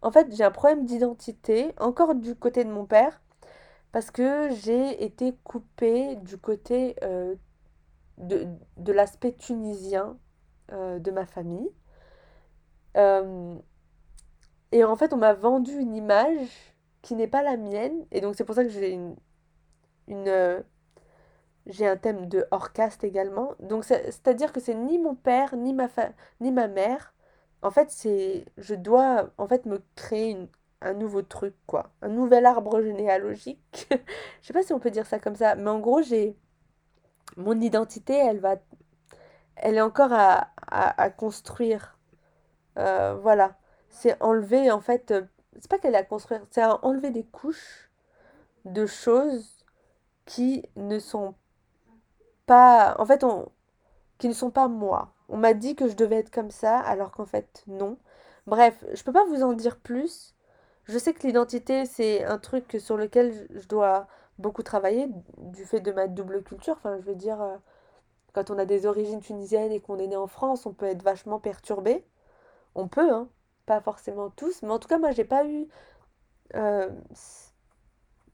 en 0.01 0.11
fait, 0.11 0.33
j'ai 0.33 0.43
un 0.43 0.51
problème 0.51 0.85
d'identité, 0.85 1.73
encore 1.79 2.15
du 2.15 2.35
côté 2.35 2.63
de 2.63 2.71
mon 2.71 2.85
père, 2.85 3.21
parce 3.93 4.11
que 4.11 4.49
j'ai 4.51 5.03
été 5.03 5.33
coupée 5.45 6.17
du 6.17 6.37
côté 6.37 6.97
euh, 7.03 7.35
de, 8.17 8.47
l'aspect 8.91 9.33
tunisien 9.33 10.17
de 10.71 11.11
ma 11.11 11.25
famille. 11.25 11.69
et 14.71 14.83
en 14.83 14.95
fait, 14.95 15.13
on 15.13 15.17
m'a 15.17 15.33
vendu 15.33 15.71
une 15.73 15.95
image 15.95 16.73
qui 17.01 17.15
n'est 17.15 17.27
pas 17.27 17.43
la 17.43 17.57
mienne, 17.57 18.05
et 18.11 18.21
donc 18.21 18.35
c'est 18.35 18.43
pour 18.43 18.55
ça 18.55 18.63
que 18.63 18.69
j'ai 18.71 18.91
une, 18.91 19.15
une 20.07 20.63
j'ai 21.65 21.87
un 21.87 21.97
thème 21.97 22.27
de 22.27 22.45
hors 22.51 22.73
caste 22.73 23.03
également. 23.03 23.55
Donc 23.59 23.85
c'est-à-dire 23.85 24.51
que 24.53 24.59
c'est 24.59 24.75
ni 24.75 24.99
mon 24.99 25.15
père, 25.15 25.55
ni 25.55 25.73
ma, 25.73 25.87
ni 26.41 26.51
ma 26.51 26.67
mère. 26.67 27.13
En 27.61 27.71
fait, 27.71 27.91
c'est 27.91 28.45
je 28.57 28.75
dois 28.75 29.31
en 29.37 29.47
fait 29.47 29.65
me 29.65 29.81
créer 29.95 30.31
un 30.83 30.93
nouveau 30.93 31.21
truc 31.21 31.55
quoi, 31.67 31.91
un 32.01 32.09
nouvel 32.09 32.45
arbre 32.45 32.81
généalogique. 32.81 33.87
Je 34.41 34.47
sais 34.47 34.53
pas 34.53 34.63
si 34.63 34.73
on 34.73 34.79
peut 34.79 34.91
dire 34.91 35.05
ça 35.05 35.19
comme 35.19 35.35
ça, 35.35 35.55
mais 35.55 35.69
en 35.69 35.79
gros, 35.79 36.01
j'ai 36.01 36.35
mon 37.37 37.59
identité, 37.61 38.13
elle 38.15 38.39
va 38.39 38.55
elle 39.55 39.75
est 39.77 39.81
encore 39.81 40.11
à, 40.11 40.49
à, 40.67 41.09
construire. 41.11 41.97
Euh, 42.79 43.15
voilà, 43.21 43.55
c'est 43.89 44.21
enlever 44.21 44.71
en 44.71 44.81
fait 44.81 45.11
euh, 45.11 45.21
c'est 45.59 45.69
pas 45.69 45.77
qu'elle 45.77 45.95
est 45.95 45.97
à 45.97 46.03
construire, 46.03 46.41
c'est 46.49 46.63
enlever 46.63 47.11
des 47.11 47.25
couches 47.25 47.89
de 48.65 48.85
choses 48.85 49.65
qui 50.25 50.63
ne 50.75 50.99
sont 50.99 51.35
pas, 52.45 52.95
en 52.99 53.05
fait, 53.05 53.23
on, 53.23 53.49
qui 54.17 54.27
ne 54.27 54.33
sont 54.33 54.51
pas 54.51 54.67
moi. 54.67 55.13
On 55.29 55.37
m'a 55.37 55.53
dit 55.53 55.75
que 55.75 55.87
je 55.87 55.95
devais 55.95 56.17
être 56.17 56.31
comme 56.31 56.51
ça, 56.51 56.79
alors 56.79 57.11
qu'en 57.11 57.25
fait, 57.25 57.63
non. 57.67 57.97
Bref, 58.47 58.83
je 58.93 59.03
peux 59.03 59.13
pas 59.13 59.25
vous 59.25 59.43
en 59.43 59.53
dire 59.53 59.77
plus. 59.77 60.32
Je 60.85 60.97
sais 60.97 61.13
que 61.13 61.25
l'identité, 61.25 61.85
c'est 61.85 62.23
un 62.25 62.37
truc 62.37 62.77
sur 62.79 62.97
lequel 62.97 63.47
je 63.51 63.67
dois 63.67 64.07
beaucoup 64.39 64.63
travailler, 64.63 65.07
du 65.37 65.65
fait 65.65 65.79
de 65.79 65.91
ma 65.91 66.07
double 66.07 66.43
culture. 66.43 66.75
Enfin, 66.77 66.97
je 66.99 67.03
veux 67.03 67.15
dire, 67.15 67.41
euh, 67.41 67.55
quand 68.33 68.51
on 68.51 68.57
a 68.57 68.65
des 68.65 68.85
origines 68.85 69.21
tunisiennes 69.21 69.71
et 69.71 69.79
qu'on 69.79 69.99
est 69.99 70.07
né 70.07 70.17
en 70.17 70.27
France, 70.27 70.65
on 70.65 70.73
peut 70.73 70.87
être 70.87 71.03
vachement 71.03 71.39
perturbé. 71.39 72.05
On 72.75 72.87
peut, 72.87 73.11
hein. 73.11 73.29
Pas 73.65 73.81
forcément 73.81 74.29
tous, 74.29 74.61
mais 74.63 74.71
en 74.71 74.79
tout 74.79 74.89
cas, 74.89 74.99
moi, 74.99 75.11
j'ai 75.11 75.25
pas 75.25 75.45
eu. 75.45 75.67
Euh, 76.55 76.89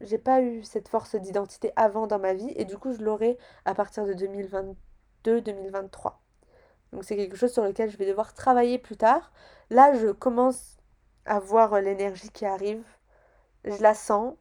j'ai 0.01 0.17
pas 0.17 0.41
eu 0.41 0.63
cette 0.63 0.87
force 0.87 1.15
d'identité 1.15 1.71
avant 1.75 2.07
dans 2.07 2.19
ma 2.19 2.33
vie 2.33 2.51
et 2.55 2.65
du 2.65 2.77
coup 2.77 2.93
je 2.93 3.03
l'aurai 3.03 3.37
à 3.65 3.75
partir 3.75 4.05
de 4.05 4.13
2022-2023. 4.13 6.13
Donc 6.93 7.03
c'est 7.03 7.15
quelque 7.15 7.35
chose 7.35 7.51
sur 7.51 7.63
lequel 7.63 7.89
je 7.89 7.97
vais 7.97 8.07
devoir 8.07 8.33
travailler 8.33 8.79
plus 8.79 8.97
tard. 8.97 9.31
Là, 9.69 9.93
je 9.93 10.07
commence 10.07 10.78
à 11.29 11.39
voir 11.39 11.79
l'énergie 11.79 12.29
qui 12.31 12.45
arrive. 12.45 12.83
Je 13.63 13.81
la 13.81 13.93
sens. 13.93 14.35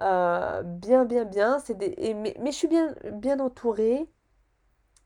Euh, 0.00 0.62
bien, 0.62 1.04
bien, 1.04 1.24
bien. 1.24 1.58
C'est 1.60 1.74
des... 1.76 2.14
mais, 2.14 2.34
mais, 2.40 2.50
je 2.50 2.56
suis 2.56 2.68
bien, 2.68 2.94
bien 3.12 3.38
entourée. 3.40 4.08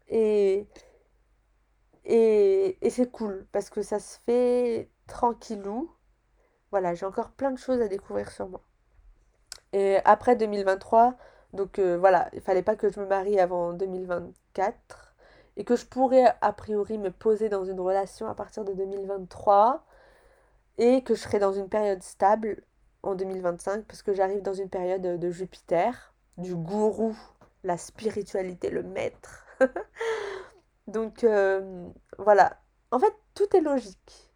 Et, 0.09 0.67
et, 2.05 2.79
et 2.81 2.91
c'est 2.91 3.11
cool 3.11 3.47
parce 3.53 3.69
que 3.69 3.83
ça 3.83 3.99
se 3.99 4.19
fait 4.27 4.91
tranquillou. 5.09 5.93
Voilà, 6.71 6.95
j'ai 6.95 7.07
encore 7.07 7.31
plein 7.31 7.51
de 7.51 7.59
choses 7.59 7.81
à 7.81 7.89
découvrir 7.89 8.31
sur 8.31 8.49
moi. 8.49 8.63
Et 9.73 9.99
après 10.05 10.37
2023, 10.37 11.17
donc 11.53 11.79
euh, 11.79 11.99
voilà, 11.99 12.29
il 12.33 12.41
fallait 12.41 12.63
pas 12.63 12.77
que 12.77 12.91
je 12.91 13.01
me 13.01 13.07
marie 13.07 13.41
avant 13.41 13.73
2024 13.73 15.15
et 15.57 15.65
que 15.65 15.77
je 15.77 15.87
pourrais 15.87 16.35
a 16.41 16.53
priori 16.53 16.99
me 16.99 17.11
poser 17.11 17.49
dans 17.49 17.65
une 17.65 17.81
relation 17.81 18.29
à 18.29 18.35
partir 18.35 18.65
de 18.65 18.73
2023 18.73 19.85
et 20.79 21.03
que 21.03 21.15
je 21.15 21.21
serai 21.21 21.39
dans 21.39 21.53
une 21.53 21.69
période 21.69 22.03
stable 22.03 22.63
en 23.03 23.15
2025 23.15 23.85
parce 23.87 24.03
que 24.03 24.15
j'arrive 24.15 24.43
dans 24.43 24.55
une 24.55 24.69
période 24.69 25.03
de 25.03 25.31
Jupiter, 25.31 26.15
du 26.37 26.55
gourou, 26.55 27.17
la 27.65 27.79
spiritualité, 27.79 28.71
le 28.71 28.83
maître. 28.83 29.47
donc 30.87 31.25
euh, 31.25 31.89
voilà, 32.19 32.61
en 32.91 32.99
fait 32.99 33.15
tout 33.35 33.57
est 33.57 33.61
logique. 33.61 34.33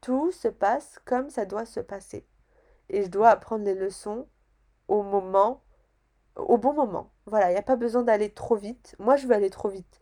Tout 0.00 0.30
se 0.30 0.48
passe 0.48 0.98
comme 1.04 1.30
ça 1.30 1.44
doit 1.46 1.66
se 1.66 1.80
passer. 1.80 2.26
Et 2.88 3.02
je 3.02 3.08
dois 3.08 3.30
apprendre 3.30 3.64
les 3.64 3.74
leçons 3.74 4.28
au 4.88 5.02
moment, 5.02 5.62
au 6.36 6.58
bon 6.58 6.72
moment. 6.72 7.12
Voilà, 7.26 7.50
il 7.50 7.54
n'y 7.54 7.58
a 7.58 7.62
pas 7.62 7.76
besoin 7.76 8.02
d'aller 8.02 8.30
trop 8.30 8.54
vite. 8.54 8.94
Moi, 8.98 9.16
je 9.16 9.26
veux 9.26 9.34
aller 9.34 9.50
trop 9.50 9.68
vite. 9.68 10.00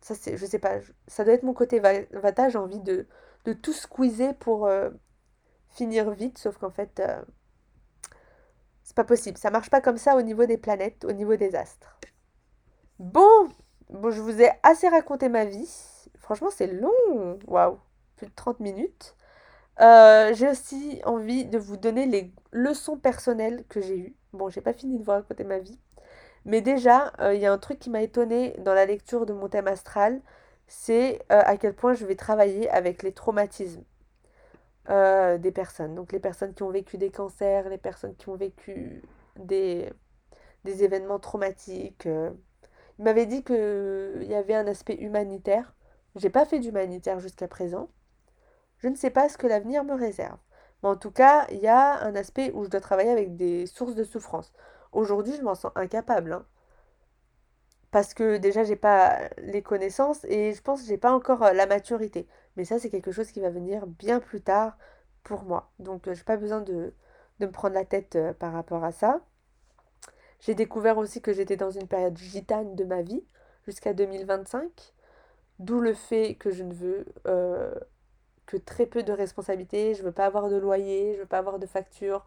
Ça, 0.00 0.14
c'est, 0.14 0.36
je 0.36 0.46
sais 0.46 0.58
pas, 0.58 0.78
ça 1.08 1.24
doit 1.24 1.34
être 1.34 1.42
mon 1.42 1.52
côté 1.54 1.80
vata, 1.80 2.48
j'ai 2.48 2.58
envie 2.58 2.80
de, 2.80 3.06
de 3.44 3.52
tout 3.52 3.72
squeezer 3.72 4.34
pour 4.34 4.66
euh, 4.66 4.90
finir 5.68 6.10
vite, 6.10 6.38
sauf 6.38 6.58
qu'en 6.58 6.70
fait, 6.70 7.00
euh, 7.00 7.20
c'est 8.82 8.96
pas 8.96 9.04
possible. 9.04 9.38
Ça 9.38 9.50
marche 9.50 9.70
pas 9.70 9.80
comme 9.80 9.98
ça 9.98 10.16
au 10.16 10.22
niveau 10.22 10.46
des 10.46 10.58
planètes, 10.58 11.04
au 11.04 11.12
niveau 11.12 11.36
des 11.36 11.54
astres. 11.54 11.98
Bon, 12.98 13.48
bon 13.88 14.10
je 14.10 14.20
vous 14.20 14.42
ai 14.42 14.50
assez 14.62 14.88
raconté 14.88 15.28
ma 15.28 15.44
vie. 15.44 15.70
Franchement, 16.18 16.50
c'est 16.50 16.66
long. 16.66 17.38
Waouh, 17.46 17.78
plus 18.16 18.26
de 18.26 18.32
30 18.34 18.60
minutes. 18.60 19.16
Euh, 19.80 20.34
j'ai 20.34 20.48
aussi 20.48 21.00
envie 21.04 21.46
de 21.46 21.56
vous 21.56 21.76
donner 21.76 22.04
les 22.06 22.32
leçons 22.52 22.98
personnelles 22.98 23.64
que 23.68 23.80
j'ai 23.80 23.98
eues. 23.98 24.16
Bon, 24.32 24.50
j'ai 24.50 24.60
pas 24.60 24.74
fini 24.74 24.98
de 24.98 25.04
vous 25.04 25.12
raconter 25.12 25.44
ma 25.44 25.58
vie. 25.58 25.78
Mais 26.44 26.60
déjà, 26.60 27.12
il 27.32 27.38
y 27.38 27.46
a 27.46 27.52
un 27.52 27.58
truc 27.58 27.78
qui 27.78 27.90
m'a 27.90 28.02
étonné 28.02 28.54
dans 28.58 28.74
la 28.74 28.86
lecture 28.86 29.26
de 29.26 29.32
mon 29.32 29.48
thème 29.48 29.68
astral, 29.68 30.22
c'est 30.70 31.16
euh, 31.32 31.42
à 31.44 31.56
quel 31.56 31.74
point 31.74 31.94
je 31.94 32.06
vais 32.06 32.14
travailler 32.14 32.70
avec 32.70 33.02
les 33.02 33.12
traumatismes 33.12 33.84
des 34.88 35.52
personnes. 35.52 35.94
Donc 35.94 36.10
les 36.10 36.18
personnes 36.18 36.52
qui 36.52 36.64
ont 36.64 36.70
vécu 36.70 36.98
des 36.98 37.10
cancers, 37.10 37.68
les 37.68 37.78
personnes 37.78 38.16
qui 38.16 38.28
ont 38.28 38.34
vécu 38.34 39.02
des, 39.38 39.88
des 40.64 40.82
événements 40.82 41.20
traumatiques. 41.20 42.06
Il 42.98 43.04
m'avait 43.04 43.26
dit 43.26 43.44
qu'il 43.44 44.26
y 44.26 44.34
avait 44.34 44.54
un 44.54 44.66
aspect 44.66 44.96
humanitaire. 44.96 45.74
J'ai 46.16 46.30
pas 46.30 46.44
fait 46.44 46.58
d'humanitaire 46.58 47.20
jusqu'à 47.20 47.46
présent. 47.46 47.88
Je 48.78 48.88
ne 48.88 48.96
sais 48.96 49.10
pas 49.10 49.28
ce 49.28 49.38
que 49.38 49.46
l'avenir 49.46 49.84
me 49.84 49.94
réserve. 49.94 50.38
Mais 50.82 50.88
en 50.88 50.96
tout 50.96 51.10
cas, 51.10 51.46
il 51.50 51.58
y 51.58 51.68
a 51.68 52.02
un 52.02 52.16
aspect 52.16 52.50
où 52.54 52.64
je 52.64 52.70
dois 52.70 52.80
travailler 52.80 53.10
avec 53.10 53.36
des 53.36 53.66
sources 53.66 53.94
de 53.94 54.04
souffrance. 54.04 54.52
Aujourd'hui, 54.92 55.34
je 55.36 55.42
m'en 55.42 55.54
sens 55.54 55.72
incapable. 55.74 56.32
Hein. 56.32 56.44
Parce 57.90 58.14
que 58.14 58.36
déjà, 58.38 58.64
j'ai 58.64 58.76
pas 58.76 59.18
les 59.38 59.62
connaissances 59.62 60.24
et 60.24 60.52
je 60.52 60.62
pense 60.62 60.82
que 60.82 60.88
j'ai 60.88 60.98
pas 60.98 61.12
encore 61.12 61.40
la 61.52 61.66
maturité. 61.66 62.26
Mais 62.56 62.64
ça, 62.64 62.78
c'est 62.78 62.90
quelque 62.90 63.12
chose 63.12 63.30
qui 63.32 63.40
va 63.40 63.50
venir 63.50 63.86
bien 63.86 64.20
plus 64.20 64.40
tard 64.40 64.76
pour 65.24 65.42
moi. 65.44 65.70
Donc, 65.78 66.12
j'ai 66.12 66.24
pas 66.24 66.36
besoin 66.36 66.60
de, 66.60 66.94
me 67.40 67.50
prendre 67.50 67.74
la 67.74 67.84
tête 67.84 68.18
par 68.38 68.52
rapport 68.52 68.84
à 68.84 68.92
ça. 68.92 69.20
J'ai 70.40 70.54
découvert 70.54 70.98
aussi 70.98 71.22
que 71.22 71.32
j'étais 71.32 71.56
dans 71.56 71.70
une 71.70 71.88
période 71.88 72.16
gitane 72.18 72.74
de 72.76 72.84
ma 72.84 73.02
vie 73.02 73.24
jusqu'à 73.66 73.94
2025. 73.94 74.94
D'où 75.58 75.80
le 75.80 75.94
fait 75.94 76.36
que 76.36 76.50
je 76.50 76.62
ne 76.62 76.72
veux 76.74 77.06
que 78.50 78.56
très 78.56 78.86
peu 78.86 79.02
de 79.04 79.12
responsabilités, 79.12 79.94
je 79.94 80.02
veux 80.02 80.12
pas 80.12 80.26
avoir 80.26 80.48
de 80.50 80.56
loyer, 80.56 81.14
je 81.14 81.20
veux 81.20 81.26
pas 81.26 81.38
avoir 81.38 81.60
de 81.60 81.66
facture, 81.66 82.26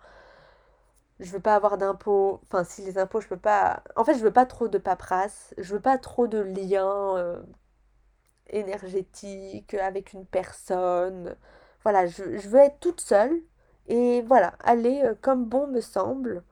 je 1.23 1.31
veux 1.31 1.39
pas 1.39 1.55
avoir 1.55 1.77
d'impôts, 1.77 2.41
enfin 2.43 2.63
si 2.63 2.81
les 2.83 2.97
impôts 2.97 3.21
je 3.21 3.27
peux 3.27 3.37
pas, 3.37 3.83
en 3.95 4.03
fait 4.05 4.15
je 4.15 4.23
veux 4.23 4.33
pas 4.33 4.45
trop 4.45 4.67
de 4.67 4.77
paperasse, 4.77 5.53
je 5.57 5.73
veux 5.73 5.81
pas 5.81 5.97
trop 5.97 6.27
de 6.27 6.39
liens 6.39 7.17
euh, 7.17 7.41
énergétiques 8.47 9.73
avec 9.75 10.13
une 10.13 10.25
personne, 10.25 11.35
voilà, 11.83 12.07
je, 12.07 12.23
veux 12.23 12.59
être 12.59 12.79
toute 12.79 13.01
seule 13.01 13.41
et 13.87 14.21
voilà, 14.23 14.53
aller 14.59 15.01
euh, 15.03 15.15
comme 15.21 15.45
bon 15.45 15.67
me 15.67 15.81
semble, 15.81 16.43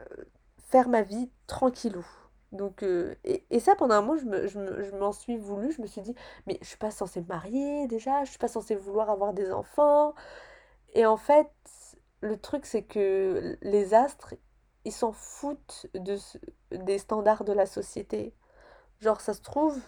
euh, 0.00 0.24
faire 0.58 0.88
ma 0.88 1.02
vie 1.02 1.30
tranquillou. 1.46 2.06
Donc, 2.52 2.82
euh, 2.82 3.14
et, 3.24 3.60
ça, 3.60 3.74
pendant 3.74 3.96
un 3.96 4.02
moment, 4.02 4.18
je, 4.18 4.24
me, 4.26 4.46
je, 4.48 4.96
m'en 4.96 5.12
suis 5.12 5.36
voulu. 5.36 5.72
Je 5.72 5.82
me 5.82 5.86
suis 5.86 6.00
dit, 6.00 6.14
mais 6.46 6.58
je 6.62 6.66
suis 6.68 6.78
pas 6.78 6.90
censée 6.90 7.20
me 7.20 7.26
marier 7.26 7.86
déjà, 7.88 8.24
je 8.24 8.30
suis 8.30 8.38
pas 8.38 8.48
censée 8.48 8.76
vouloir 8.76 9.10
avoir 9.10 9.32
des 9.34 9.52
enfants. 9.52 10.14
Et 10.94 11.06
en 11.06 11.16
fait, 11.16 11.50
le 12.26 12.36
truc, 12.38 12.66
c'est 12.66 12.82
que 12.82 13.56
les 13.62 13.94
astres, 13.94 14.34
ils 14.84 14.92
s'en 14.92 15.12
foutent 15.12 15.86
de, 15.94 16.16
des 16.70 16.98
standards 16.98 17.44
de 17.44 17.52
la 17.52 17.66
société. 17.66 18.34
Genre, 19.00 19.20
ça 19.20 19.34
se 19.34 19.42
trouve, 19.42 19.78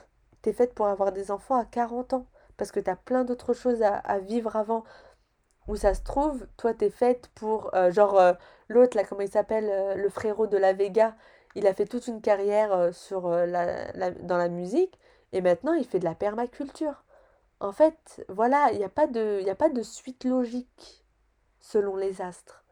t'es 0.43 0.53
faite 0.53 0.75
pour 0.75 0.87
avoir 0.87 1.13
des 1.13 1.31
enfants 1.31 1.57
à 1.59 1.65
40 1.65 2.15
ans, 2.15 2.27
parce 2.57 2.73
que 2.73 2.81
t'as 2.81 2.97
plein 2.97 3.25
d'autres 3.25 3.55
choses 3.55 3.83
à, 3.83 4.19
vivre 4.19 4.57
avant. 4.57 4.85
Ou 5.69 5.77
ça 5.77 5.95
se 5.95 6.03
trouve, 6.03 6.47
toi, 6.57 6.75
t'es 6.75 6.91
faite 6.91 7.29
pour, 7.35 7.75
euh, 7.75 7.91
genre, 7.93 8.19
euh, 8.19 8.33
l'autre, 8.69 8.97
là, 8.97 9.05
comment 9.05 9.21
il 9.21 9.31
s'appelle, 9.31 9.69
euh, 9.71 9.95
le 9.95 10.09
frérot 10.09 10.47
de 10.47 10.57
la 10.57 10.73
Vega, 10.73 11.15
il 11.55 11.67
a 11.67 11.75
fait 11.75 11.87
toute 11.87 12.07
une 12.07 12.21
carrière 12.21 12.95
sur, 12.95 13.29
la, 13.31 13.93
dans 14.23 14.37
la 14.37 14.49
musique, 14.49 14.99
et 15.33 15.41
maintenant, 15.41 15.73
il 15.75 15.85
fait 15.85 15.99
de 15.99 16.05
la 16.05 16.15
permaculture. 16.15 17.05
En 17.61 17.73
fait, 17.73 18.25
voilà, 18.29 18.71
il 18.73 18.79
n'y 18.79 18.85
a, 18.85 18.89
pas 18.89 19.07
de, 19.07 19.43
a 19.49 19.55
pas 19.55 19.69
de 19.69 19.83
suite 19.83 20.25
logique 20.25 21.05
selon 21.61 21.97
les 21.97 22.21
astres. 22.23 22.65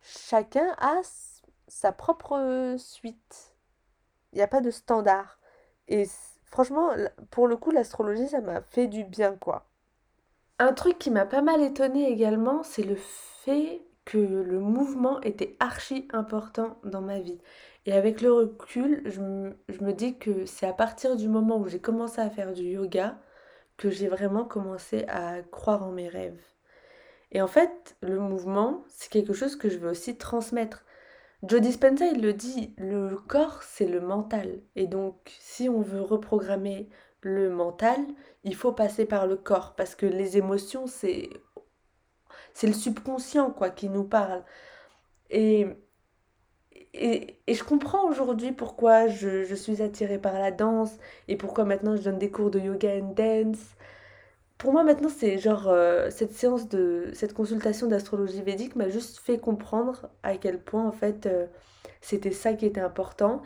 Chacun 0.00 0.74
a 0.78 1.00
sa 1.66 1.92
propre 1.92 2.76
suite. 2.78 3.54
Il 4.32 4.36
n'y 4.36 4.42
a 4.42 4.48
pas 4.48 4.60
de 4.60 4.70
standard. 4.70 5.38
Et 5.88 6.06
franchement, 6.44 6.90
pour 7.30 7.48
le 7.48 7.56
coup, 7.56 7.70
l'astrologie, 7.70 8.28
ça 8.28 8.40
m'a 8.40 8.60
fait 8.60 8.86
du 8.86 9.04
bien, 9.04 9.36
quoi. 9.36 9.66
Un 10.58 10.72
truc 10.72 10.98
qui 10.98 11.10
m'a 11.10 11.26
pas 11.26 11.42
mal 11.42 11.62
étonné 11.62 12.10
également, 12.10 12.62
c'est 12.62 12.82
le 12.82 12.96
fait 12.96 13.82
que 14.04 14.18
le 14.18 14.58
mouvement 14.58 15.20
était 15.20 15.56
archi 15.60 16.08
important 16.12 16.78
dans 16.82 17.02
ma 17.02 17.20
vie. 17.20 17.38
Et 17.86 17.92
avec 17.92 18.20
le 18.20 18.32
recul, 18.32 19.02
je 19.06 19.20
me, 19.20 19.92
dis 19.92 20.18
que 20.18 20.46
c'est 20.46 20.66
à 20.66 20.72
partir 20.72 21.16
du 21.16 21.28
moment 21.28 21.58
où 21.58 21.68
j'ai 21.68 21.80
commencé 21.80 22.20
à 22.20 22.30
faire 22.30 22.52
du 22.52 22.62
yoga 22.64 23.18
que 23.76 23.90
j'ai 23.90 24.08
vraiment 24.08 24.44
commencé 24.44 25.04
à 25.08 25.42
croire 25.42 25.82
en 25.82 25.92
mes 25.92 26.08
rêves. 26.08 26.42
Et 27.32 27.42
en 27.42 27.46
fait, 27.46 27.96
le 28.00 28.18
mouvement, 28.18 28.84
c'est 28.88 29.10
quelque 29.10 29.32
chose 29.32 29.56
que 29.56 29.68
je 29.68 29.78
veux 29.78 29.90
aussi 29.90 30.16
transmettre. 30.16 30.84
Joe 31.42 31.60
Dispenza, 31.60 32.06
il 32.06 32.22
le 32.22 32.32
dit, 32.32 32.74
le 32.78 33.16
corps, 33.16 33.62
c'est 33.62 33.86
le 33.86 34.00
mental. 34.00 34.60
Et 34.76 34.86
donc, 34.86 35.36
si 35.38 35.68
on 35.68 35.82
veut 35.82 36.00
reprogrammer 36.00 36.88
le 37.20 37.50
mental, 37.50 38.00
il 38.44 38.54
faut 38.54 38.72
passer 38.72 39.04
par 39.04 39.26
le 39.26 39.36
corps. 39.36 39.74
Parce 39.76 39.94
que 39.94 40.06
les 40.06 40.36
émotions, 40.36 40.86
c'est, 40.86 41.28
c'est 42.54 42.66
le 42.66 42.72
subconscient, 42.72 43.50
quoi, 43.50 43.70
qui 43.70 43.88
nous 43.88 44.04
parle. 44.04 44.42
Et, 45.30 45.66
et, 46.94 47.38
je 47.46 47.62
comprends 47.62 48.08
aujourd'hui 48.08 48.52
pourquoi 48.52 49.06
je, 49.06 49.44
je 49.44 49.54
suis 49.54 49.82
attirée 49.82 50.18
par 50.18 50.34
la 50.34 50.50
danse 50.50 50.96
et 51.28 51.36
pourquoi 51.36 51.64
maintenant 51.64 51.96
je 51.96 52.02
donne 52.02 52.18
des 52.18 52.30
cours 52.30 52.50
de 52.50 52.58
yoga 52.58 52.96
and 52.96 53.12
dance 53.14 53.76
pour 54.58 54.72
moi 54.72 54.82
maintenant 54.82 55.08
c'est 55.08 55.38
genre 55.38 55.68
euh, 55.68 56.10
cette 56.10 56.32
séance 56.32 56.68
de 56.68 57.10
cette 57.14 57.32
consultation 57.32 57.86
d'astrologie 57.86 58.42
védique 58.42 58.76
m'a 58.76 58.88
juste 58.88 59.18
fait 59.20 59.38
comprendre 59.38 60.10
à 60.24 60.36
quel 60.36 60.60
point 60.60 60.86
en 60.86 60.92
fait 60.92 61.26
euh, 61.26 61.46
c'était 62.00 62.32
ça 62.32 62.52
qui 62.54 62.66
était 62.66 62.80
important 62.80 63.42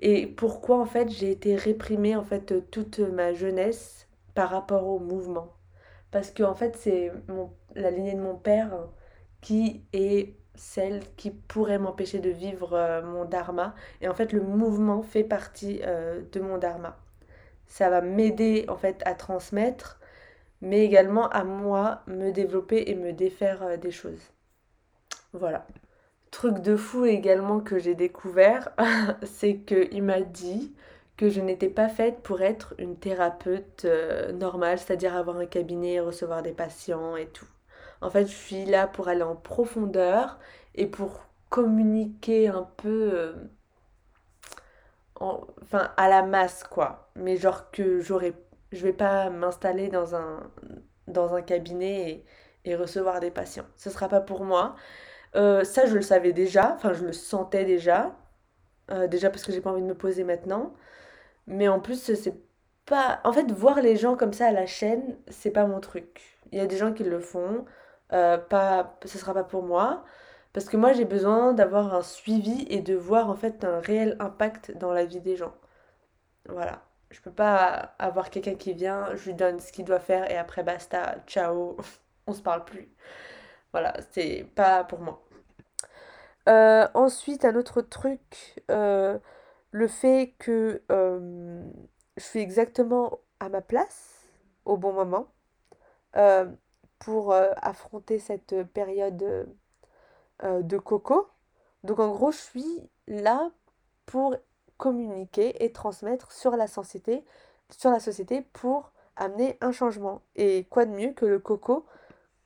et 0.00 0.26
pourquoi 0.26 0.78
en 0.78 0.86
fait 0.86 1.10
j'ai 1.10 1.30
été 1.32 1.56
réprimée 1.56 2.16
en 2.16 2.24
fait 2.24 2.70
toute 2.70 3.00
ma 3.00 3.32
jeunesse 3.34 4.08
par 4.34 4.50
rapport 4.50 4.86
au 4.88 4.98
mouvement. 4.98 5.52
Parce 6.10 6.30
que 6.30 6.42
en 6.42 6.54
fait 6.54 6.76
c'est 6.76 7.12
la 7.76 7.90
lignée 7.90 8.14
de 8.14 8.20
mon 8.20 8.36
père 8.36 8.88
qui 9.40 9.84
est 9.92 10.34
celle 10.54 11.02
qui 11.16 11.30
pourrait 11.30 11.78
m'empêcher 11.78 12.18
de 12.20 12.30
vivre 12.30 12.74
euh, 12.74 13.02
mon 13.02 13.24
dharma 13.24 13.74
et 14.00 14.08
en 14.08 14.14
fait 14.14 14.32
le 14.32 14.42
mouvement 14.42 15.02
fait 15.02 15.24
partie 15.24 15.80
de 15.80 16.40
mon 16.40 16.58
dharma. 16.58 16.98
Ça 17.66 17.90
va 17.90 18.00
m'aider 18.00 18.64
en 18.68 18.76
fait 18.76 19.02
à 19.06 19.14
transmettre 19.14 20.00
mais 20.62 20.84
également 20.84 21.28
à 21.28 21.44
moi 21.44 22.02
me 22.06 22.30
développer 22.30 22.84
et 22.86 22.94
me 22.94 23.12
défaire 23.12 23.62
euh, 23.62 23.76
des 23.76 23.90
choses. 23.90 24.32
Voilà. 25.34 25.66
Truc 26.30 26.60
de 26.60 26.76
fou 26.76 27.04
également 27.04 27.60
que 27.60 27.78
j'ai 27.78 27.94
découvert, 27.94 28.70
c'est 29.24 29.56
qu'il 29.58 30.02
m'a 30.02 30.22
dit 30.22 30.74
que 31.18 31.28
je 31.28 31.40
n'étais 31.40 31.68
pas 31.68 31.88
faite 31.88 32.20
pour 32.22 32.40
être 32.40 32.74
une 32.78 32.96
thérapeute 32.96 33.84
euh, 33.84 34.32
normale, 34.32 34.78
c'est-à-dire 34.78 35.14
avoir 35.16 35.36
un 35.36 35.46
cabinet, 35.46 36.00
recevoir 36.00 36.42
des 36.42 36.52
patients 36.52 37.16
et 37.16 37.26
tout. 37.26 37.48
En 38.00 38.08
fait, 38.08 38.26
je 38.26 38.34
suis 38.34 38.64
là 38.64 38.86
pour 38.86 39.08
aller 39.08 39.22
en 39.22 39.36
profondeur 39.36 40.38
et 40.74 40.86
pour 40.86 41.20
communiquer 41.50 42.48
un 42.48 42.66
peu 42.78 43.10
euh, 43.12 43.34
enfin 45.16 45.92
à 45.96 46.08
la 46.08 46.22
masse 46.22 46.64
quoi, 46.64 47.10
mais 47.14 47.36
genre 47.36 47.70
que 47.70 48.00
j'aurais 48.00 48.34
je 48.72 48.82
vais 48.82 48.92
pas 48.92 49.30
m'installer 49.30 49.88
dans 49.88 50.14
un, 50.14 50.50
dans 51.08 51.34
un 51.34 51.42
cabinet 51.42 52.24
et, 52.64 52.76
recevoir 52.76 53.20
des 53.20 53.30
patients. 53.30 53.66
Ce 53.76 53.90
sera 53.90 54.08
pas 54.08 54.20
pour 54.20 54.44
moi. 54.44 54.76
Euh, 55.36 55.64
ça, 55.64 55.86
je 55.86 55.94
le 55.94 56.02
savais 56.02 56.32
déjà, 56.32 56.74
enfin, 56.74 56.92
je 56.94 57.04
le 57.04 57.12
sentais 57.12 57.64
déjà. 57.64 58.16
Euh, 58.90 59.08
déjà 59.08 59.30
parce 59.30 59.44
que 59.44 59.52
j'ai 59.52 59.60
pas 59.60 59.70
envie 59.70 59.82
de 59.82 59.86
me 59.86 59.94
poser 59.96 60.24
maintenant. 60.24 60.74
Mais 61.46 61.68
en 61.68 61.80
plus, 61.80 61.96
c'est 62.14 62.34
pas. 62.86 63.20
En 63.24 63.32
fait, 63.32 63.50
voir 63.52 63.80
les 63.82 63.96
gens 63.96 64.16
comme 64.16 64.32
ça 64.32 64.46
à 64.48 64.52
la 64.52 64.66
chaîne, 64.66 65.16
c'est 65.28 65.50
pas 65.50 65.66
mon 65.66 65.80
truc. 65.80 66.38
Il 66.52 66.58
y 66.58 66.60
a 66.60 66.66
des 66.66 66.76
gens 66.76 66.92
qui 66.92 67.04
le 67.04 67.20
font. 67.20 67.64
Euh, 68.12 68.38
pas, 68.38 68.98
ce 69.04 69.18
sera 69.18 69.34
pas 69.34 69.44
pour 69.44 69.62
moi. 69.64 70.04
Parce 70.52 70.66
que 70.68 70.76
moi, 70.76 70.92
j'ai 70.92 71.04
besoin 71.06 71.54
d'avoir 71.54 71.94
un 71.94 72.02
suivi 72.02 72.66
et 72.70 72.80
de 72.82 72.94
voir 72.94 73.30
en 73.30 73.36
fait 73.36 73.64
un 73.64 73.80
réel 73.80 74.16
impact 74.20 74.76
dans 74.78 74.92
la 74.92 75.04
vie 75.04 75.20
des 75.20 75.36
gens. 75.36 75.54
Voilà. 76.48 76.82
Je 77.12 77.20
peux 77.20 77.30
pas 77.30 77.94
avoir 77.98 78.30
quelqu'un 78.30 78.54
qui 78.54 78.72
vient, 78.72 79.14
je 79.14 79.26
lui 79.26 79.34
donne 79.34 79.60
ce 79.60 79.70
qu'il 79.70 79.84
doit 79.84 80.00
faire 80.00 80.30
et 80.30 80.36
après 80.38 80.62
basta, 80.62 81.16
ciao, 81.26 81.76
on 82.26 82.32
se 82.32 82.42
parle 82.42 82.64
plus. 82.64 82.88
Voilà, 83.72 83.94
c'est 84.12 84.46
pas 84.54 84.84
pour 84.84 85.00
moi. 85.00 85.22
Euh, 86.48 86.88
ensuite, 86.94 87.44
un 87.44 87.54
autre 87.54 87.82
truc, 87.82 88.62
euh, 88.70 89.18
le 89.72 89.88
fait 89.88 90.34
que 90.38 90.82
euh, 90.90 91.62
je 92.16 92.22
suis 92.22 92.40
exactement 92.40 93.20
à 93.40 93.48
ma 93.48 93.60
place 93.60 94.28
au 94.64 94.76
bon 94.76 94.92
moment 94.92 95.28
pour 96.98 97.34
affronter 97.34 98.18
cette 98.18 98.62
période 98.72 99.48
de 100.42 100.78
coco. 100.78 101.28
Donc 101.84 101.98
en 101.98 102.08
gros, 102.10 102.30
je 102.32 102.38
suis 102.38 102.90
là 103.08 103.50
pour 104.06 104.36
communiquer 104.82 105.64
et 105.64 105.70
transmettre 105.70 106.32
sur 106.32 106.56
la 106.56 106.66
société, 106.66 107.22
pour 108.52 108.90
amener 109.14 109.56
un 109.60 109.70
changement. 109.70 110.22
Et 110.34 110.64
quoi 110.70 110.86
de 110.86 110.90
mieux 110.90 111.12
que 111.12 111.24
le 111.24 111.38
coco 111.38 111.86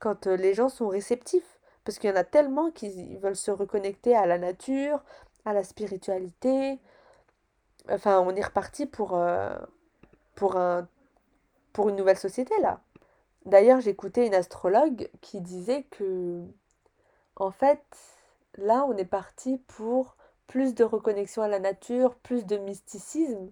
quand 0.00 0.26
euh, 0.26 0.36
les 0.36 0.52
gens 0.52 0.68
sont 0.68 0.88
réceptifs? 0.88 1.58
Parce 1.82 1.98
qu'il 1.98 2.10
y 2.10 2.12
en 2.12 2.16
a 2.16 2.24
tellement 2.24 2.70
qui 2.70 3.16
veulent 3.16 3.36
se 3.36 3.50
reconnecter 3.50 4.14
à 4.14 4.26
la 4.26 4.36
nature, 4.36 5.02
à 5.46 5.54
la 5.54 5.64
spiritualité. 5.64 6.78
Enfin, 7.88 8.20
on 8.20 8.36
est 8.36 8.44
reparti 8.44 8.84
pour, 8.84 9.16
euh, 9.16 9.56
pour, 10.34 10.60
pour 11.72 11.88
une 11.88 11.96
nouvelle 11.96 12.18
société 12.18 12.52
là. 12.60 12.80
D'ailleurs, 13.46 13.80
j'écoutais 13.80 14.26
une 14.26 14.34
astrologue 14.34 15.08
qui 15.22 15.40
disait 15.40 15.84
que, 15.84 16.42
en 17.36 17.50
fait, 17.50 17.84
là, 18.58 18.84
on 18.88 18.96
est 18.98 19.06
parti 19.06 19.56
pour 19.68 20.15
plus 20.46 20.74
de 20.74 20.84
reconnexion 20.84 21.42
à 21.42 21.48
la 21.48 21.58
nature, 21.58 22.14
plus 22.16 22.46
de 22.46 22.56
mysticisme, 22.56 23.50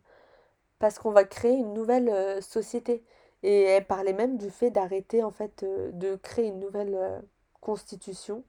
parce 0.78 0.99
qu'on 0.99 1.11
va 1.11 1.24
créer 1.24 1.55
une 1.55 1.72
nouvelle 1.74 2.09
euh, 2.09 2.40
société. 2.40 3.05
Et 3.42 3.62
elle 3.62 3.86
parlait 3.86 4.12
même 4.12 4.38
du 4.38 4.51
fait 4.51 4.70
d'arrêter 4.70 5.22
en 5.22 5.30
fait 5.30 5.62
euh, 5.62 5.90
de 5.92 6.16
créer 6.16 6.47
une 6.47 6.61
nouvelle 6.61 6.95
euh, 6.95 7.20
constitution. 7.61 8.45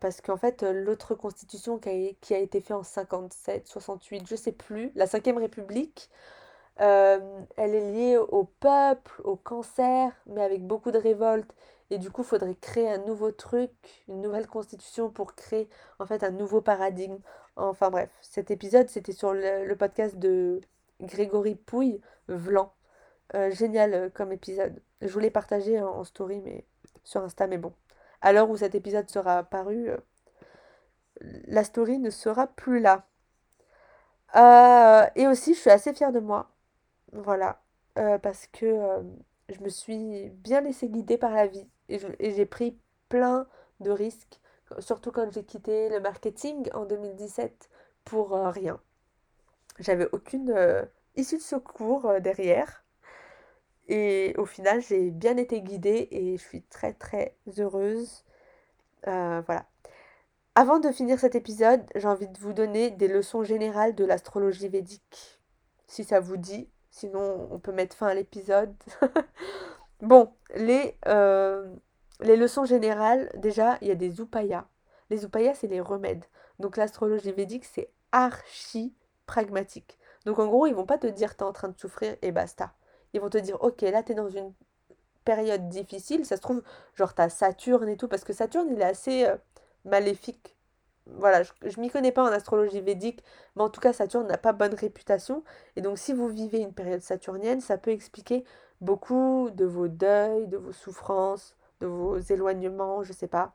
parce 0.00 0.20
qu'en 0.20 0.36
fait, 0.36 0.62
l'autre 0.62 1.14
constitution 1.14 1.78
qui 1.78 1.88
a, 2.34 2.38
été 2.38 2.60
faite 2.60 2.76
en 2.76 2.82
57, 2.84 3.66
68, 3.66 4.26
je 4.28 4.36
sais 4.36 4.52
plus, 4.52 4.92
la 4.94 5.06
5ème 5.06 5.38
République, 5.38 6.08
elle 6.76 7.74
est 7.74 7.92
liée 7.92 8.16
au 8.16 8.44
peuple, 8.44 9.20
au 9.24 9.36
cancer, 9.36 10.12
mais 10.26 10.42
avec 10.42 10.64
beaucoup 10.64 10.92
de 10.92 10.98
révoltes. 10.98 11.52
Et 11.90 11.98
du 11.98 12.10
coup, 12.10 12.22
il 12.22 12.26
faudrait 12.26 12.56
créer 12.56 12.90
un 12.90 12.98
nouveau 12.98 13.30
truc, 13.30 13.70
une 14.08 14.20
nouvelle 14.20 14.46
constitution 14.46 15.10
pour 15.10 15.34
créer 15.34 15.68
en 15.98 16.06
fait 16.06 16.24
un 16.24 16.30
nouveau 16.30 16.60
paradigme. 16.60 17.18
Enfin 17.56 17.90
bref, 17.90 18.10
cet 18.22 18.50
épisode, 18.50 18.88
c'était 18.88 19.12
sur 19.12 19.32
le, 19.32 19.72
podcast 19.74 20.16
de 20.16 20.60
Grégory 21.00 21.54
Pouille, 21.54 22.00
Vlan. 22.28 22.72
Euh, 23.34 23.50
génial 23.50 23.94
euh, 23.94 24.08
comme 24.10 24.32
épisode. 24.32 24.80
Je 25.00 25.08
voulais 25.08 25.30
partager 25.30 25.80
en, 25.80 26.04
story 26.04 26.40
mais 26.42 26.64
sur 27.04 27.22
Insta, 27.22 27.46
mais 27.46 27.58
bon. 27.58 27.72
À 28.22 28.32
l'heure 28.32 28.50
où 28.50 28.56
cet 28.56 28.74
épisode 28.74 29.08
sera 29.10 29.42
paru, 29.44 29.90
euh, 29.90 29.96
la 31.20 31.64
story 31.64 31.98
ne 31.98 32.10
sera 32.10 32.46
plus 32.46 32.80
là. 32.80 33.06
et 35.14 35.26
aussi, 35.26 35.54
je 35.54 35.60
suis 35.60 35.70
assez 35.70 35.92
fière 35.94 36.12
de 36.12 36.20
moi. 36.20 36.50
Voilà. 37.12 37.60
parce 37.94 38.46
que 38.48 38.76
je 39.48 39.60
me 39.60 39.68
suis 39.68 40.28
bien 40.30 40.60
laissé 40.60 40.88
guider 40.88 41.18
par 41.18 41.32
la 41.32 41.46
vie 41.46 41.68
et 41.88 42.34
j'ai 42.34 42.46
pris 42.46 42.78
plein 43.08 43.46
de 43.80 43.90
risques, 43.90 44.40
surtout 44.78 45.12
quand 45.12 45.30
j'ai 45.32 45.44
quitté 45.44 45.88
le 45.88 46.00
marketing 46.00 46.68
en 46.74 46.84
2017 46.84 47.70
pour 48.04 48.34
euh, 48.34 48.50
rien. 48.50 48.80
J'avais 49.78 50.08
aucune 50.12 50.50
euh, 50.50 50.82
issue 51.16 51.36
de 51.36 51.42
secours 51.42 52.06
euh, 52.06 52.20
derrière. 52.20 52.84
Et 53.88 54.34
au 54.38 54.46
final, 54.46 54.80
j'ai 54.80 55.10
bien 55.10 55.36
été 55.36 55.60
guidée 55.60 56.08
et 56.10 56.36
je 56.36 56.42
suis 56.42 56.62
très 56.62 56.94
très 56.94 57.36
heureuse. 57.58 58.24
voilà. 59.04 59.66
Avant 60.56 60.80
de 60.80 60.90
finir 60.90 61.20
cet 61.20 61.34
épisode, 61.34 61.84
j'ai 61.94 62.08
envie 62.08 62.26
de 62.28 62.38
vous 62.38 62.52
donner 62.54 62.90
des 62.90 63.06
leçons 63.06 63.44
générales 63.44 63.94
de 63.94 64.04
l'astrologie 64.04 64.68
védique. 64.68 65.40
si 65.86 66.02
ça 66.02 66.18
vous 66.18 66.36
dit. 66.36 66.68
Sinon, 66.90 67.48
on 67.50 67.58
peut 67.58 67.72
mettre 67.72 67.94
fin 67.94 68.08
à 68.08 68.14
l'épisode. 68.14 68.74
bon, 70.00 70.32
les, 70.54 70.96
euh, 71.06 71.74
les 72.20 72.36
leçons 72.36 72.64
générales, 72.64 73.30
déjà, 73.36 73.78
il 73.80 73.88
y 73.88 73.90
a 73.90 73.96
des 73.96 74.20
upayas. 74.20 74.66
Les 75.10 75.24
upayas, 75.24 75.54
c'est 75.54 75.66
les 75.66 75.80
remèdes. 75.80 76.24
Donc 76.58 76.76
l'astrologie 76.76 77.32
védique, 77.32 77.64
c'est 77.64 77.90
archi 78.12 78.94
pragmatique. 79.26 79.98
Donc 80.24 80.38
en 80.38 80.46
gros, 80.46 80.66
ils 80.66 80.74
vont 80.74 80.86
pas 80.86 80.98
te 80.98 81.06
dire 81.06 81.36
tu 81.36 81.44
es 81.44 81.46
en 81.46 81.52
train 81.52 81.68
de 81.68 81.78
souffrir 81.78 82.16
et 82.22 82.32
basta. 82.32 82.74
Ils 83.12 83.20
vont 83.20 83.30
te 83.30 83.38
dire 83.38 83.62
ok, 83.62 83.82
là 83.82 84.02
tu 84.02 84.12
es 84.12 84.14
dans 84.14 84.28
une 84.28 84.52
période 85.24 85.68
difficile, 85.68 86.24
ça 86.24 86.36
se 86.36 86.42
trouve, 86.42 86.62
genre 86.94 87.12
as 87.18 87.28
Saturne 87.28 87.88
et 87.88 87.96
tout, 87.96 88.08
parce 88.08 88.24
que 88.24 88.32
Saturne 88.32 88.68
il 88.70 88.80
est 88.80 88.84
assez 88.84 89.26
euh, 89.26 89.36
maléfique. 89.84 90.56
Voilà, 91.06 91.42
je, 91.42 91.52
je 91.62 91.80
m'y 91.80 91.88
connais 91.88 92.12
pas 92.12 92.24
en 92.24 92.32
astrologie 92.32 92.80
védique, 92.80 93.22
mais 93.54 93.62
en 93.62 93.70
tout 93.70 93.80
cas 93.80 93.92
Saturne 93.92 94.26
n'a 94.26 94.38
pas 94.38 94.52
bonne 94.52 94.74
réputation. 94.74 95.44
Et 95.76 95.82
donc 95.82 95.98
si 95.98 96.12
vous 96.12 96.28
vivez 96.28 96.58
une 96.58 96.72
période 96.72 97.02
saturnienne, 97.02 97.60
ça 97.60 97.78
peut 97.78 97.90
expliquer 97.90 98.44
beaucoup 98.80 99.50
de 99.54 99.64
vos 99.64 99.88
deuils, 99.88 100.46
de 100.48 100.56
vos 100.56 100.72
souffrances, 100.72 101.56
de 101.80 101.86
vos 101.86 102.18
éloignements, 102.18 103.02
je 103.02 103.12
sais 103.12 103.26
pas. 103.26 103.54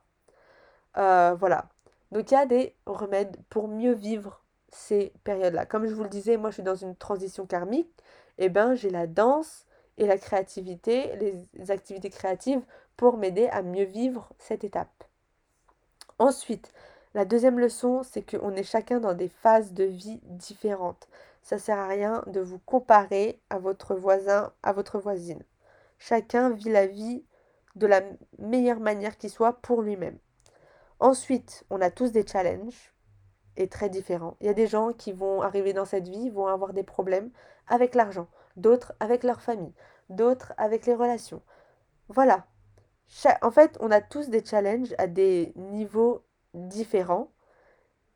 Euh, 0.96 1.34
voilà. 1.38 1.68
Donc 2.10 2.30
il 2.30 2.34
y 2.34 2.36
a 2.36 2.46
des 2.46 2.74
remèdes 2.86 3.36
pour 3.48 3.68
mieux 3.68 3.94
vivre 3.94 4.42
ces 4.68 5.12
périodes-là. 5.24 5.66
Comme 5.66 5.86
je 5.86 5.94
vous 5.94 6.02
le 6.02 6.08
disais, 6.08 6.36
moi 6.36 6.50
je 6.50 6.54
suis 6.54 6.62
dans 6.62 6.74
une 6.74 6.96
transition 6.96 7.46
karmique, 7.46 7.90
et 8.38 8.46
eh 8.46 8.48
ben 8.48 8.74
j'ai 8.74 8.90
la 8.90 9.06
danse 9.06 9.66
et 9.98 10.06
la 10.06 10.18
créativité, 10.18 11.16
les 11.16 11.70
activités 11.70 12.10
créatives 12.10 12.62
pour 12.96 13.18
m'aider 13.18 13.48
à 13.48 13.62
mieux 13.62 13.84
vivre 13.84 14.30
cette 14.38 14.64
étape. 14.64 15.04
Ensuite, 16.18 16.72
la 17.14 17.24
deuxième 17.24 17.58
leçon, 17.58 18.02
c'est 18.02 18.22
qu'on 18.22 18.52
est 18.52 18.62
chacun 18.62 19.00
dans 19.00 19.12
des 19.12 19.28
phases 19.28 19.72
de 19.72 19.84
vie 19.84 20.20
différentes. 20.24 21.08
Ça 21.42 21.58
sert 21.58 21.78
à 21.78 21.88
rien 21.88 22.22
de 22.28 22.40
vous 22.40 22.60
comparer 22.60 23.40
à 23.50 23.58
votre 23.58 23.94
voisin, 23.94 24.52
à 24.62 24.72
votre 24.72 24.98
voisine. 24.98 25.42
Chacun 25.98 26.50
vit 26.50 26.70
la 26.70 26.86
vie 26.86 27.24
de 27.74 27.86
la 27.86 28.02
meilleure 28.38 28.80
manière 28.80 29.18
qui 29.18 29.28
soit 29.28 29.54
pour 29.54 29.82
lui-même. 29.82 30.18
Ensuite, 31.00 31.64
on 31.70 31.80
a 31.80 31.90
tous 31.90 32.12
des 32.12 32.24
challenges 32.26 32.94
et 33.56 33.68
très 33.68 33.88
différents. 33.88 34.36
Il 34.40 34.46
y 34.46 34.50
a 34.50 34.54
des 34.54 34.68
gens 34.68 34.92
qui 34.92 35.12
vont 35.12 35.42
arriver 35.42 35.72
dans 35.72 35.84
cette 35.84 36.08
vie, 36.08 36.30
vont 36.30 36.46
avoir 36.46 36.72
des 36.72 36.84
problèmes 36.84 37.30
avec 37.66 37.94
l'argent, 37.94 38.28
d'autres 38.56 38.92
avec 39.00 39.24
leur 39.24 39.40
famille, 39.40 39.74
d'autres 40.10 40.52
avec 40.58 40.86
les 40.86 40.94
relations. 40.94 41.42
Voilà. 42.08 42.46
En 43.42 43.50
fait, 43.50 43.76
on 43.80 43.90
a 43.90 44.00
tous 44.00 44.28
des 44.28 44.44
challenges 44.44 44.94
à 44.96 45.08
des 45.08 45.52
niveaux 45.56 46.24
différents, 46.54 47.31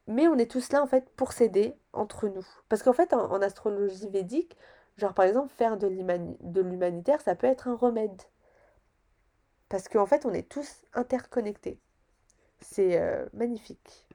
mais 0.07 0.29
on 0.29 0.39
est 0.39 0.51
tous 0.51 0.73
là 0.73 0.83
en 0.83 0.87
fait 0.87 1.09
pour 1.17 1.33
s'aider 1.33 1.75
entre 1.93 2.29
nous. 2.29 2.47
Parce 2.69 2.83
qu'en 2.83 2.93
fait, 2.93 3.13
en, 3.13 3.41
astrologie 3.43 4.09
védique, 4.09 4.57
genre 4.97 5.15
par 5.15 5.25
exemple, 5.25 5.53
faire 5.57 5.77
de 5.77 5.89
l'humanitaire, 5.89 7.21
ça 7.21 7.35
peut 7.35 7.47
être 7.47 7.69
un 7.69 7.77
remède. 7.77 8.23
Parce 9.69 9.89
qu'en 9.89 10.07
fait, 10.07 10.25
on 10.27 10.33
est 10.33 10.49
tous 10.49 10.83
interconnectés. 10.95 11.79
C'est 12.61 13.01
euh, 13.01 13.27
magnifique. 13.33 14.07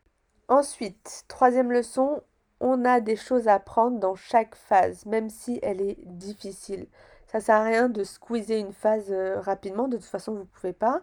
Ensuite, 0.47 1.25
troisième 1.27 1.71
leçon, 1.71 2.23
on 2.59 2.85
a 2.85 3.01
des 3.01 3.15
choses 3.15 3.47
à 3.47 3.55
apprendre 3.55 3.99
dans 3.99 4.15
chaque 4.15 4.55
phase, 4.55 5.05
même 5.05 5.29
si 5.29 5.59
elle 5.63 5.81
est 5.81 5.97
difficile. 6.05 6.87
Ça 7.27 7.39
sert 7.39 7.55
à 7.55 7.63
rien 7.63 7.89
de 7.89 8.03
squeezer 8.03 8.59
une 8.59 8.73
phase 8.73 9.07
euh, 9.11 9.39
rapidement, 9.39 9.87
de 9.87 9.97
toute 9.97 10.05
façon 10.05 10.33
vous 10.33 10.39
ne 10.39 10.43
pouvez 10.45 10.73
pas. 10.73 11.01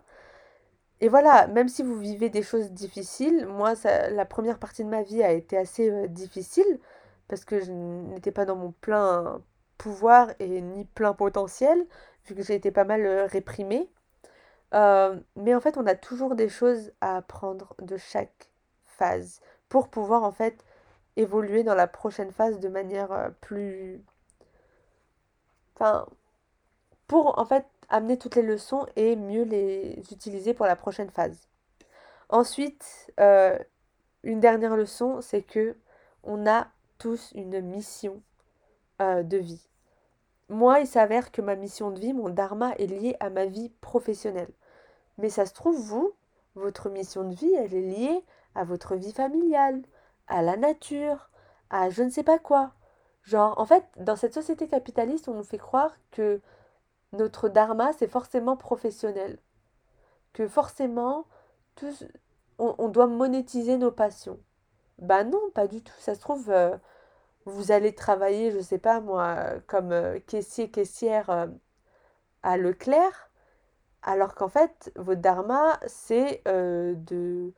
Et 1.00 1.08
voilà, 1.08 1.46
même 1.48 1.68
si 1.68 1.82
vous 1.82 1.98
vivez 1.98 2.28
des 2.30 2.42
choses 2.42 2.72
difficiles, 2.72 3.46
moi 3.46 3.74
la 3.84 4.24
première 4.24 4.58
partie 4.58 4.84
de 4.84 4.88
ma 4.88 5.02
vie 5.02 5.22
a 5.22 5.32
été 5.32 5.56
assez 5.56 5.90
euh, 5.90 6.08
difficile 6.08 6.80
parce 7.28 7.44
que 7.44 7.60
je 7.60 7.70
n'étais 7.70 8.32
pas 8.32 8.44
dans 8.44 8.56
mon 8.56 8.72
plein 8.72 9.40
pouvoir 9.78 10.30
et 10.40 10.60
ni 10.60 10.84
plein 10.86 11.14
potentiel, 11.14 11.86
vu 12.26 12.34
que 12.34 12.42
j'ai 12.42 12.54
été 12.54 12.70
pas 12.72 12.84
mal 12.84 13.06
réprimée. 13.30 13.90
Euh, 14.74 15.18
mais 15.36 15.54
en 15.54 15.60
fait, 15.60 15.78
on 15.78 15.86
a 15.86 15.94
toujours 15.94 16.34
des 16.34 16.48
choses 16.48 16.92
à 17.00 17.16
apprendre 17.16 17.74
de 17.80 17.96
chaque 17.96 18.50
phase 18.84 19.40
pour 19.68 19.88
pouvoir 19.88 20.24
en 20.24 20.32
fait 20.32 20.64
évoluer 21.16 21.64
dans 21.64 21.74
la 21.74 21.86
prochaine 21.86 22.32
phase 22.32 22.60
de 22.60 22.68
manière 22.68 23.12
euh, 23.12 23.30
plus... 23.40 24.02
Enfin, 25.74 26.06
pour 27.06 27.38
en 27.38 27.44
fait 27.46 27.66
amener 27.88 28.18
toutes 28.18 28.36
les 28.36 28.42
leçons 28.42 28.86
et 28.96 29.16
mieux 29.16 29.44
les 29.44 30.02
utiliser 30.12 30.54
pour 30.54 30.66
la 30.66 30.76
prochaine 30.76 31.10
phase. 31.10 31.48
Ensuite, 32.28 33.12
euh, 33.20 33.58
une 34.22 34.40
dernière 34.40 34.76
leçon, 34.76 35.20
c'est 35.20 35.42
que 35.42 35.76
on 36.22 36.46
a 36.46 36.68
tous 36.98 37.32
une 37.34 37.60
mission 37.60 38.22
de 39.00 39.36
vie. 39.36 39.68
Moi, 40.48 40.80
il 40.80 40.86
s'avère 40.86 41.30
que 41.30 41.42
ma 41.42 41.56
mission 41.56 41.90
de 41.90 42.00
vie, 42.00 42.12
mon 42.14 42.30
dharma, 42.30 42.72
est 42.78 42.86
lié 42.86 43.16
à 43.20 43.30
ma 43.30 43.44
vie 43.44 43.68
professionnelle. 43.80 44.50
Mais 45.18 45.28
ça 45.28 45.44
se 45.44 45.52
trouve, 45.52 45.78
vous, 45.78 46.14
votre 46.54 46.88
mission 46.88 47.24
de 47.24 47.34
vie, 47.34 47.52
elle 47.54 47.74
est 47.74 47.82
liée 47.82 48.24
à 48.54 48.64
votre 48.64 48.96
vie 48.96 49.12
familiale, 49.12 49.82
à 50.26 50.42
la 50.42 50.56
nature, 50.56 51.30
à 51.70 51.90
je 51.90 52.02
ne 52.02 52.10
sais 52.10 52.22
pas 52.22 52.38
quoi. 52.38 52.72
Genre, 53.22 53.58
en 53.58 53.66
fait, 53.66 53.84
dans 53.98 54.16
cette 54.16 54.32
société 54.32 54.68
capitaliste, 54.68 55.28
on 55.28 55.34
nous 55.34 55.44
fait 55.44 55.58
croire 55.58 55.94
que 56.10 56.40
notre 57.12 57.48
dharma, 57.48 57.92
c'est 57.92 58.08
forcément 58.08 58.56
professionnel. 58.56 59.38
Que 60.32 60.46
forcément, 60.46 61.26
on, 62.58 62.88
doit 62.88 63.06
monétiser 63.06 63.78
nos 63.78 63.90
passions. 63.90 64.38
Bah 64.98 65.24
non, 65.24 65.40
pas 65.54 65.66
du 65.66 65.82
tout. 65.82 65.94
Ça 65.98 66.14
se 66.14 66.20
trouve, 66.20 66.50
euh, 66.50 66.76
vous 67.46 67.72
allez 67.72 67.94
travailler, 67.94 68.50
je 68.50 68.58
ne 68.58 68.62
sais 68.62 68.78
pas 68.78 69.00
moi, 69.00 69.36
comme 69.66 69.92
euh, 69.92 70.18
caissier, 70.26 70.70
caissière 70.70 71.30
euh, 71.30 71.46
à 72.42 72.56
Leclerc 72.56 73.30
alors 74.02 74.34
qu'en 74.34 74.48
fait, 74.48 74.92
votre 74.96 75.20
dharma, 75.20 75.80
c'est 75.86 76.42
de 76.46 77.52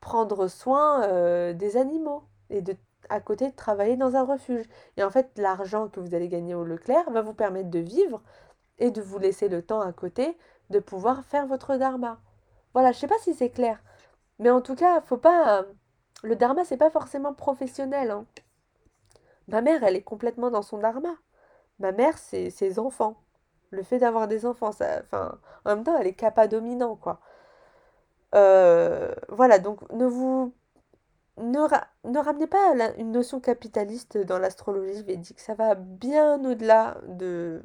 prendre 0.00 0.48
soin 0.48 1.52
des 1.52 1.76
animaux 1.76 2.24
et 2.50 2.62
de 2.62 2.76
à 3.08 3.20
côté 3.20 3.50
de 3.50 3.54
travailler 3.54 3.96
dans 3.96 4.16
un 4.16 4.24
refuge. 4.24 4.66
Et 4.96 5.04
en 5.04 5.10
fait, 5.10 5.30
l'argent 5.36 5.88
que 5.88 6.00
vous 6.00 6.14
allez 6.14 6.28
gagner 6.28 6.54
au 6.54 6.64
Leclerc 6.64 7.10
va 7.10 7.22
vous 7.22 7.34
permettre 7.34 7.70
de 7.70 7.78
vivre 7.78 8.22
et 8.78 8.90
de 8.90 9.02
vous 9.02 9.18
laisser 9.18 9.48
le 9.48 9.62
temps 9.62 9.80
à 9.80 9.92
côté 9.92 10.36
de 10.70 10.78
pouvoir 10.78 11.24
faire 11.24 11.46
votre 11.46 11.76
dharma. 11.76 12.20
Voilà, 12.72 12.92
je 12.92 12.98
sais 12.98 13.06
pas 13.06 13.18
si 13.20 13.34
c'est 13.34 13.50
clair, 13.50 13.82
mais 14.38 14.50
en 14.50 14.60
tout 14.60 14.74
cas, 14.74 15.00
faut 15.02 15.16
pas 15.16 15.64
le 16.22 16.36
dharma 16.36 16.64
c'est 16.64 16.76
pas 16.76 16.90
forcément 16.90 17.34
professionnel 17.34 18.10
hein. 18.10 18.26
Ma 19.48 19.60
mère, 19.60 19.84
elle 19.84 19.96
est 19.96 20.02
complètement 20.02 20.50
dans 20.50 20.62
son 20.62 20.78
dharma. 20.78 21.14
Ma 21.78 21.92
mère, 21.92 22.18
c'est 22.18 22.50
ses 22.50 22.78
enfants. 22.78 23.16
Le 23.70 23.82
fait 23.82 23.98
d'avoir 23.98 24.28
des 24.28 24.46
enfants, 24.46 24.72
ça, 24.72 25.00
enfin, 25.02 25.38
en 25.64 25.74
même 25.76 25.84
temps, 25.84 25.96
elle 25.98 26.06
est 26.06 26.14
capa 26.14 26.48
dominant, 26.48 26.96
quoi. 26.96 27.20
Euh, 28.34 29.14
voilà, 29.28 29.58
donc 29.58 29.90
ne 29.92 30.06
vous 30.06 30.52
ne, 31.38 31.58
ne 32.04 32.18
ramenez 32.18 32.46
pas 32.46 32.74
une 32.98 33.12
notion 33.12 33.40
capitaliste 33.40 34.18
dans 34.18 34.38
l'astrologie 34.38 35.02
védique. 35.02 35.40
Ça 35.40 35.54
va 35.54 35.74
bien 35.74 36.44
au-delà 36.44 36.98
de, 37.08 37.62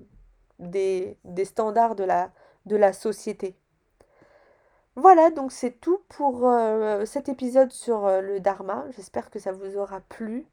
des, 0.60 1.18
standards 1.44 1.96
de 1.96 2.04
la, 2.06 2.94
société. 2.94 3.56
Voilà, 4.96 5.32
donc 5.32 5.52
c'est 5.52 5.80
tout 5.80 6.02
pour 6.10 6.48
euh, 6.48 7.06
cet 7.06 7.30
épisode 7.30 7.72
sur 7.72 8.06
euh, 8.06 8.22
le 8.22 8.40
dharma. 8.40 8.86
J'espère 8.92 9.30
que 9.30 9.40
ça 9.40 9.52
vous 9.52 9.78
aura 9.78 10.02
plu 10.02 10.46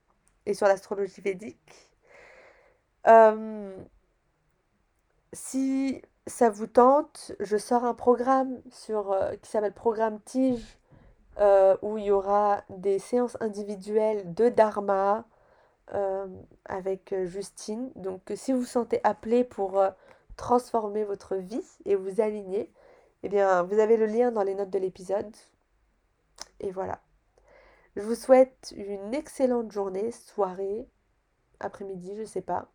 et 0.46 0.54
sur 0.54 0.68
l'astrologie 0.68 1.20
védique. 1.20 1.90
Si 5.32 6.00
ça 6.26 6.50
vous 6.50 6.66
tente, 6.66 7.32
je 7.40 7.56
sors 7.56 7.84
un 7.84 7.94
programme 7.94 8.60
euh, 8.90 9.36
qui 9.36 9.50
s'appelle 9.50 9.72
Programme 9.72 10.20
Tige, 10.20 10.78
euh, 11.38 11.76
où 11.82 11.98
il 11.98 12.04
y 12.04 12.10
aura 12.10 12.62
des 12.70 12.98
séances 12.98 13.36
individuelles 13.40 14.34
de 14.34 14.48
Dharma 14.48 15.24
euh, 15.94 16.26
avec 16.64 17.14
Justine. 17.24 17.90
Donc 17.96 18.22
si 18.34 18.52
vous 18.52 18.60
vous 18.60 18.64
sentez 18.66 19.00
appelé 19.04 19.44
pour 19.44 19.82
transformer 20.36 21.04
votre 21.04 21.36
vie 21.36 21.64
et 21.84 21.94
vous 21.94 22.20
aligner, 22.20 22.72
eh 23.22 23.28
bien 23.28 23.62
vous 23.62 23.78
avez 23.78 23.96
le 23.96 24.06
lien 24.06 24.32
dans 24.32 24.42
les 24.42 24.54
notes 24.54 24.70
de 24.70 24.78
l'épisode. 24.78 25.34
Et 26.60 26.70
voilà. 26.70 27.00
Je 27.96 28.02
vous 28.02 28.14
souhaite 28.14 28.74
une 28.76 29.14
excellente 29.14 29.72
journée, 29.72 30.12
soirée, 30.12 30.86
après-midi, 31.60 32.12
je 32.14 32.20
ne 32.20 32.26
sais 32.26 32.42
pas 32.42 32.68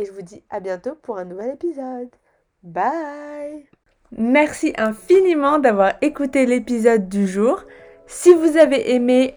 et 0.00 0.04
je 0.06 0.12
vous 0.12 0.22
dis 0.22 0.42
à 0.48 0.60
bientôt 0.60 0.94
pour 0.94 1.18
un 1.18 1.24
nouvel 1.24 1.54
épisode. 1.54 2.08
Bye 2.62 3.68
Merci 4.12 4.72
infiniment 4.76 5.58
d'avoir 5.58 5.94
écouté 6.00 6.46
l'épisode 6.46 7.08
du 7.08 7.26
jour. 7.28 7.62
Si 8.06 8.32
vous 8.34 8.56
avez 8.56 8.94
aimé, 8.94 9.36